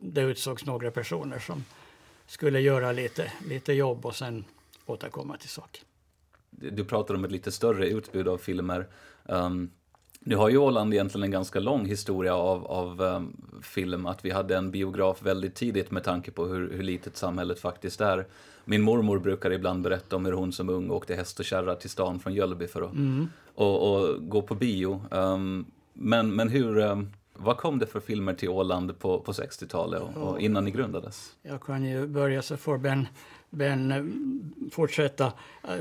det 0.00 0.20
utsågs 0.20 0.66
några 0.66 0.90
personer 0.90 1.38
som 1.38 1.64
skulle 2.26 2.61
göra 2.61 2.92
lite, 2.92 3.33
lite 3.48 3.72
jobb 3.72 4.07
och 4.07 4.16
sen 4.16 4.44
återkomma 4.87 5.37
till 5.37 5.48
saken. 5.48 5.85
Du 6.58 6.84
pratar 6.84 7.14
om 7.14 7.24
ett 7.24 7.32
lite 7.32 7.52
större 7.52 7.88
utbud 7.88 8.28
av 8.28 8.38
filmer. 8.38 8.86
Um, 9.24 9.70
nu 10.26 10.36
har 10.36 10.48
ju 10.48 10.56
Åland 10.56 10.94
egentligen 10.94 11.22
en 11.24 11.30
ganska 11.30 11.60
lång 11.60 11.86
historia 11.86 12.34
av, 12.34 12.66
av 12.66 13.00
um, 13.00 13.36
film, 13.62 14.06
att 14.06 14.24
vi 14.24 14.30
hade 14.30 14.56
en 14.56 14.70
biograf 14.70 15.22
väldigt 15.22 15.54
tidigt 15.54 15.90
med 15.90 16.04
tanke 16.04 16.30
på 16.30 16.46
hur, 16.46 16.72
hur 16.72 16.82
litet 16.82 17.16
samhället 17.16 17.60
faktiskt 17.60 18.00
är. 18.00 18.26
Min 18.64 18.82
mormor 18.82 19.18
brukar 19.18 19.50
ibland 19.50 19.82
berätta 19.82 20.16
om 20.16 20.24
hur 20.26 20.32
hon 20.32 20.52
som 20.52 20.68
ung 20.68 20.90
åkte 20.90 21.14
häst 21.14 21.38
och 21.38 21.44
kärra 21.44 21.74
till 21.74 21.90
stan 21.90 22.20
från 22.20 22.34
Jölby 22.34 22.66
för 22.66 22.82
att 22.82 22.92
Mm. 22.92 23.28
och, 23.54 23.94
och 23.94 24.28
gå 24.28 24.42
på 24.42 24.54
bio. 24.54 25.02
Um, 25.10 25.66
men, 25.92 26.34
men 26.34 26.48
hur, 26.48 26.78
um, 26.78 27.12
vad 27.32 27.56
kom 27.56 27.78
det 27.78 27.86
för 27.86 28.00
filmer 28.00 28.34
till 28.34 28.48
Åland 28.48 28.98
på, 28.98 29.20
på 29.20 29.32
60-talet 29.32 30.02
och, 30.02 30.28
och 30.28 30.40
innan 30.40 30.64
ni 30.64 30.70
grundades? 30.70 31.36
Jag 31.42 31.62
kan 31.62 31.84
ju 31.84 32.06
börja 32.06 32.42
så 32.42 32.56
får 32.56 32.78
men 33.54 33.92
eh, 33.92 34.70
fortsätta. 34.70 35.32
Eh, 35.68 35.76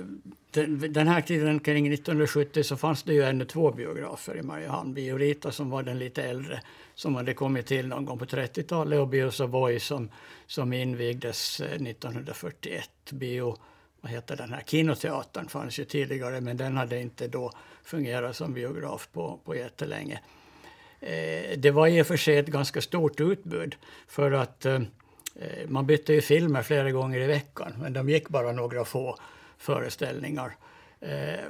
den, 0.52 0.94
den 0.94 1.08
här 1.08 1.22
tiden 1.22 1.60
kring 1.60 1.94
1970 1.94 2.64
så 2.64 2.78
fanns 2.78 3.04
det 3.04 3.14
ju 3.14 3.24
ännu 3.24 3.46
två 3.46 3.72
biografer 3.72 4.38
i 4.38 4.42
Mariehamn. 4.42 4.94
Biorita 4.94 5.52
som 5.52 5.70
var 5.70 5.84
den 5.84 6.00
lite 6.00 6.24
äldre 6.24 6.62
som 6.96 7.16
hade 7.16 7.34
kommit 7.34 7.66
till 7.66 7.88
någon 7.88 8.06
gång 8.06 8.20
på 8.20 8.26
30-talet 8.26 9.00
och 9.00 9.08
Bio 9.08 9.32
Savoy 9.32 9.80
som, 9.80 10.10
som 10.48 10.74
invigdes 10.74 11.60
eh, 11.60 11.82
1941. 11.82 12.90
Bio, 13.12 13.58
vad 14.02 14.12
heter 14.12 14.36
den 14.36 14.54
här, 14.54 14.64
Kinoteatern 14.66 15.48
fanns 15.48 15.80
ju 15.80 15.86
tidigare 15.86 16.42
men 16.42 16.58
den 16.58 16.78
hade 16.78 17.02
inte 17.02 17.28
då 17.28 17.52
fungerat 17.84 18.36
som 18.36 18.54
biograf 18.54 19.10
på, 19.12 19.40
på 19.46 19.56
jättelänge. 19.56 20.20
Eh, 21.00 21.58
det 21.58 21.72
var 21.72 21.88
i 21.88 22.02
och 22.02 22.08
för 22.08 22.18
sig 22.18 22.38
ett 22.38 22.48
ganska 22.48 22.82
stort 22.82 23.20
utbud 23.20 23.76
för 24.08 24.32
att 24.32 24.66
Eh, 25.36 25.70
man 25.70 25.86
bytte 25.86 26.14
ju 26.14 26.22
filmer 26.22 26.62
flera 26.62 26.92
gånger 26.92 27.20
i 27.20 27.28
veckan 27.28 27.74
men 27.82 27.94
de 27.94 28.10
gick 28.10 28.30
bara 28.30 28.52
några 28.52 28.86
få 28.86 29.18
föreställningar. 29.58 30.56
Eh, 31.00 31.46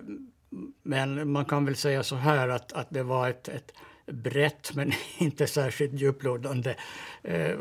men 0.84 1.32
man 1.32 1.46
kan 1.46 1.66
väl 1.66 1.76
säga 1.76 2.04
så 2.04 2.16
här 2.16 2.50
att, 2.50 2.74
att 2.74 2.88
det 2.90 3.04
var 3.04 3.30
ett, 3.30 3.48
ett 3.48 3.74
brett 4.06 4.76
men 4.76 4.92
inte 5.18 5.48
särskilt 5.48 5.94
djuplodande 5.94 6.76
eh, 7.24 7.56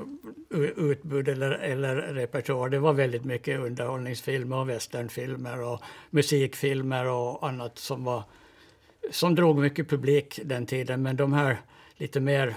utbud 0.77 1.29
eller, 1.29 1.51
eller 1.51 1.97
repertoar. 1.97 2.69
Det 2.69 2.79
var 2.79 2.93
väldigt 2.93 3.25
mycket 3.25 3.61
underhållningsfilmer 3.61 4.57
och 4.57 4.69
westernfilmer 4.69 5.63
och 5.63 5.81
musikfilmer 6.11 7.07
och 7.07 7.49
annat 7.49 7.79
som 7.79 8.05
var 8.05 8.23
som 9.11 9.35
drog 9.35 9.59
mycket 9.59 9.89
publik 9.89 10.41
den 10.45 10.67
tiden. 10.67 11.03
Men 11.03 11.17
de 11.17 11.33
här 11.33 11.61
lite 11.97 12.21
mer 12.21 12.55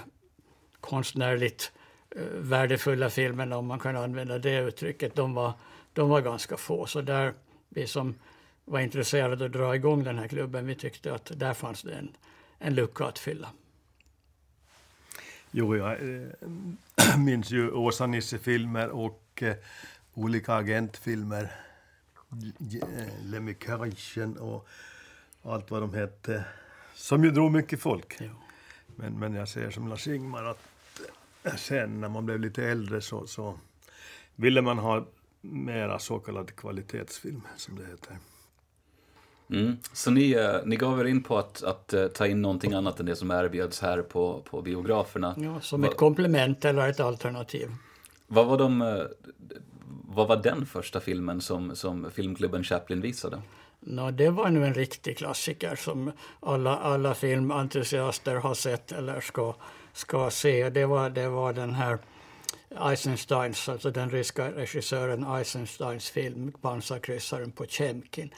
konstnärligt 0.80 1.72
eh, 1.74 1.75
värdefulla 2.32 3.10
filmerna, 3.10 3.56
om 3.56 3.66
man 3.66 3.78
kan 3.78 3.96
använda 3.96 4.38
det 4.38 4.58
uttrycket, 4.58 5.14
de 5.14 5.34
var, 5.34 5.52
de 5.92 6.08
var 6.08 6.20
ganska 6.20 6.56
få. 6.56 6.86
Så 6.86 7.00
där, 7.00 7.34
vi 7.68 7.86
som 7.86 8.14
var 8.64 8.80
intresserade 8.80 9.44
att 9.44 9.52
dra 9.52 9.74
igång 9.74 10.04
den 10.04 10.18
här 10.18 10.28
klubben, 10.28 10.66
vi 10.66 10.74
tyckte 10.74 11.14
att 11.14 11.30
där 11.34 11.54
fanns 11.54 11.82
det 11.82 11.94
en, 11.94 12.08
en 12.58 12.74
lucka 12.74 13.04
att 13.04 13.18
fylla. 13.18 13.48
Jo, 15.50 15.76
jag 15.76 15.92
äh, 15.92 17.18
minns 17.18 17.50
ju 17.50 17.70
Åsa-Nisse-filmer 17.70 18.88
och 18.88 19.42
äh, 19.42 19.54
olika 20.14 20.54
agentfilmer. 20.54 21.52
Lemmy 23.22 23.54
Kärchen 23.64 24.36
och 24.36 24.68
allt 25.42 25.70
vad 25.70 25.82
de 25.82 25.94
hette. 25.94 26.44
Som 26.94 27.24
ju 27.24 27.30
drog 27.30 27.52
mycket 27.52 27.80
folk. 27.80 28.18
Men, 28.86 29.18
men 29.18 29.34
jag 29.34 29.48
säger 29.48 29.70
som 29.70 29.88
Lars-Ingmar 29.88 30.44
att 30.44 30.75
sen 31.56 32.00
när 32.00 32.08
man 32.08 32.26
blev 32.26 32.40
lite 32.40 32.64
äldre 32.64 33.00
så, 33.00 33.26
så 33.26 33.58
ville 34.36 34.62
man 34.62 34.78
ha 34.78 35.06
mera 35.40 35.98
så 35.98 36.18
kallad 36.18 36.56
kvalitetsfilm, 36.56 37.42
som 37.56 37.76
det 37.78 37.86
heter. 37.86 38.16
Mm. 39.50 39.76
Så 39.92 40.10
ni, 40.10 40.32
eh, 40.32 40.56
ni 40.64 40.76
gav 40.76 41.00
er 41.00 41.04
in 41.04 41.22
på 41.22 41.38
att, 41.38 41.62
att 41.62 41.92
eh, 41.92 42.06
ta 42.06 42.26
in 42.26 42.42
någonting 42.42 42.72
annat 42.72 43.00
än 43.00 43.06
det 43.06 43.16
som 43.16 43.30
erbjöds 43.30 43.80
här 43.80 44.02
på, 44.02 44.42
på 44.50 44.62
biograferna. 44.62 45.34
Ja, 45.38 45.60
som 45.60 45.80
Va- 45.80 45.88
ett 45.88 45.96
komplement 45.96 46.64
eller 46.64 46.88
ett 46.88 47.00
alternativ. 47.00 47.68
Vad 48.26 48.46
var, 48.46 48.58
de, 48.58 48.82
eh, 48.82 49.02
vad 50.08 50.28
var 50.28 50.36
den 50.36 50.66
första 50.66 51.00
filmen 51.00 51.40
som, 51.40 51.76
som 51.76 52.10
filmklubben 52.10 52.64
Chaplin 52.64 53.00
visade? 53.00 53.42
Nå, 53.80 54.10
det 54.10 54.30
var 54.30 54.50
nu 54.50 54.66
en 54.66 54.74
riktig 54.74 55.18
klassiker 55.18 55.76
som 55.76 56.12
alla, 56.40 56.76
alla 56.76 57.14
filmentusiaster 57.14 58.36
har 58.36 58.54
sett 58.54 58.92
eller 58.92 59.20
ska, 59.20 59.54
ska 59.96 60.30
se. 60.30 60.70
Det 60.70 60.86
var, 60.86 61.10
det 61.10 61.28
var 61.28 61.52
den 61.52 61.74
här 61.74 61.98
Eisensteins, 62.80 63.68
alltså 63.68 63.90
den 63.90 64.10
ryska 64.10 64.52
regissören 64.52 65.26
Eisensteins 65.26 66.10
film 66.10 66.52
Pansarkryssaren 66.62 67.52
på 67.52 67.66
Tjemkin. 67.66 68.30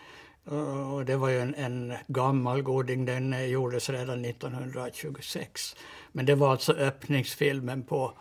Och 0.93 1.05
det 1.05 1.17
var 1.17 1.29
ju 1.29 1.41
en, 1.41 1.55
en 1.55 1.95
gammal 2.07 2.63
goding, 2.63 3.05
den 3.05 3.51
gjordes 3.51 3.91
redan 3.91 4.25
1926. 4.25 5.77
Men 6.13 6.27
det 6.27 6.35
var 6.35 6.51
alltså 6.51 6.73
öppningsfilmen 6.73 7.83
på, 7.83 8.13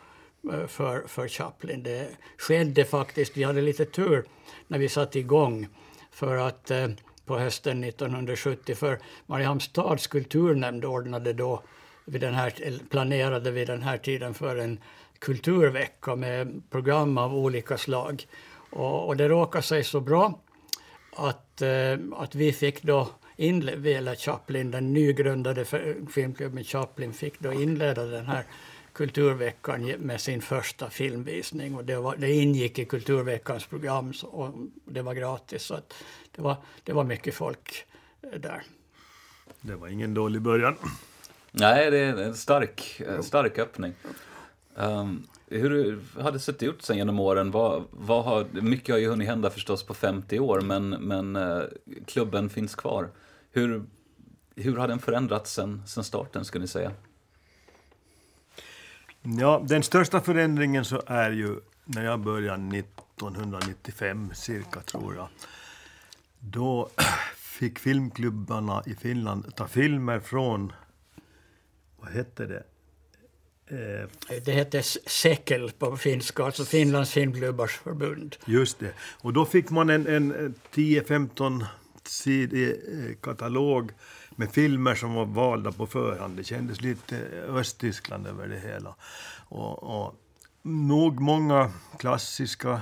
eh, 0.53 0.67
för, 0.67 1.07
för 1.07 1.27
Chaplin. 1.27 1.83
Det 1.83 2.09
skedde 2.37 2.85
faktiskt, 2.85 3.37
vi 3.37 3.43
hade 3.43 3.61
lite 3.61 3.85
tur 3.85 4.25
när 4.67 4.79
vi 4.79 4.89
satte 4.89 5.19
igång 5.19 5.67
för 6.11 6.37
att 6.37 6.71
eh, 6.71 6.87
på 7.25 7.37
hösten 7.37 7.83
1970, 7.83 8.75
för 8.75 8.99
Mariehamns 9.25 9.63
stads 9.63 10.07
kulturnämnd 10.07 10.85
ordnade 10.85 11.33
då 11.33 11.63
vid 12.07 12.21
den 12.21 12.33
här, 12.33 12.53
planerade 12.89 13.51
vid 13.51 13.67
den 13.67 13.81
här 13.81 13.97
tiden 13.97 14.33
för 14.33 14.55
en 14.55 14.79
kulturvecka 15.19 16.15
med 16.15 16.61
program 16.69 17.17
av 17.17 17.35
olika 17.35 17.77
slag. 17.77 18.27
Och, 18.69 19.07
och 19.07 19.17
det 19.17 19.29
råkade 19.29 19.63
sig 19.63 19.83
så 19.83 19.99
bra 19.99 20.39
att, 21.15 21.61
eh, 21.61 21.97
att 22.15 22.35
vi 22.35 22.53
fick 22.53 22.83
då 22.83 23.09
inleda 23.35 24.15
Chaplin, 24.15 24.71
den 24.71 24.93
nygrundade 24.93 25.65
filmklubben 26.09 26.63
Chaplin 26.63 27.13
fick 27.13 27.39
då 27.39 27.53
inleda 27.53 28.05
den 28.05 28.25
här 28.25 28.43
kulturveckan 28.93 29.85
med 29.85 30.21
sin 30.21 30.41
första 30.41 30.89
filmvisning. 30.89 31.75
Och 31.75 31.85
det, 31.85 31.95
var, 31.95 32.15
det 32.15 32.31
ingick 32.31 32.79
i 32.79 32.85
kulturveckans 32.85 33.65
program 33.65 34.13
så, 34.13 34.27
och 34.27 34.53
det 34.85 35.01
var 35.01 35.13
gratis. 35.13 35.63
Så 35.63 35.73
att 35.73 35.93
det, 36.35 36.41
var, 36.41 36.55
det 36.83 36.93
var 36.93 37.03
mycket 37.03 37.33
folk 37.33 37.85
eh, 38.21 38.39
där. 38.39 38.63
Det 39.61 39.75
var 39.75 39.87
ingen 39.87 40.13
dålig 40.13 40.41
början. 40.41 40.75
Nej, 41.59 41.91
det 41.91 41.97
är 41.97 42.17
en 42.17 42.35
stark, 42.35 43.01
en 43.07 43.23
stark 43.23 43.59
öppning. 43.59 43.93
Um, 44.75 45.27
hur 45.47 45.99
har 46.21 46.31
det 46.31 46.39
sett 46.39 46.63
ut 46.63 46.81
sen 46.81 46.97
genom 46.97 47.19
åren? 47.19 47.51
Vad, 47.51 47.83
vad 47.91 48.25
har, 48.25 48.47
mycket 48.61 48.95
har 48.95 48.99
ju 48.99 49.09
hunnit 49.09 49.27
hända 49.27 49.49
förstås 49.49 49.83
på 49.83 49.93
50 49.93 50.39
år, 50.39 50.61
men, 50.61 50.89
men 50.89 51.35
eh, 51.35 51.61
klubben 52.05 52.49
finns 52.49 52.75
kvar. 52.75 53.09
Hur, 53.51 53.83
hur 54.55 54.77
har 54.77 54.87
den 54.87 54.99
förändrats 54.99 55.53
sen, 55.53 55.83
sen 55.87 56.03
starten, 56.03 56.45
skulle 56.45 56.61
ni 56.61 56.67
säga? 56.67 56.91
Ja, 59.21 59.61
den 59.63 59.83
största 59.83 60.21
förändringen 60.21 60.85
så 60.85 61.01
är 61.07 61.31
ju 61.31 61.59
när 61.85 62.05
jag 62.05 62.19
började 62.19 62.77
1995 62.77 64.31
cirka 64.33 64.79
tror 64.79 65.15
jag. 65.15 65.27
Då 66.39 66.89
fick 67.35 67.79
filmklubbarna 67.79 68.83
i 68.85 68.95
Finland 68.95 69.55
ta 69.55 69.67
filmer 69.67 70.19
från, 70.19 70.73
vad 72.07 72.15
hette 72.15 72.45
det? 72.45 72.63
Eh, 73.67 74.39
Det 74.45 74.51
hette 74.51 74.83
Sekel 75.05 75.71
på 75.71 75.97
finska, 75.97 76.43
alltså 76.43 76.65
Finlands 76.65 77.11
filmklubbars 77.11 77.71
förbund. 77.77 78.35
Just 78.45 78.79
det. 78.79 78.93
Och 79.21 79.33
då 79.33 79.45
fick 79.45 79.69
man 79.69 79.89
en, 79.89 80.07
en 80.07 80.55
10-15 80.73 81.65
sidig 82.03 82.69
eh, 82.69 83.15
katalog 83.21 83.91
med 84.35 84.51
filmer 84.51 84.95
som 84.95 85.13
var 85.13 85.25
valda 85.25 85.71
på 85.71 85.87
förhand. 85.87 86.37
Det 86.37 86.43
kändes 86.43 86.81
lite 86.81 87.17
Östtyskland 87.47 88.27
över 88.27 88.47
det 88.47 88.59
hela. 88.59 88.95
Och, 89.49 89.83
och 89.83 90.15
nog 90.61 91.19
många 91.19 91.71
klassiska 91.99 92.81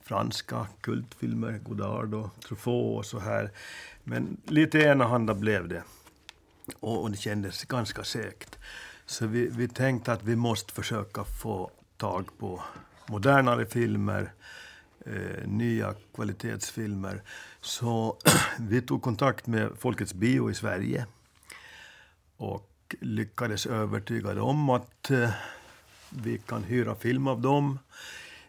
franska 0.00 0.66
kultfilmer, 0.80 1.58
Godard 1.58 2.14
och 2.14 2.28
Truffaut 2.48 2.98
och 2.98 3.06
så 3.06 3.18
här. 3.18 3.50
Men 4.04 4.36
lite 4.46 4.78
enahanda 4.78 5.34
blev 5.34 5.68
det. 5.68 5.82
Och, 6.80 7.02
och 7.02 7.10
det 7.10 7.16
kändes 7.16 7.64
ganska 7.64 8.04
segt. 8.04 8.58
Så 9.06 9.26
vi, 9.26 9.46
vi 9.46 9.68
tänkte 9.68 10.12
att 10.12 10.22
vi 10.22 10.36
måste 10.36 10.72
försöka 10.72 11.24
få 11.24 11.70
tag 11.96 12.38
på 12.38 12.62
modernare 13.06 13.66
filmer, 13.66 14.32
eh, 15.06 15.46
nya 15.46 15.94
kvalitetsfilmer. 16.14 17.22
Så 17.60 18.18
vi 18.58 18.82
tog 18.82 19.02
kontakt 19.02 19.46
med 19.46 19.70
Folkets 19.78 20.14
Bio 20.14 20.50
i 20.50 20.54
Sverige 20.54 21.06
och 22.36 22.96
lyckades 23.00 23.66
övertyga 23.66 24.34
dem 24.34 24.70
att 24.70 25.10
eh, 25.10 25.30
vi 26.10 26.38
kan 26.38 26.64
hyra 26.64 26.94
film 26.94 27.26
av 27.26 27.40
dem. 27.40 27.78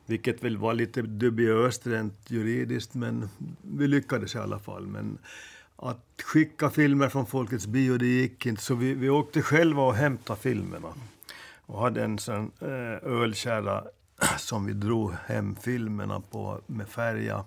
Vilket 0.05 0.43
väl 0.43 0.57
var 0.57 0.73
lite 0.73 1.01
dubiöst 1.01 1.87
rent 1.87 2.31
juridiskt, 2.31 2.93
men 2.93 3.29
vi 3.61 3.87
lyckades 3.87 4.35
i 4.35 4.37
alla 4.37 4.59
fall. 4.59 4.87
Men 4.87 5.17
att 5.89 6.21
skicka 6.23 6.69
filmer 6.69 7.09
från 7.09 7.25
Folkets 7.25 7.67
bio, 7.67 7.97
det 7.97 8.05
gick 8.05 8.45
inte. 8.45 8.61
Så 8.61 8.75
vi, 8.75 8.93
vi 8.93 9.09
åkte 9.09 9.41
själva 9.41 9.81
och 9.81 9.95
hämtade 9.95 10.39
filmerna. 10.39 10.93
Och 11.65 11.79
hade 11.79 12.03
en 12.03 12.19
sån 12.19 12.51
eh, 12.61 13.11
ölkärra 13.11 13.83
som 14.37 14.65
vi 14.65 14.73
drog 14.73 15.13
hem 15.25 15.55
filmerna 15.55 16.19
på 16.19 16.61
med 16.67 16.89
färja. 16.89 17.45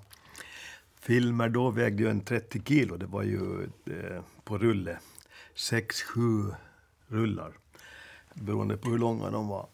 Filmer 1.01 1.49
då 1.49 1.71
vägde 1.71 2.03
ju 2.03 2.11
en 2.11 2.21
30 2.21 2.63
kilo, 2.67 2.97
det 2.97 3.07
var 3.07 3.23
ju 3.23 3.63
eh, 3.87 4.23
på 4.45 4.59
rulle. 4.59 4.99
6-7 5.55 6.55
rullar, 7.09 7.53
beroende 8.35 8.77
på 8.77 8.89
hur 8.89 8.99
långa 8.99 9.31
de 9.31 9.49
var. 9.49 9.67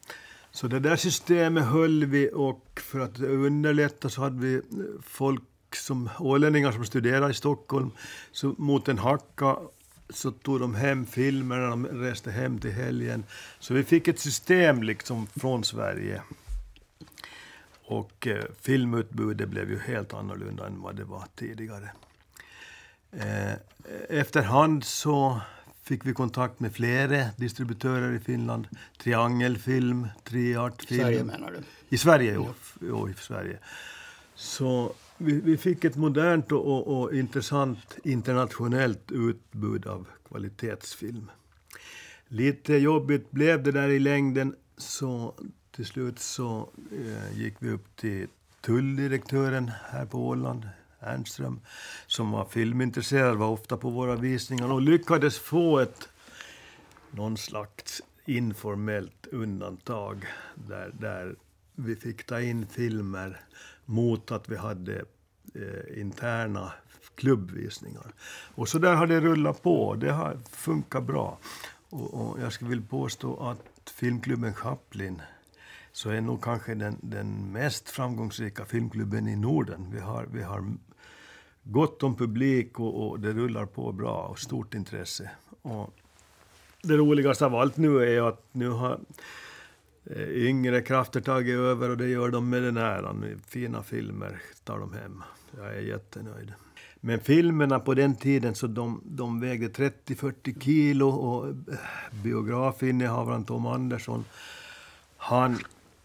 Så 0.51 0.67
det 0.67 0.81
där 0.81 0.97
systemet 0.97 1.65
höll 1.65 2.05
vi 2.05 2.31
och 2.35 2.81
för 2.83 3.01
att 3.01 3.21
underlätta 3.21 4.09
så 4.09 4.21
hade 4.21 4.41
vi 4.41 4.55
eh, 4.55 4.63
folk 5.03 5.43
som 5.77 6.11
ålänningar 6.19 6.73
som 6.73 6.85
studerade 6.85 7.31
i 7.31 7.35
Stockholm. 7.35 7.91
Så 8.33 8.55
mot 8.59 8.89
en 8.89 8.99
hacka 8.99 9.57
så 10.11 10.31
tog 10.31 10.61
de 10.61 10.75
hem 10.75 11.07
filmerna, 11.07 11.71
de 11.71 11.87
reste 11.87 12.31
hem 12.31 12.59
till 12.59 12.73
helgen. 12.73 13.25
Så 13.59 13.75
vi 13.75 13.85
fick 13.85 14.09
ett 14.09 14.19
system 14.19 14.83
liksom 14.83 15.27
från 15.27 15.65
Sverige. 15.65 16.23
Och 17.85 18.27
eh, 18.27 18.45
filmutbudet 18.61 19.49
blev 19.49 19.71
ju 19.71 19.79
helt 19.79 20.15
annorlunda 20.15 20.67
än 20.67 20.81
vad 20.81 20.97
det 20.97 21.05
var 21.05 21.25
tidigare. 21.35 21.91
Eh, 23.13 23.53
efterhand 24.09 24.85
så 24.85 25.41
fick 25.83 26.07
vi 26.07 26.13
kontakt 26.13 26.61
med 26.61 26.75
flera 26.75 27.25
distributörer 27.37 28.13
i 28.13 28.19
Finland. 28.19 28.69
Triangelfilm, 28.99 30.09
Triartfilm. 30.25 31.01
I 31.01 31.05
Sverige 31.05 31.25
menar 31.25 31.51
du? 31.51 31.59
I 31.89 31.99
Sverige, 31.99 32.35
jo. 32.35 32.55
jo 32.81 33.09
i 33.09 33.15
Sverige. 33.15 33.59
Så 34.35 34.95
vi, 35.23 35.41
vi 35.41 35.57
fick 35.57 35.85
ett 35.85 35.97
modernt 35.97 36.53
och, 36.53 36.67
och, 36.67 37.01
och, 37.01 37.15
intressant 37.15 37.99
internationellt 38.05 39.13
utbud 39.13 39.87
av 39.87 40.07
kvalitetsfilm. 40.29 41.31
Lite 42.29 42.75
jobbigt 42.75 43.31
blev 43.31 43.63
det 43.63 43.73
där 43.73 43.89
i 43.89 43.99
längden, 43.99 44.57
så 44.77 45.35
till 45.71 45.87
slut 45.87 46.19
så 46.19 46.69
eh, 46.93 47.39
gick 47.39 47.55
vi 47.59 47.71
upp 47.71 47.97
till 47.97 48.29
tulldirektören 48.61 49.71
här 49.91 50.07
på 50.07 50.29
Åland, 50.29 50.69
Ernström, 51.01 51.61
som 52.07 52.31
var 52.31 52.45
filmintresserad, 52.45 53.37
var 53.37 53.49
ofta 53.49 53.77
på 53.77 53.91
våra 53.91 54.17
visningar 54.17 54.73
och 54.73 54.83
lyckades 54.83 55.39
få 55.39 55.79
ett 55.79 56.09
någon 57.11 57.37
slags 57.37 58.03
informellt 58.25 59.27
undantag 59.27 60.27
där, 60.55 60.93
där 61.01 61.37
vi 61.75 61.97
fick 61.97 62.27
ta 62.27 62.41
in 62.41 62.67
filmer 62.67 63.41
mot 63.85 64.33
att 64.33 64.49
vi 64.49 64.57
hade 64.57 65.05
eh, 65.55 66.01
interna 66.01 66.73
klubbvisningar. 67.15 68.13
Och 68.55 68.69
så 68.69 68.79
där 68.79 68.95
har 68.95 69.07
det 69.07 69.21
rullat 69.21 69.63
på. 69.63 69.95
Det 69.95 70.13
har 70.13 70.39
funkat 70.51 71.05
bra. 71.05 71.39
Och, 71.91 72.15
och 72.15 72.41
jag 72.41 72.53
skulle 72.53 72.71
vilja 72.71 72.87
påstå 72.91 73.37
att 73.37 73.91
filmklubben 73.91 74.55
Chaplin 74.55 75.23
så 75.93 76.11
är 76.11 76.21
nog 76.21 76.43
kanske 76.43 76.75
den, 76.75 76.97
den 77.01 77.53
mest 77.53 77.89
framgångsrika 77.89 78.65
filmklubben 78.65 79.29
i 79.29 79.37
Norden. 79.37 79.87
Vi 79.93 80.01
har, 80.01 80.27
vi 80.33 80.43
har 80.43 80.65
gott 81.63 82.03
om 82.03 82.17
publik 82.17 82.81
och, 82.81 83.09
och 83.09 83.21
det 83.21 83.33
rullar 83.33 83.67
på 83.67 83.93
bra 83.93 84.23
och 84.23 84.39
stort 84.39 84.75
intresse. 84.75 85.31
Och 85.63 85.95
det 86.83 86.97
roligaste 86.97 87.47
av 87.47 87.55
allt 87.55 87.77
nu 87.77 88.17
är 88.17 88.29
att 88.29 88.45
nu 88.53 88.69
har 88.69 89.01
Eh, 90.05 90.29
yngre 90.29 90.83
krafter 90.83 91.21
tagit 91.21 91.59
över 91.59 91.91
och 91.91 91.97
det 91.97 92.09
gör 92.09 92.31
de 92.31 92.51
med 92.51 92.63
den 92.63 92.77
äran. 92.77 93.41
Fina 93.47 93.83
filmer 93.83 94.43
tar 94.65 94.79
de 94.79 94.93
hem. 94.93 95.23
Jag 95.57 95.67
är 95.67 95.81
jättenöjd. 95.81 96.53
Men 97.01 97.21
filmerna 97.21 97.81
på 97.81 97.95
den 97.95 98.17
tiden 98.17 98.55
så 98.55 98.67
de, 98.67 99.01
de 99.05 99.41
vägde 99.41 99.69
30-40 99.69 100.61
kilo 100.61 101.09
och 101.09 101.49
eh, 101.49 101.79
biografinnehavaren 102.23 103.45
Tom 103.45 103.67
Andersson 103.67 104.25
han 105.23 105.59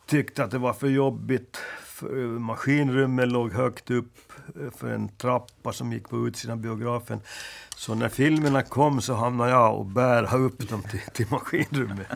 tyckte 0.06 0.44
att 0.44 0.52
det 0.52 0.58
var 0.58 0.74
för 0.74 0.88
jobbigt. 0.88 1.58
Maskinrummet 2.40 3.28
låg 3.28 3.54
högt 3.54 3.92
upp 3.92 4.32
för 4.78 4.88
en 4.88 5.10
trappa 5.10 5.74
som 5.74 5.94
gick 5.94 6.10
på 6.10 6.28
utsidan 6.28 6.62
biografen. 6.62 7.20
Så 7.76 7.96
när 7.96 8.10
filmerna 8.10 8.62
kom 8.62 9.02
så 9.02 9.14
hamnade 9.14 9.52
jag 9.52 9.80
och 9.80 9.86
bära 9.86 10.38
upp 10.38 10.70
dem 10.70 10.84
till, 10.84 11.00
till 11.14 11.26
maskinrummet. 11.32 12.08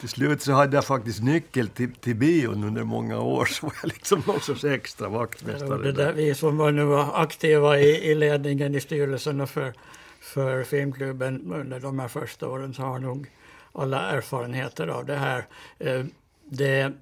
Till 0.00 0.08
slut 0.08 0.42
så 0.42 0.52
hade 0.52 0.76
jag 0.76 0.84
faktiskt 0.84 1.22
nyckel 1.22 1.68
till, 1.68 1.92
till 1.92 2.16
bion 2.16 2.64
under 2.64 2.84
många 2.84 3.20
år, 3.20 3.44
så 3.50 3.66
var 3.66 3.74
jag 3.82 3.88
liksom 3.88 4.22
någon 4.26 4.40
sorts 4.40 4.64
extra 4.64 5.08
vaktmästare. 5.08 5.82
Det 5.82 5.92
där, 5.92 6.12
vi 6.12 6.34
som 6.34 6.56
var 6.56 6.72
nu 6.72 6.84
var 6.84 7.22
aktiva 7.22 7.78
i, 7.78 8.10
i 8.10 8.14
ledningen, 8.14 8.74
i 8.74 8.80
styrelsen 8.80 9.46
för, 9.46 9.72
för 10.20 10.64
filmklubben 10.64 11.52
under 11.52 11.80
de 11.80 11.98
här 11.98 12.08
första 12.08 12.48
åren 12.48 12.74
så 12.74 12.82
har 12.82 12.98
nog 12.98 13.30
alla 13.72 14.10
erfarenheter 14.10 14.86
av 14.86 15.06
det 15.06 15.16
här. 15.16 15.44
Eh, 15.78 16.04
det, 16.44 16.92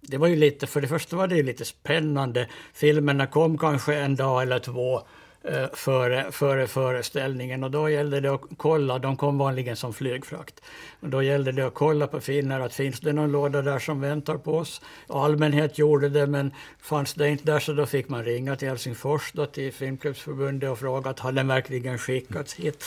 det 0.00 0.18
var 0.18 0.28
ju 0.28 0.36
lite, 0.36 0.66
för 0.66 0.80
det 0.80 0.88
första 0.88 1.16
var 1.16 1.26
det 1.26 1.36
ju 1.36 1.42
lite 1.42 1.64
spännande. 1.64 2.48
Filmerna 2.74 3.26
kom 3.26 3.58
kanske 3.58 3.94
en 3.94 4.16
dag 4.16 4.42
eller 4.42 4.58
två 4.58 5.02
eh, 5.44 5.66
före, 5.72 6.32
före 6.32 6.66
föreställningen 6.66 7.64
och 7.64 7.70
då 7.70 7.88
gällde 7.88 8.20
det 8.20 8.34
att 8.34 8.42
kolla, 8.56 8.98
de 8.98 9.16
kom 9.16 9.38
vanligen 9.38 9.76
som 9.76 9.92
flygfrakt. 9.92 10.60
Och 11.00 11.08
då 11.08 11.22
gällde 11.22 11.52
det 11.52 11.66
att 11.66 11.74
kolla 11.74 12.06
på 12.06 12.20
Finnair 12.20 12.60
att 12.60 12.74
finns 12.74 13.00
det 13.00 13.12
någon 13.12 13.32
låda 13.32 13.62
där 13.62 13.78
som 13.78 14.00
väntar 14.00 14.36
på 14.36 14.56
oss. 14.56 14.80
Allmänhet 15.06 15.78
gjorde 15.78 16.08
det 16.08 16.26
men 16.26 16.54
fanns 16.80 17.14
det 17.14 17.28
inte 17.28 17.44
där 17.44 17.58
så 17.58 17.72
då 17.72 17.86
fick 17.86 18.08
man 18.08 18.24
ringa 18.24 18.56
till 18.56 18.68
Helsingfors 18.68 19.32
då, 19.32 19.46
till 19.46 19.72
Filmklubbsförbundet 19.72 20.70
och 20.70 20.78
fråga 20.78 21.10
att 21.10 21.18
har 21.18 21.32
den 21.32 21.48
verkligen 21.48 21.98
skickats 21.98 22.54
hit. 22.54 22.84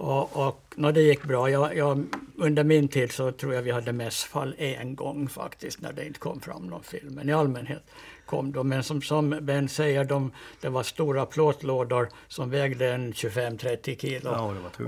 Och, 0.00 0.48
och 0.48 0.74
no, 0.76 0.92
det 0.92 1.02
gick 1.02 1.24
bra. 1.24 1.50
Jag, 1.50 1.76
jag, 1.76 2.04
under 2.36 2.64
min 2.64 2.88
tid 2.88 3.12
så 3.12 3.32
tror 3.32 3.54
jag 3.54 3.62
vi 3.62 3.70
hade 3.70 3.92
mässfall 3.92 4.54
en 4.58 4.96
gång 4.96 5.28
faktiskt 5.28 5.80
när 5.80 5.92
det 5.92 6.06
inte 6.06 6.18
kom 6.18 6.40
fram 6.40 6.66
någon 6.66 6.82
film. 6.82 7.14
Men 7.14 7.28
i 7.28 7.32
allmänhet 7.32 7.82
kom 8.26 8.52
de. 8.52 8.68
Men 8.68 8.84
som, 8.84 9.02
som 9.02 9.38
Ben 9.42 9.68
säger, 9.68 10.04
de, 10.04 10.32
det 10.60 10.68
var 10.68 10.82
stora 10.82 11.26
plåtlådor 11.26 12.08
som 12.28 12.50
vägde 12.50 12.92
en 12.92 13.12
25-30 13.12 14.00
kilo. 14.00 14.30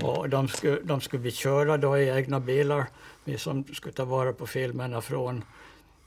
Ja, 0.01 0.07
och 0.07 0.29
de 0.29 0.47
skulle, 0.47 0.81
de 0.81 1.01
skulle 1.01 1.23
vi 1.23 1.31
köra 1.31 1.77
då 1.77 1.97
i 1.97 2.09
egna 2.09 2.39
bilar. 2.39 2.85
Vi 3.23 3.37
som 3.37 3.63
skulle 3.73 3.93
ta 3.93 4.05
vara 4.05 4.33
på 4.33 4.47
filmerna 4.47 5.01
från 5.01 5.43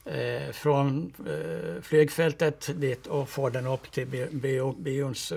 eh, 0.05 0.51
från 0.51 1.13
eh, 1.27 1.81
flygfältet 1.81 2.79
dit 2.79 3.07
och 3.07 3.29
få 3.29 3.49
den 3.49 3.67
upp 3.67 3.91
till 3.91 4.29
bio, 4.31 4.75
bions 4.79 5.33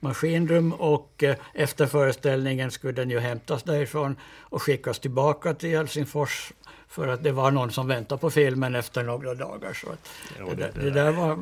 maskinrum 0.00 0.72
och 0.72 1.22
eh, 1.22 1.36
efter 1.54 1.86
föreställningen 1.86 2.70
skulle 2.70 2.92
den 2.92 3.10
ju 3.10 3.18
hämtas 3.18 3.62
därifrån 3.62 4.16
och 4.40 4.62
skickas 4.62 4.98
tillbaka 4.98 5.54
till 5.54 5.70
Helsingfors 5.70 6.52
för 6.88 7.08
att 7.08 7.22
det 7.22 7.32
var 7.32 7.50
någon 7.50 7.70
som 7.70 7.86
väntade 7.86 8.20
på 8.20 8.30
filmen 8.30 8.74
efter 8.74 9.02
några 9.02 9.34
dagar. 9.34 9.72
Så 9.72 9.86
jo, 10.38 10.48
det, 10.48 10.54
det, 10.54 10.80
det, 10.80 10.90
där 10.90 11.12
var 11.12 11.38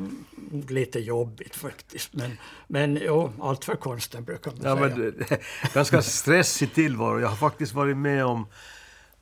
lite 0.67 0.99
jobbigt 0.99 1.55
faktiskt. 1.55 2.13
Men, 2.13 2.37
men 2.67 2.99
jo, 3.01 3.31
allt 3.41 3.65
för 3.65 3.75
konsten 3.75 4.23
brukar 4.23 4.51
man 4.51 4.61
ja, 4.63 4.89
säga. 4.89 4.95
Men, 4.95 5.39
ganska 5.73 6.01
stressig 6.01 6.73
tillvaro. 6.73 7.19
Jag 7.19 7.27
har 7.27 7.35
faktiskt 7.35 7.73
varit 7.73 7.97
med 7.97 8.25
om 8.25 8.47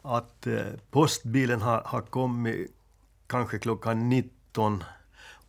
att 0.01 0.47
eh, 0.47 0.57
postbilen 0.91 1.61
har, 1.61 1.81
har 1.85 2.01
kommit 2.01 2.71
kanske 3.27 3.59
klockan 3.59 4.09
19 4.09 4.83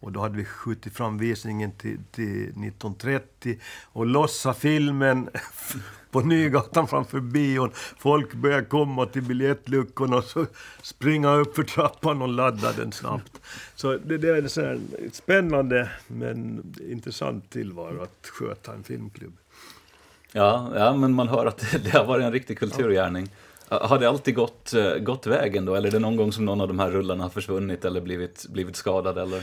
och 0.06 0.12
då 0.12 0.20
hade 0.20 0.36
vi 0.36 0.44
skjutit 0.44 0.92
fram 0.92 1.18
visningen 1.18 1.72
till, 1.72 1.98
till 2.10 2.42
1930 2.42 3.58
och 3.84 4.06
lossa 4.06 4.54
filmen 4.54 5.28
på 6.10 6.20
Nygatan 6.20 6.88
framför 6.88 7.20
bion. 7.20 7.70
Folk 7.98 8.34
började 8.34 8.64
komma 8.64 9.06
till 9.06 9.22
biljettluckorna 9.22 10.16
och 10.16 10.24
så 10.24 10.46
springa 10.82 11.34
upp 11.34 11.57
för 11.57 11.62
trappan 11.62 12.22
och 12.22 12.28
ladda 12.28 12.72
den 12.72 12.92
snabbt. 12.92 13.40
Så 13.74 13.96
det, 13.96 14.18
det 14.18 14.28
är 14.28 14.42
en 14.42 14.48
sån 14.48 14.88
spännande 15.12 15.90
men 16.07 16.62
intressant 16.90 17.50
tillvaro 17.50 18.02
att 18.02 18.26
sköta 18.26 18.72
en 18.72 18.84
filmklubb. 18.84 19.36
Ja, 20.32 20.72
ja 20.74 20.96
men 20.96 21.12
man 21.12 21.28
hör 21.28 21.46
att 21.46 21.64
det, 21.84 21.90
har 21.90 22.04
varit 22.04 22.24
en 22.24 22.32
riktig 22.32 22.59
kulturgärning. 22.59 23.28
Har 23.68 23.98
det 23.98 24.08
alltid 24.08 24.34
gått, 24.34 24.74
eh, 24.74 24.94
gått 24.94 25.26
vägen 25.26 25.64
då? 25.64 25.74
Eller 25.74 25.88
är 25.88 25.92
det 25.92 25.98
någon 25.98 26.16
gång 26.16 26.32
som 26.32 26.44
någon 26.44 26.60
av 26.60 26.68
de 26.68 26.78
här 26.78 26.90
rullarna 26.90 27.22
har 27.22 27.30
försvunnit 27.30 27.84
eller 27.84 28.00
blivit, 28.00 28.46
blivit 28.48 28.76
skadad? 28.76 29.18
Eller? 29.18 29.42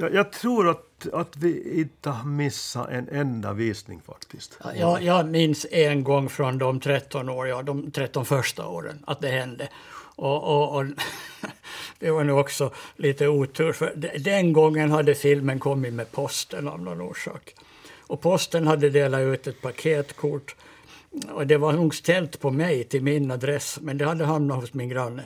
Jag, 0.00 0.14
jag 0.14 0.32
tror 0.32 0.68
att, 0.68 1.08
att 1.12 1.36
vi 1.36 1.80
inte 1.80 2.10
har 2.10 2.24
missat 2.24 2.90
en 2.90 3.08
enda 3.08 3.52
visning 3.52 4.00
faktiskt. 4.06 4.58
Ja, 4.76 5.00
jag 5.00 5.28
minns 5.28 5.66
en 5.70 6.04
gång 6.04 6.28
från 6.28 6.58
de 6.58 6.80
13 6.80 7.28
år, 7.28 7.48
ja, 7.48 7.62
de 7.62 7.90
13 7.90 8.24
första 8.24 8.66
åren 8.66 9.04
att 9.06 9.20
det 9.20 9.28
hände. 9.28 9.68
Och, 10.16 10.42
och, 10.42 10.76
och 10.76 10.84
det 11.98 12.10
var 12.10 12.24
nog 12.24 12.38
också 12.38 12.70
lite 12.96 13.28
otur, 13.28 13.72
för 13.72 13.92
den 14.18 14.52
gången 14.52 14.90
hade 14.90 15.14
filmen 15.14 15.58
kommit 15.58 15.92
med 15.92 16.12
posten 16.12 16.68
av 16.68 16.80
någon 16.80 17.00
orsak. 17.00 17.54
Och 18.08 18.20
posten 18.20 18.66
hade 18.66 18.90
delat 18.90 19.20
ut 19.20 19.46
ett 19.46 19.62
paketkort 19.62 20.54
och 21.28 21.46
det 21.46 21.56
var 21.56 21.72
nog 21.72 21.94
ställt 21.94 22.40
på 22.40 22.50
mig 22.50 22.84
till 22.84 23.02
min 23.02 23.30
adress, 23.30 23.78
men 23.82 23.98
det 23.98 24.04
hade 24.04 24.24
hamnat 24.24 24.60
hos 24.60 24.74
min 24.74 24.88
granne. 24.88 25.22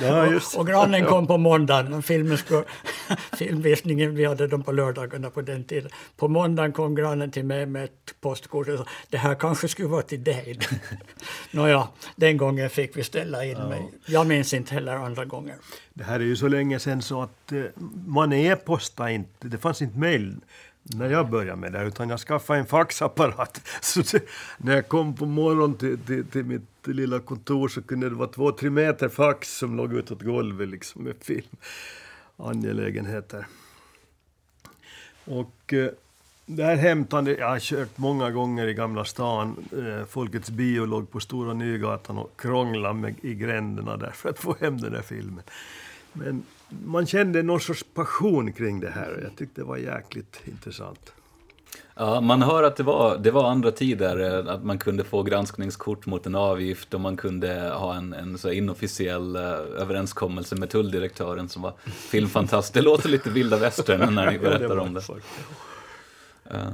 Ja, 0.00 0.40
och, 0.56 0.66
grannen 0.66 1.04
kom 1.06 1.26
på 1.26 1.38
måndagen. 1.38 2.02
Filmen 2.02 2.38
skulle, 2.38 2.64
filmvisningen, 3.38 4.14
vi 4.14 4.24
hade 4.24 4.46
dem 4.46 4.62
på 4.62 4.72
lördagarna 4.72 5.30
på 5.30 5.42
den 5.42 5.64
tiden. 5.64 5.90
På 6.16 6.28
måndagen 6.28 6.72
kom 6.72 6.94
grannen 6.94 7.30
till 7.30 7.44
mig 7.44 7.66
med 7.66 7.84
ett 7.84 8.14
postkort 8.20 8.68
och 8.68 8.78
sa 8.78 8.86
det 9.10 9.16
här 9.16 9.34
kanske 9.34 9.68
skulle 9.68 9.88
vara 9.88 10.02
till 10.02 10.24
dig. 10.24 10.58
Nåja, 11.50 11.88
den 12.16 12.36
gången 12.36 12.70
fick 12.70 12.96
vi 12.96 13.04
ställa 13.04 13.44
in 13.44 13.56
Ja. 13.58 13.68
mig. 13.68 13.82
Jag 14.06 14.26
minns 14.26 14.54
inte 14.54 14.74
heller 14.74 14.92
andra 14.92 15.24
gånger. 15.24 15.56
Det 15.94 16.04
här 16.04 16.20
är 16.20 16.24
ju 16.24 16.36
så 16.36 16.48
länge 16.48 16.78
sedan 16.78 17.02
så 17.02 17.22
att 17.22 17.52
eh, 17.52 17.62
man 18.06 18.32
e-postade 18.32 19.12
inte, 19.12 19.48
det 19.48 19.58
fanns 19.58 19.82
inte 19.82 19.98
mail 19.98 20.36
när 20.94 21.10
jag 21.10 21.30
började 21.30 21.60
med 21.60 21.72
det 21.72 21.84
utan 21.84 22.08
jag 22.08 22.20
skaffade 22.20 22.58
en 22.58 22.66
faxapparat. 22.66 23.60
Så 23.80 24.00
det, 24.00 24.22
när 24.58 24.74
jag 24.74 24.88
kom 24.88 25.16
på 25.16 25.26
morgonen 25.26 25.76
till, 25.76 25.98
till, 25.98 26.26
till 26.26 26.44
mitt 26.44 26.86
lilla 26.86 27.20
kontor 27.20 27.68
så 27.68 27.82
kunde 27.82 28.08
det 28.08 28.14
vara 28.14 28.28
två, 28.28 28.52
tre 28.52 28.70
meter 28.70 29.08
fax 29.08 29.58
som 29.58 29.76
låg 29.76 29.94
utåt 29.94 30.22
golvet 30.22 30.68
liksom 30.68 31.02
med 31.02 31.14
film. 31.20 31.56
Angelägenheter. 32.36 33.46
Och 35.24 35.72
eh, 35.72 35.90
det 36.46 36.64
här 36.64 36.76
hämtandet, 36.76 37.38
jag 37.38 37.48
har 37.48 37.58
kört 37.58 37.98
många 37.98 38.30
gånger 38.30 38.66
i 38.66 38.74
Gamla 38.74 39.04
stan. 39.04 39.56
Eh, 39.72 40.06
Folkets 40.06 40.50
bio 40.50 40.84
låg 40.84 41.10
på 41.10 41.20
Stora 41.20 41.54
Nygatan 41.54 42.18
och 42.18 42.40
krånglade 42.40 42.94
med, 42.94 43.14
i 43.22 43.34
gränderna 43.34 43.96
där 43.96 44.10
för 44.10 44.28
att 44.28 44.38
få 44.38 44.56
hem 44.60 44.80
den 44.80 44.92
där 44.92 45.02
filmen. 45.02 45.42
Men 46.12 46.42
man 46.84 47.06
kände 47.06 47.42
någon 47.42 47.60
sorts 47.60 47.84
passion 47.94 48.52
kring 48.52 48.80
det 48.80 48.90
här 48.90 49.20
jag 49.22 49.36
tyckte 49.36 49.60
det 49.60 49.64
var 49.64 49.76
jäkligt 49.76 50.40
intressant. 50.44 51.12
Ja, 51.94 52.20
man 52.20 52.42
hör 52.42 52.62
att 52.62 52.76
det 52.76 52.82
var, 52.82 53.18
det 53.18 53.30
var 53.30 53.50
andra 53.50 53.70
tider, 53.70 54.46
eh, 54.46 54.54
att 54.54 54.64
man 54.64 54.78
kunde 54.78 55.04
få 55.04 55.22
granskningskort 55.22 56.06
mot 56.06 56.26
en 56.26 56.34
avgift 56.34 56.94
och 56.94 57.00
man 57.00 57.16
kunde 57.16 57.72
ha 57.74 57.94
en, 57.94 58.12
en 58.12 58.38
så 58.38 58.50
inofficiell 58.50 59.36
eh, 59.36 59.42
överenskommelse 59.42 60.56
med 60.56 60.70
tulldirektören 60.70 61.48
som 61.48 61.62
var 61.62 61.74
filmfantast. 61.84 62.74
Det 62.74 62.82
låter 62.82 63.08
lite 63.08 63.30
vilda 63.30 63.58
västern 63.58 64.14
när 64.14 64.30
ni 64.30 64.32
Ja, 64.42 64.50
det 64.50 64.58
berättar 64.58 64.78
om 64.78 64.94
det. 64.94 65.00
Eh, 66.50 66.72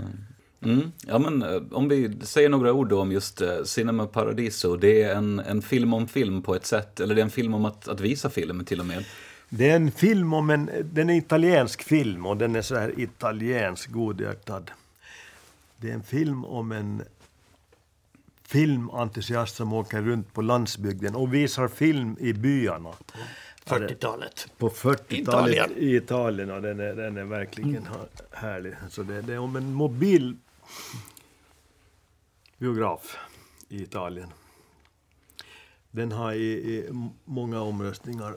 Mm. 0.64 0.92
Ja, 1.06 1.18
men 1.18 1.44
om 1.72 1.88
vi 1.88 2.16
säger 2.22 2.48
några 2.48 2.72
ord 2.72 2.88
då 2.88 3.00
om 3.00 3.12
just 3.12 3.42
Cinema 3.64 4.06
Paradiso. 4.06 4.76
Det 4.76 5.02
är 5.02 5.14
en, 5.14 5.40
en 5.40 5.62
film 5.62 5.94
om 5.94 6.08
film 6.08 6.42
på 6.42 6.54
ett 6.54 6.66
sätt, 6.66 7.00
eller 7.00 7.14
det 7.14 7.20
är 7.20 7.24
en 7.24 7.30
film 7.30 7.54
om 7.54 7.64
att, 7.64 7.88
att 7.88 8.00
visa 8.00 8.30
film 8.30 8.64
till 8.64 8.80
och 8.80 8.86
med. 8.86 9.04
Det 9.48 9.70
är 9.70 9.76
en 9.76 9.90
film 9.92 10.32
om 10.32 10.50
en, 10.50 10.70
den 10.84 11.10
är 11.10 11.14
italiensk 11.14 11.82
film 11.82 12.26
och 12.26 12.36
den 12.36 12.56
är 12.56 12.62
så 12.62 12.76
här 12.76 13.00
italiensk, 13.00 13.90
godhjärtad. 13.90 14.70
Det 15.76 15.90
är 15.90 15.94
en 15.94 16.02
film 16.02 16.44
om 16.44 16.72
en 16.72 17.02
filmentusiast 18.42 19.56
som 19.56 19.72
åker 19.72 20.02
runt 20.02 20.32
på 20.32 20.42
landsbygden 20.42 21.14
och 21.14 21.34
visar 21.34 21.68
film 21.68 22.16
i 22.20 22.32
byarna. 22.32 22.92
40-talet. 23.66 24.48
På 24.58 24.70
40-talet 24.70 25.54
Italien. 25.54 25.70
i 25.76 25.96
Italien 25.96 26.50
och 26.50 26.62
den 26.62 26.80
är, 26.80 26.94
den 26.94 27.16
är 27.16 27.24
verkligen 27.24 27.86
ha- 27.86 28.06
härlig. 28.30 28.74
Så 28.90 29.02
det, 29.02 29.22
det 29.22 29.32
är 29.34 29.38
om 29.38 29.56
en 29.56 29.72
mobil 29.74 30.36
biograf 32.58 33.16
i 33.68 33.82
Italien. 33.82 34.28
Den 35.90 36.12
har 36.12 36.32
i, 36.32 36.52
i 36.52 36.88
många 37.24 37.60
omröstningar 37.60 38.36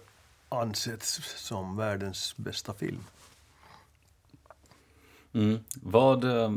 ansetts 0.50 1.22
som 1.48 1.78
världens 1.78 2.38
bästa 2.38 2.74
film. 2.74 3.04
Mm. 5.34 5.60
Vad, 5.82 6.24
eh, 6.24 6.52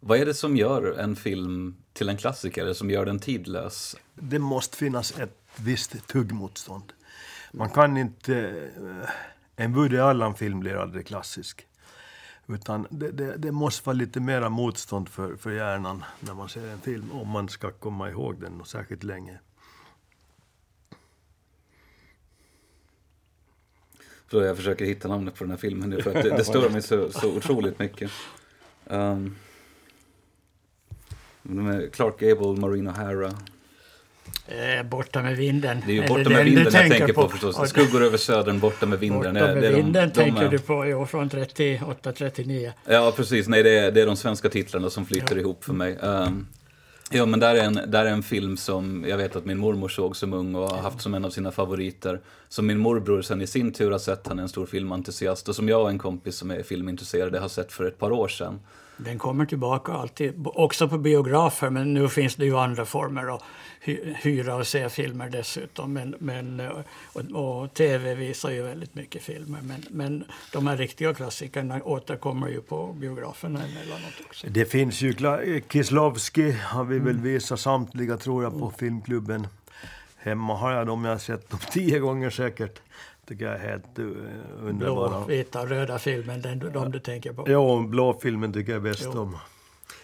vad 0.00 0.18
är 0.18 0.26
det 0.26 0.34
som 0.34 0.56
gör 0.56 0.98
en 0.98 1.16
film 1.16 1.76
till 1.92 2.08
en 2.08 2.16
klassiker, 2.16 2.72
som 2.72 2.90
gör 2.90 3.04
den 3.06 3.18
tidlös? 3.18 3.96
Det 4.14 4.38
måste 4.38 4.76
finnas 4.76 5.18
ett 5.18 5.38
visst 5.56 6.06
tuggmotstånd. 6.08 6.92
Man 7.52 7.70
kan 7.70 7.96
inte... 7.96 8.70
eh, 8.76 9.10
En 9.56 9.72
Woody 9.74 9.98
Allen-film 9.98 10.60
blir 10.60 10.76
aldrig 10.76 11.06
klassisk. 11.06 11.66
Utan 12.46 12.86
det, 12.90 13.10
det, 13.10 13.36
det 13.36 13.52
måste 13.52 13.86
vara 13.86 13.94
lite 13.94 14.20
mera 14.20 14.48
motstånd 14.48 15.08
för, 15.08 15.36
för 15.36 15.50
hjärnan 15.50 16.04
när 16.20 16.34
man 16.34 16.48
ser 16.48 16.68
en 16.68 16.80
film, 16.80 17.12
om 17.12 17.28
man 17.28 17.48
ska 17.48 17.70
komma 17.70 18.10
ihåg 18.10 18.40
den 18.40 18.60
och 18.60 18.66
särskilt 18.66 19.02
länge. 19.02 19.38
Så 24.32 24.42
jag 24.42 24.56
försöker 24.56 24.84
hitta 24.84 25.08
namnet 25.08 25.34
på 25.34 25.44
den 25.44 25.50
här 25.50 25.58
filmen 25.58 25.90
nu, 25.90 26.02
för 26.02 26.14
att 26.16 26.22
det, 26.24 26.30
det 26.36 26.44
stör 26.44 26.70
mig 26.70 26.82
så, 26.82 27.10
så 27.12 27.28
otroligt 27.36 27.78
mycket. 27.78 28.10
Um, 28.86 29.36
Clark 31.92 32.18
Gable, 32.18 32.60
Maureen 32.60 32.88
O'Hara. 32.88 33.34
Eh, 34.46 34.82
borta 34.86 35.22
med 35.22 35.36
vinden. 35.36 35.82
Det 35.86 35.92
är 35.92 36.02
ju 36.02 36.08
Borta 36.08 36.30
med 36.30 36.44
vinden 36.44 36.64
jag 36.64 36.72
tänker 36.90 37.12
på 37.12 37.28
förstås. 37.28 37.58
Och- 37.58 37.68
Skuggor 37.68 38.02
över 38.02 38.18
södern, 38.18 38.58
Borta 38.60 38.86
med 38.86 38.98
vinden. 38.98 39.18
Borta 39.20 39.32
med 39.32 39.56
det 39.62 39.66
är 39.66 39.70
de- 39.70 39.76
vinden 39.76 40.08
de 40.08 40.14
tänker 40.14 40.42
är- 40.42 40.48
du 40.48 40.58
på, 40.58 40.86
jo, 40.86 41.06
från 41.06 41.28
38-39. 41.30 42.72
Ja, 42.84 43.12
precis. 43.16 43.48
Nej, 43.48 43.62
det 43.62 43.78
är, 43.78 43.92
det 43.92 44.00
är 44.02 44.06
de 44.06 44.16
svenska 44.16 44.48
titlarna 44.48 44.90
som 44.90 45.06
flyter 45.06 45.34
Ja. 45.36 45.40
ihop 45.40 45.64
för 45.64 45.72
mig. 45.72 45.96
Um, 45.96 46.46
ja, 47.12 47.26
men 47.26 47.40
där 47.40 47.54
är, 47.54 47.64
en, 47.64 47.74
där 47.74 48.04
är 48.04 48.10
en 48.10 48.22
film 48.22 48.56
som 48.56 49.04
jag 49.08 49.16
vet 49.16 49.36
att 49.36 49.44
min 49.44 49.58
mormor 49.58 49.88
såg 49.88 50.16
som 50.16 50.32
ung 50.32 50.54
och 50.54 50.68
har 50.68 50.78
haft 50.78 51.00
som 51.00 51.14
en 51.14 51.24
av 51.24 51.30
sina 51.30 51.52
favoriter. 51.52 52.20
Som 52.48 52.66
min 52.66 52.78
morbror 52.78 53.22
sen 53.22 53.42
i 53.42 53.46
sin 53.46 53.72
tur 53.72 53.90
har 53.90 53.98
sett, 53.98 54.26
han 54.26 54.38
är 54.38 54.42
en 54.42 54.48
stor 54.48 54.66
filmentusiast. 54.66 55.48
Och 55.48 55.56
som 55.56 55.68
jag 55.68 55.82
och 55.82 55.90
en 55.90 55.98
kompis 55.98 56.36
som 56.36 56.50
är 56.50 56.62
filmintresserade 56.62 57.38
har 57.38 57.48
sett 57.48 57.72
för 57.72 57.84
ett 57.84 57.98
par 57.98 58.10
år 58.12 58.28
sedan. 58.28 58.60
Den 59.04 59.18
kommer 59.18 59.46
tillbaka 59.46 59.92
alltid, 59.92 60.46
också 60.46 60.88
på 60.88 60.98
biografer, 60.98 61.70
men 61.70 61.94
nu 61.94 62.08
finns 62.08 62.36
det 62.36 62.44
ju 62.44 62.56
andra 62.58 62.84
former 62.84 63.34
att 63.34 63.42
hy- 63.84 64.14
hyra 64.22 64.54
och 64.56 64.66
se 64.66 64.88
filmer 64.88 65.28
dessutom. 65.30 65.92
Men, 65.92 66.14
men, 66.18 66.60
eh, 66.60 66.70
och, 67.12 67.62
och 67.62 67.74
tv 67.74 68.14
visar 68.14 68.50
ju 68.50 68.62
väldigt 68.62 68.94
mycket 68.94 69.22
filmer, 69.22 69.58
men, 69.62 69.84
men 69.90 70.24
de 70.52 70.66
här 70.66 70.76
riktiga 70.76 71.14
klassikerna 71.14 71.80
återkommer 71.84 72.48
ju 72.48 72.60
på 72.60 72.92
biograferna 72.92 73.58
emellanåt 73.64 74.20
också. 74.26 74.46
Det 74.50 74.64
finns 74.64 75.00
ju 75.02 75.14
Kieslowski 75.72 76.50
har 76.52 76.84
vi 76.84 76.98
väl 76.98 77.08
Mm. 77.12 77.22
visat 77.22 77.60
samtliga 77.60 78.16
tror 78.16 78.42
jag 78.42 78.58
på 78.60 78.72
filmklubben. 78.78 79.46
Hemma 80.16 80.56
har 80.56 80.72
jag 80.72 80.86
dem, 80.86 81.04
jag 81.04 81.12
har 81.12 81.18
sett 81.18 81.50
dem 81.50 81.60
tio 81.70 81.98
gånger 81.98 82.30
säkert. 82.30 82.80
Tycker 83.28 83.44
jag 83.44 83.54
är 83.54 83.58
helt 83.58 83.98
uh, 83.98 84.06
Blå, 84.06 84.68
underbara. 84.68 85.24
vita 85.26 85.60
och 85.60 85.68
röda 85.68 85.98
filmen, 85.98 86.42
den, 86.42 86.58
du- 86.58 86.70
de 86.70 86.90
du 86.92 86.98
tänker 87.00 87.32
på. 87.32 87.44
Ja, 87.50 87.84
blåfilmen 87.88 88.52
tycker 88.52 88.72
jag 88.72 88.82
bäst 88.82 89.02
Jo. 89.14 89.20
om. 89.20 89.36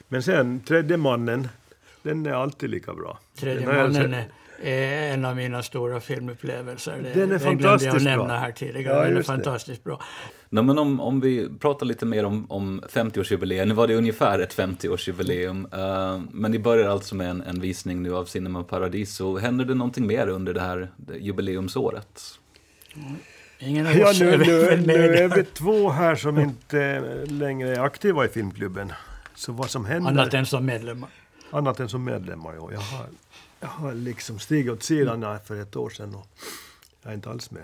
Men 0.09 0.23
sen, 0.23 0.61
Tredje 0.61 0.97
mannen, 0.97 1.49
den 2.03 2.27
är 2.27 2.33
alltid 2.33 2.71
lika 2.71 2.95
bra. 2.95 3.19
Tredje 3.39 3.63
jag 3.63 3.75
mannen 3.93 4.15
är, 4.15 4.29
är 4.63 5.13
en 5.15 5.25
av 5.25 5.37
mina 5.37 5.63
stora 5.63 6.01
filmupplevelser. 6.01 7.11
Den 7.15 7.29
är 7.29 7.33
jag 7.33 7.43
fantastiskt 7.43 7.95
att 7.97 8.03
nämna 8.03 8.25
bra. 8.27 8.37
här 8.37 8.53
tidigare. 8.53 8.95
Ja, 8.97 9.03
den 9.03 9.13
är 9.13 9.17
just 9.17 9.29
det. 9.29 9.35
fantastiskt 9.35 9.85
bra. 9.85 10.01
Nej, 10.49 10.65
men 10.65 10.79
om, 10.79 11.01
om 11.01 11.21
vi 11.21 11.49
pratar 11.61 11.87
lite 11.87 12.07
mer 12.07 12.25
om, 12.25 12.47
om 12.51 12.81
50-årsjubileum, 12.93 13.65
nu 13.67 13.75
var 13.75 13.87
det 13.87 13.95
ungefär 13.97 14.39
ett 14.39 14.57
50-årsjubileum, 14.57 15.67
eh, 16.15 16.21
men 16.33 16.51
ni 16.51 16.59
börjar 16.59 16.89
alltså 16.91 17.15
med 17.15 17.31
en, 17.31 17.41
en 17.43 17.61
visning 17.61 18.03
nu 18.03 18.15
av 18.17 18.25
Cinema 18.25 18.63
Paradiso. 18.65 19.37
Händer 19.39 19.65
det 19.65 19.75
någonting 19.75 20.07
mer 20.07 20.29
under 20.29 20.55
det 20.55 20.61
här 20.61 20.91
jubileumsåret? 21.21 22.21
Ingen 23.59 23.87
av 23.87 23.97
Ja, 23.97 24.11
oss 24.11 24.21
nu, 24.21 24.29
är 24.29 24.39
nu, 24.39 24.59
väl 24.65 24.81
nu 24.81 24.87
med 24.87 24.97
är 24.97 25.29
där. 25.29 25.37
vi 25.37 25.45
två 25.45 25.91
här 25.91 26.15
som 26.15 26.39
inte 26.39 27.01
längre 27.27 27.77
är 27.77 27.81
aktiva 27.81 28.25
i 28.25 28.29
filmklubben. 28.29 28.93
Så 29.35 29.53
vad 29.53 29.71
som 29.71 29.85
händer... 29.85 30.11
Annat 30.11 30.35
än 30.35 30.47
som 30.47 30.67
medlemmar. 30.67 31.11
Annat 31.51 31.81
än 31.81 31.89
som 31.89 32.05
medlemmar, 32.05 32.55
ja. 32.55 32.73
Jag 32.73 32.81
har, 32.81 33.07
jag 33.61 33.69
har 33.69 33.95
liksom 33.95 34.39
stigit 34.39 34.73
åt 34.73 34.83
sidan 34.83 35.23
här 35.23 35.39
för 35.39 35.63
ett 35.63 35.77
år 35.77 35.91
sedan 35.91 36.15
och 36.15 36.27
jag 37.03 37.11
är 37.11 37.15
inte 37.15 37.31
alls 37.31 37.51
med. 37.51 37.63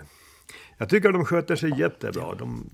Jag 0.77 0.89
tycker 0.89 1.11
de 1.11 1.25
sköter 1.25 1.55
sig 1.55 1.79
jättebra. 1.79 2.35
De, 2.35 2.69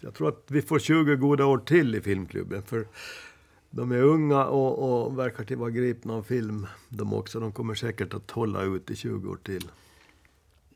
jag 0.00 0.14
tror 0.14 0.28
att 0.28 0.44
vi 0.46 0.62
får 0.62 0.78
20 0.78 1.16
goda 1.16 1.44
år 1.44 1.58
till 1.58 1.94
i 1.94 2.00
filmklubben. 2.00 2.62
För 2.62 2.86
de 3.70 3.92
är 3.92 4.02
unga 4.02 4.44
och, 4.44 5.04
och 5.06 5.18
verkar 5.18 5.44
till 5.44 5.56
vara 5.56 5.70
gripna 5.70 6.14
av 6.14 6.22
film 6.22 6.66
de 6.88 7.12
också. 7.12 7.40
De 7.40 7.52
kommer 7.52 7.74
säkert 7.74 8.14
att 8.14 8.30
hålla 8.30 8.62
ut 8.62 8.90
i 8.90 8.96
20 8.96 9.30
år 9.30 9.38
till. 9.42 9.64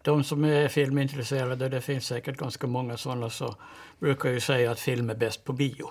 De 0.07 0.25
som 0.25 0.45
är 0.45 0.69
filmintresserade, 0.69 1.69
det 1.69 1.81
finns 1.81 2.07
säkert 2.07 2.37
ganska 2.37 2.67
många 2.67 2.97
sådana, 2.97 3.31
så 3.31 3.55
brukar 3.99 4.31
ju 4.31 4.41
säga 4.41 4.71
att 4.71 4.81
film 4.81 5.11
är 5.11 5.15
bäst 5.15 5.45
på 5.45 5.53
bio. 5.53 5.91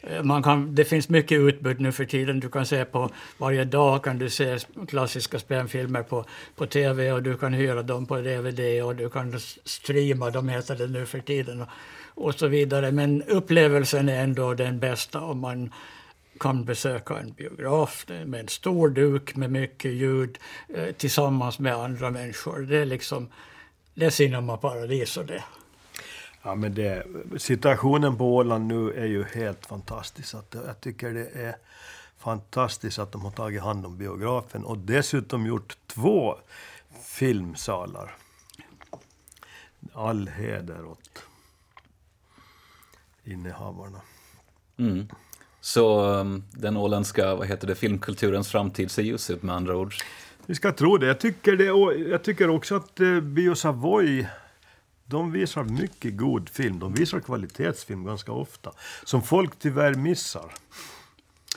Eh, 0.00 0.22
man 0.22 0.42
kan, 0.42 0.74
det 0.74 0.84
finns 0.84 1.08
mycket 1.08 1.38
utbud 1.38 1.80
nu 1.80 1.92
för 1.92 2.04
tiden. 2.04 2.40
Du 2.40 2.48
kan 2.48 2.66
se 2.66 2.84
på 2.84 3.10
varje 3.38 3.64
dag 3.64 4.04
kan 4.04 4.18
du 4.18 4.30
se 4.30 4.58
klassiska 4.88 5.38
spänfilmer 5.38 6.02
på, 6.02 6.24
på 6.56 6.66
tv 6.66 7.12
och 7.12 7.22
du 7.22 7.36
kan 7.36 7.52
hyra 7.52 7.82
dem 7.82 8.06
på 8.06 8.16
DVD 8.16 8.82
och 8.82 8.96
du 8.96 9.10
kan 9.10 9.40
streama 9.64 10.30
dem 10.30 10.48
heter 10.48 10.76
det 10.76 10.86
nu 10.86 11.06
för 11.06 11.20
tiden 11.20 11.60
och, 11.60 11.68
och 12.14 12.34
så 12.34 12.46
vidare. 12.46 12.92
Men 12.92 13.22
upplevelsen 13.22 14.08
är 14.08 14.22
ändå 14.22 14.54
den 14.54 14.78
bästa 14.78 15.20
om 15.20 15.38
man 15.38 15.70
kan 16.40 16.64
besöka 16.64 17.18
en 17.18 17.32
biograf 17.32 18.06
med 18.08 18.40
en 18.40 18.48
stor 18.48 18.88
duk 18.88 19.36
med 19.36 19.50
mycket 19.50 19.92
ljud 19.92 20.38
eh, 20.68 20.94
tillsammans 20.94 21.58
med 21.58 21.74
andra 21.74 22.10
människor. 22.10 22.58
Det 22.58 22.76
är 22.76 22.84
liksom 22.84 23.28
det 23.94 24.06
är 24.06 24.10
Cinema 24.10 24.56
Paradiso 24.56 25.22
det. 25.22 25.44
Ja, 26.42 26.54
men 26.54 26.74
det, 26.74 27.06
situationen 27.38 28.16
på 28.16 28.36
Åland 28.36 28.66
nu 28.66 28.92
är 28.92 29.06
ju 29.06 29.24
helt 29.24 29.66
fantastisk. 29.66 30.34
Att, 30.34 30.54
jag 30.66 30.80
tycker 30.80 31.14
det 31.14 31.28
är 31.28 31.56
fantastiskt 32.18 32.98
att 32.98 33.12
de 33.12 33.24
har 33.24 33.30
tagit 33.30 33.62
hand 33.62 33.86
om 33.86 33.98
biografen 33.98 34.64
och 34.64 34.78
dessutom 34.78 35.46
gjort 35.46 35.76
två 35.86 36.38
filmsalar. 37.02 38.14
all 39.92 40.28
heder 40.28 40.84
åt 40.84 41.22
innehavarna. 43.24 44.00
Mm. 44.76 45.08
Så 45.60 46.06
um, 46.06 46.44
den 46.50 46.76
åländska 46.76 47.34
vad 47.34 47.46
heter 47.46 47.66
det, 47.66 47.74
filmkulturens 47.74 48.48
framtid 48.48 48.90
ser 48.90 49.02
ljus 49.02 49.30
ut 49.30 49.42
med 49.42 49.54
andra 49.54 49.76
ord? 49.76 49.94
Vi 50.46 50.54
ska 50.54 50.72
tro 50.72 50.98
det. 50.98 51.06
Jag 51.06 51.20
tycker, 51.20 51.56
det, 51.56 51.64
jag 52.10 52.22
tycker 52.22 52.50
också 52.50 52.76
att 52.76 53.00
eh, 53.00 53.20
Bio 53.20 53.54
Savoy 53.54 54.26
de 55.04 55.32
visar 55.32 55.64
mycket 55.64 56.16
god 56.16 56.48
film. 56.48 56.78
De 56.78 56.94
visar 56.94 57.20
kvalitetsfilm 57.20 58.04
ganska 58.04 58.32
ofta. 58.32 58.72
Som 59.04 59.22
folk 59.22 59.58
tyvärr 59.58 59.94
missar. 59.94 60.52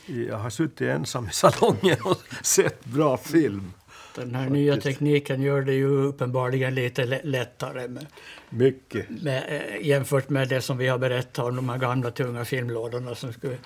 Jag 0.06 0.38
har 0.38 0.50
suttit 0.50 0.82
ensam 0.82 1.28
i 1.28 1.30
salongen 1.34 1.98
och 2.04 2.18
sett 2.44 2.86
bra 2.86 3.18
film. 3.18 3.74
Den 4.16 4.36
här 4.36 4.50
nya 4.50 4.78
tekniken 4.78 5.42
gör 5.42 5.62
det 5.62 5.74
ju 5.74 5.88
uppenbarligen 5.88 6.76
lite 6.76 7.06
lättare. 7.24 7.88
Med, 7.88 8.06
Mycket. 8.50 9.10
Med, 9.10 9.44
eh, 9.48 9.88
jämfört 9.88 10.30
med 10.30 10.50
det 10.50 10.62
som 10.62 10.78
vi 10.78 10.88
har 10.88 10.98
berättat 10.98 11.46
om 11.46 11.56
de 11.56 11.70
här 11.70 11.78
gamla 11.78 12.12
tunga 12.12 12.46
filmlådorna 12.46 13.16
som 13.16 13.34
skulle 13.34 13.58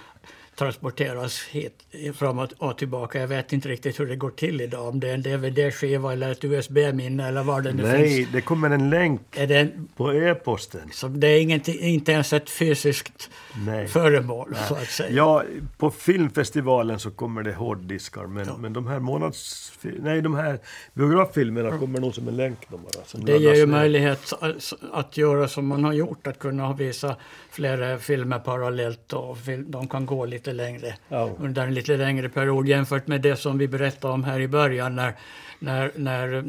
transporteras 0.56 1.43
hit 1.43 1.86
fram 2.14 2.39
och 2.58 2.78
tillbaka. 2.78 3.20
Jag 3.20 3.28
vet 3.28 3.53
inte 3.53 3.70
riktigt 3.70 3.99
hur 3.99 4.06
det 4.06 4.16
går 4.16 4.30
till 4.30 4.62
idag. 4.62 4.88
Om 4.88 4.99
det 4.99 5.10
är 5.10 5.14
en 5.14 5.22
DVD-skiva 5.22 6.14
eller 6.14 6.32
ett 6.32 6.43
USB-minne 6.43 7.28
eller 7.28 7.43
var 7.43 7.62
det 7.62 7.74
nu 7.74 7.84
Nej, 7.84 8.16
finns. 8.16 8.32
det 8.32 8.41
kommer 8.41 8.70
en 8.70 8.89
länk 8.89 9.22
en, 9.34 9.89
på 9.95 10.14
e-posten. 10.14 10.89
Så 10.91 11.08
det 11.08 11.28
är 11.28 11.41
inget, 11.41 11.68
inte 11.68 12.12
ens 12.12 12.34
ett 12.34 12.49
fysiskt 12.49 13.30
Nej. 13.66 13.88
föremål 13.88 14.49
Nej. 14.51 14.62
så 14.68 14.76
att 14.76 14.88
säga. 14.88 15.10
Ja, 15.10 15.43
på 15.78 15.91
filmfestivalen 15.91 16.99
så 16.99 17.12
kommer 17.12 17.43
det 17.43 17.53
hårddiskar 17.53 18.28
men, 18.28 18.47
ja. 18.47 18.58
men 18.58 18.74
de 18.74 18.88
här 18.88 18.99
månads... 18.99 19.72
Nej, 19.82 20.22
de 20.22 20.36
här 20.36 20.60
biograffilmerna 20.93 21.78
kommer 21.78 21.99
nog 21.99 22.16
som 22.16 22.28
en 22.28 22.38
länk 22.38 22.58
då 22.70 22.78
bara. 22.78 23.26
Det 23.26 23.38
ger 23.38 23.56
ju 23.56 23.66
möjlighet 23.66 24.34
att, 24.39 24.74
att 24.91 25.18
göra 25.18 25.47
som 25.47 25.68
man 25.68 25.84
har 25.84 25.93
gjort, 25.93 26.28
att 26.28 26.39
kunna 26.39 26.74
visa 26.74 27.16
flera 27.49 27.97
filmer 27.97 28.39
parallellt 28.39 29.14
och 29.14 29.38
de 29.68 29.88
kan 29.88 30.06
gå 30.06 30.26
lite 30.26 30.45
längre 30.54 30.96
ja. 31.08 31.32
under 31.39 31.68
en 31.68 31.74
lite 31.74 31.98
längre 31.98 32.30
period 32.30 32.68
jämfört 32.68 33.08
med 33.08 33.22
det 33.22 33.36
som 33.36 33.58
vi 33.58 33.68
berättade 33.68 34.14
om 34.14 34.24
här 34.24 34.39
i 34.39 34.48
början 34.48 34.96
när, 34.96 35.14
när, 35.60 35.91
när 35.96 36.43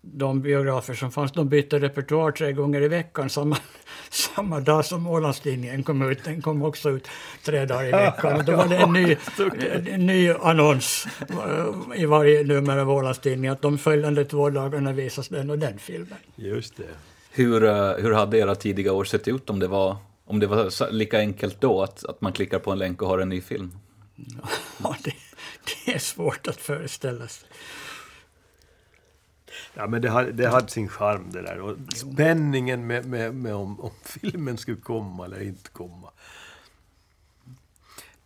de 0.00 0.42
biografer 0.42 0.94
som 0.94 1.10
fanns, 1.10 1.32
de 1.32 1.48
bytte 1.48 1.78
repertoar 1.78 2.30
tre 2.30 2.52
gånger 2.52 2.80
i 2.80 2.88
veckan 2.88 3.30
samma, 3.30 3.56
samma 4.10 4.60
dag 4.60 4.84
som 4.84 5.06
Ålandstidningen 5.06 5.82
kom 5.82 6.10
ut. 6.10 6.24
Den 6.24 6.42
kom 6.42 6.62
också 6.62 6.90
ut 6.90 7.08
tre 7.44 7.64
dagar 7.64 7.84
i 7.84 7.90
veckan. 7.90 8.36
Och 8.36 8.44
då 8.44 8.56
var 8.56 8.68
det 8.68 8.76
en 8.76 8.92
ny, 8.92 9.16
en 9.92 10.06
ny 10.06 10.30
annons 10.30 11.06
i 11.96 12.06
varje 12.06 12.44
nummer 12.44 12.78
av 12.78 12.90
Ålandstidningen 12.90 13.52
att 13.52 13.62
de 13.62 13.78
följande 13.78 14.24
två 14.24 14.50
dagarna 14.50 14.92
visas 14.92 15.28
den 15.28 15.50
och 15.50 15.58
den 15.58 15.78
filmen. 15.78 16.18
Just 16.36 16.76
det. 16.76 16.84
Hur, 17.30 17.60
hur 18.02 18.12
hade 18.12 18.38
era 18.38 18.54
tidiga 18.54 18.92
år 18.92 19.04
sett 19.04 19.28
ut 19.28 19.50
om 19.50 19.58
det 19.58 19.68
var, 19.68 19.96
om 20.28 20.40
det 20.40 20.46
var 20.46 20.92
lika 20.92 21.18
enkelt 21.18 21.60
då 21.60 21.82
att, 21.82 22.04
att 22.04 22.20
man 22.20 22.32
klickar 22.32 22.58
på 22.58 22.72
en 22.72 22.78
länk 22.78 23.02
och 23.02 23.08
har 23.08 23.18
en 23.18 23.28
ny 23.28 23.40
film? 23.40 23.72
Ja, 24.82 24.96
det, 25.04 25.14
det 25.84 25.94
är 25.94 25.98
svårt 25.98 26.48
att 26.48 26.56
föreställa 26.56 27.28
sig. 27.28 27.48
Ja, 29.74 29.86
men 29.86 30.02
det 30.02 30.10
hade, 30.10 30.32
det 30.32 30.48
hade 30.48 30.68
sin 30.68 30.88
charm 30.88 31.30
det 31.32 31.42
där. 31.42 31.60
Och 31.60 31.76
spänningen 31.94 32.86
med, 32.86 33.06
med, 33.06 33.34
med 33.34 33.54
om, 33.54 33.80
om, 33.80 33.90
filmen 34.04 34.58
skulle 34.58 34.76
komma 34.76 35.24
eller 35.24 35.42
inte 35.42 35.70
komma. 35.70 36.10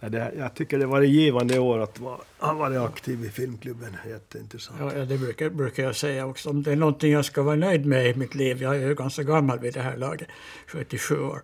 Ja, 0.00 0.08
det, 0.08 0.32
jag 0.36 0.54
tycker 0.54 0.78
det 0.78 0.86
var 0.86 1.02
ett 1.02 1.08
givande 1.08 1.58
år 1.58 1.78
att 1.78 1.98
ha 2.38 2.54
varit 2.54 2.78
aktiv 2.78 3.24
i 3.24 3.30
filmklubben. 3.30 3.96
Jätteintressant. 4.08 4.78
Ja, 4.80 5.04
det 5.04 5.18
brukar, 5.18 5.50
brukar 5.50 5.82
jag 5.82 5.96
säga 5.96 6.26
också. 6.26 6.50
Om 6.50 6.62
det 6.62 6.72
är 6.72 6.76
någonting 6.76 7.12
jag 7.12 7.24
ska 7.24 7.42
vara 7.42 7.56
nöjd 7.56 7.86
med 7.86 8.06
i 8.06 8.14
mitt 8.14 8.34
liv, 8.34 8.62
jag 8.62 8.76
är 8.76 8.88
ju 8.88 8.94
ganska 8.94 9.22
gammal 9.22 9.58
vid 9.58 9.74
det 9.74 9.82
här 9.82 9.96
laget, 9.96 10.28
77 10.66 11.20
år, 11.20 11.42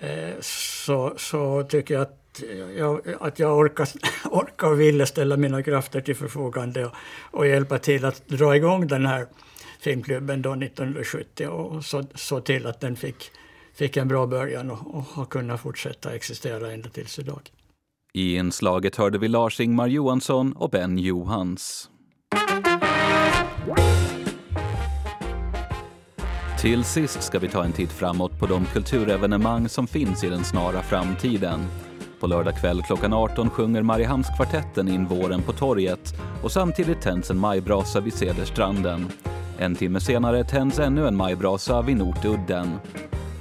Eh, 0.00 0.34
så, 0.40 1.14
så 1.16 1.62
tycker 1.62 1.94
jag 1.94 2.02
att 2.02 2.18
jag, 2.76 3.00
att 3.20 3.38
jag 3.38 3.58
orkar, 3.58 3.88
orkar 4.30 4.70
och 4.70 4.80
ville 4.80 5.06
ställa 5.06 5.36
mina 5.36 5.62
krafter 5.62 6.00
till 6.00 6.16
förfogande 6.16 6.84
och, 6.84 6.92
och 7.30 7.46
hjälpa 7.46 7.78
till 7.78 8.04
att 8.04 8.28
dra 8.28 8.56
igång 8.56 8.86
den 8.86 9.06
här 9.06 9.26
filmklubben 9.80 10.42
då 10.42 10.52
1970 10.52 11.48
och 11.48 11.84
så, 11.84 12.04
så 12.14 12.40
till 12.40 12.66
att 12.66 12.80
den 12.80 12.96
fick, 12.96 13.30
fick 13.74 13.96
en 13.96 14.08
bra 14.08 14.26
början 14.26 14.70
och, 14.70 14.94
och 14.94 15.02
har 15.02 15.24
kunnat 15.24 15.60
fortsätta 15.60 16.14
existera 16.14 16.72
ända 16.72 16.88
tills 16.88 17.18
idag. 17.18 17.40
I 18.14 18.36
inslaget 18.36 18.96
hörde 18.96 19.18
vi 19.18 19.28
Lars-Ingmar 19.28 19.86
Johansson 19.86 20.52
och 20.52 20.70
Ben 20.70 20.98
Johans. 20.98 21.88
Till 26.62 26.84
sist 26.84 27.22
ska 27.22 27.38
vi 27.38 27.48
ta 27.48 27.64
en 27.64 27.72
titt 27.72 27.92
framåt 27.92 28.38
på 28.38 28.46
de 28.46 28.64
kulturevenemang 28.64 29.68
som 29.68 29.86
finns 29.86 30.24
i 30.24 30.28
den 30.28 30.44
snara 30.44 30.82
framtiden. 30.82 31.60
På 32.20 32.26
lördag 32.26 32.56
kväll 32.56 32.82
klockan 32.82 33.12
18 33.12 33.50
sjunger 33.50 33.82
Mariehamnskvartetten 33.82 34.88
in 34.88 35.06
våren 35.06 35.42
på 35.42 35.52
torget 35.52 36.14
och 36.42 36.52
samtidigt 36.52 37.00
tänds 37.00 37.30
en 37.30 37.38
majbrasa 37.38 38.00
vid 38.00 38.14
Cederstranden. 38.14 39.06
En 39.58 39.74
timme 39.74 40.00
senare 40.00 40.44
tänds 40.44 40.78
ännu 40.78 41.06
en 41.06 41.16
majbrasa 41.16 41.82
vid 41.82 41.96
Notudden. 41.96 42.78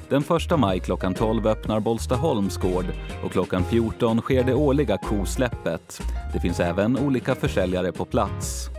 Den 0.09 0.23
första 0.23 0.57
maj 0.57 0.79
klockan 0.79 1.13
12 1.13 1.47
öppnar 1.47 1.79
Bollstaholms 1.79 2.57
gård 2.57 2.85
och 3.23 3.31
klockan 3.31 3.63
14 3.63 4.21
sker 4.21 4.43
det 4.43 4.53
årliga 4.53 4.97
kosläppet. 4.97 6.01
Det 6.33 6.39
finns 6.39 6.59
även 6.59 6.97
olika 6.97 7.35
försäljare 7.35 7.91
på 7.91 8.05
plats. 8.05 8.70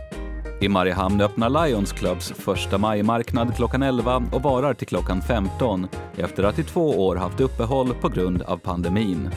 I 0.63 0.69
Mariehamn 0.69 1.21
öppnar 1.21 1.49
Lions 1.49 1.91
Clubs 1.91 2.31
första 2.31 2.77
majmarknad 2.77 3.55
klockan 3.55 3.83
11 3.83 4.23
och 4.31 4.43
varar 4.43 4.73
till 4.73 4.87
klockan 4.87 5.21
15 5.21 5.87
efter 6.17 6.43
att 6.43 6.59
i 6.59 6.63
två 6.63 7.07
år 7.07 7.15
haft 7.15 7.39
uppehåll 7.39 7.93
på 7.93 8.09
grund 8.09 8.41
av 8.41 8.57
pandemin. 8.57 9.29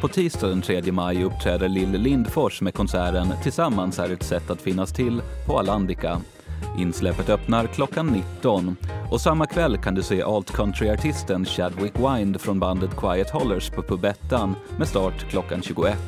På 0.00 0.08
tisdag 0.08 0.48
den 0.48 0.62
3 0.62 0.92
maj 0.92 1.24
uppträder 1.24 1.68
Lill 1.68 1.90
Lindfors 1.90 2.60
med 2.60 2.74
konserten 2.74 3.32
Tillsammans 3.42 3.98
är 3.98 4.12
ett 4.12 4.22
sätt 4.22 4.50
att 4.50 4.60
finnas 4.60 4.92
till 4.92 5.22
på 5.46 5.58
Alandica. 5.58 6.20
Insläppet 6.78 7.28
öppnar 7.28 7.66
klockan 7.66 8.06
19 8.06 8.76
och 9.10 9.20
samma 9.20 9.46
kväll 9.46 9.78
kan 9.78 9.94
du 9.94 10.02
se 10.02 10.22
alt 10.22 10.50
country-artisten 10.50 11.44
Chadwick 11.44 11.94
Wind 11.98 12.40
från 12.40 12.60
bandet 12.60 12.96
Quiet 12.96 13.30
Hollers 13.30 13.70
på 13.70 13.82
Pubettan 13.82 14.54
med 14.78 14.88
start 14.88 15.30
klockan 15.30 15.62
21. 15.62 15.98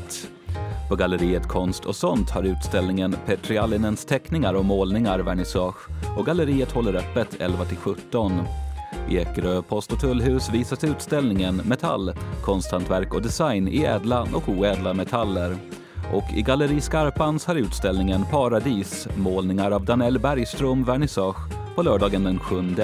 På 0.90 0.96
galleriet 0.96 1.48
Konst 1.48 1.84
och 1.84 1.96
sånt 1.96 2.30
har 2.30 2.42
utställningen 2.42 3.16
Petrialinens 3.26 4.04
teckningar 4.04 4.54
och 4.54 4.64
målningar 4.64 5.18
vernissage 5.18 5.88
och 6.18 6.26
galleriet 6.26 6.72
håller 6.72 6.94
öppet 6.94 7.36
11 7.40 7.64
17. 7.76 8.32
I 9.08 9.16
Ekerö 9.16 9.62
post 9.62 9.92
och 9.92 10.00
tullhus 10.00 10.50
visas 10.52 10.84
utställningen 10.84 11.56
Metall, 11.56 12.12
konsthantverk 12.44 13.14
och 13.14 13.22
design 13.22 13.68
i 13.68 13.84
ädla 13.84 14.22
och 14.34 14.48
oädla 14.48 14.94
metaller. 14.94 15.56
Och 16.12 16.36
i 16.36 16.42
Galleri 16.42 16.80
Skarpans 16.80 17.46
har 17.46 17.54
utställningen 17.54 18.24
Paradis, 18.30 19.08
målningar 19.16 19.70
av 19.70 19.84
Danell 19.84 20.18
Bergström 20.18 20.84
vernissage 20.84 21.52
på 21.74 21.82
lördagen 21.82 22.24
den 22.24 22.38
7. 22.38 22.76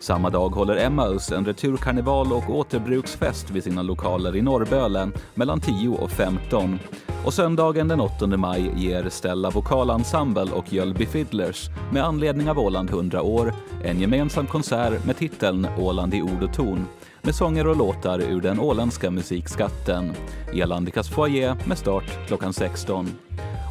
Samma 0.00 0.30
dag 0.30 0.48
håller 0.48 0.76
Emmaus 0.76 1.32
en 1.32 1.44
returkarneval 1.44 2.32
och 2.32 2.50
återbruksfest 2.50 3.50
vid 3.50 3.64
sina 3.64 3.82
lokaler 3.82 4.36
i 4.36 4.42
Norrbölen 4.42 5.12
mellan 5.34 5.60
10 5.60 5.88
och 5.88 6.10
15. 6.10 6.78
Och 7.24 7.34
söndagen 7.34 7.88
den 7.88 8.00
8 8.00 8.26
maj 8.26 8.72
ger 8.76 9.08
Stella 9.08 9.50
Vokalensemble 9.50 10.52
och 10.52 10.72
Jölby 10.72 11.06
Fiddlers 11.06 11.68
med 11.92 12.04
anledning 12.04 12.50
av 12.50 12.58
Åland 12.58 12.90
100 12.90 13.22
år 13.22 13.54
en 13.84 14.00
gemensam 14.00 14.46
konsert 14.46 15.04
med 15.04 15.16
titeln 15.16 15.66
Åland 15.78 16.14
i 16.14 16.22
ord 16.22 16.42
och 16.42 16.54
ton 16.54 16.86
med 17.22 17.34
sånger 17.34 17.66
och 17.66 17.76
låtar 17.76 18.20
ur 18.20 18.40
den 18.40 18.60
åländska 18.60 19.10
musikskatten 19.10 20.12
i 20.52 20.62
Alandikas 20.62 21.08
foyer 21.08 21.56
med 21.66 21.78
start 21.78 22.26
klockan 22.26 22.52
16. 22.52 23.08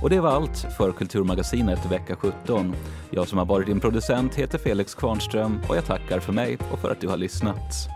Och 0.02 0.10
det 0.10 0.20
var 0.20 0.30
allt 0.30 0.58
för 0.78 0.92
Kulturmagasinet 0.92 1.92
vecka 1.92 2.16
17. 2.16 2.76
Jag 3.10 3.28
som 3.28 3.38
har 3.38 3.46
varit 3.46 3.68
din 3.68 3.80
producent 3.80 4.36
heter 4.36 4.58
Felix 4.58 4.96
Kvarnström 4.96 5.62
och 5.70 5.78
jag 5.78 5.86
tackar 5.86 6.20
för 6.20 6.34
mig 6.34 6.58
och 6.72 6.80
för 6.80 6.92
att 6.92 7.02
du 7.02 7.08
har 7.08 7.18
lyssnat. 7.18 7.90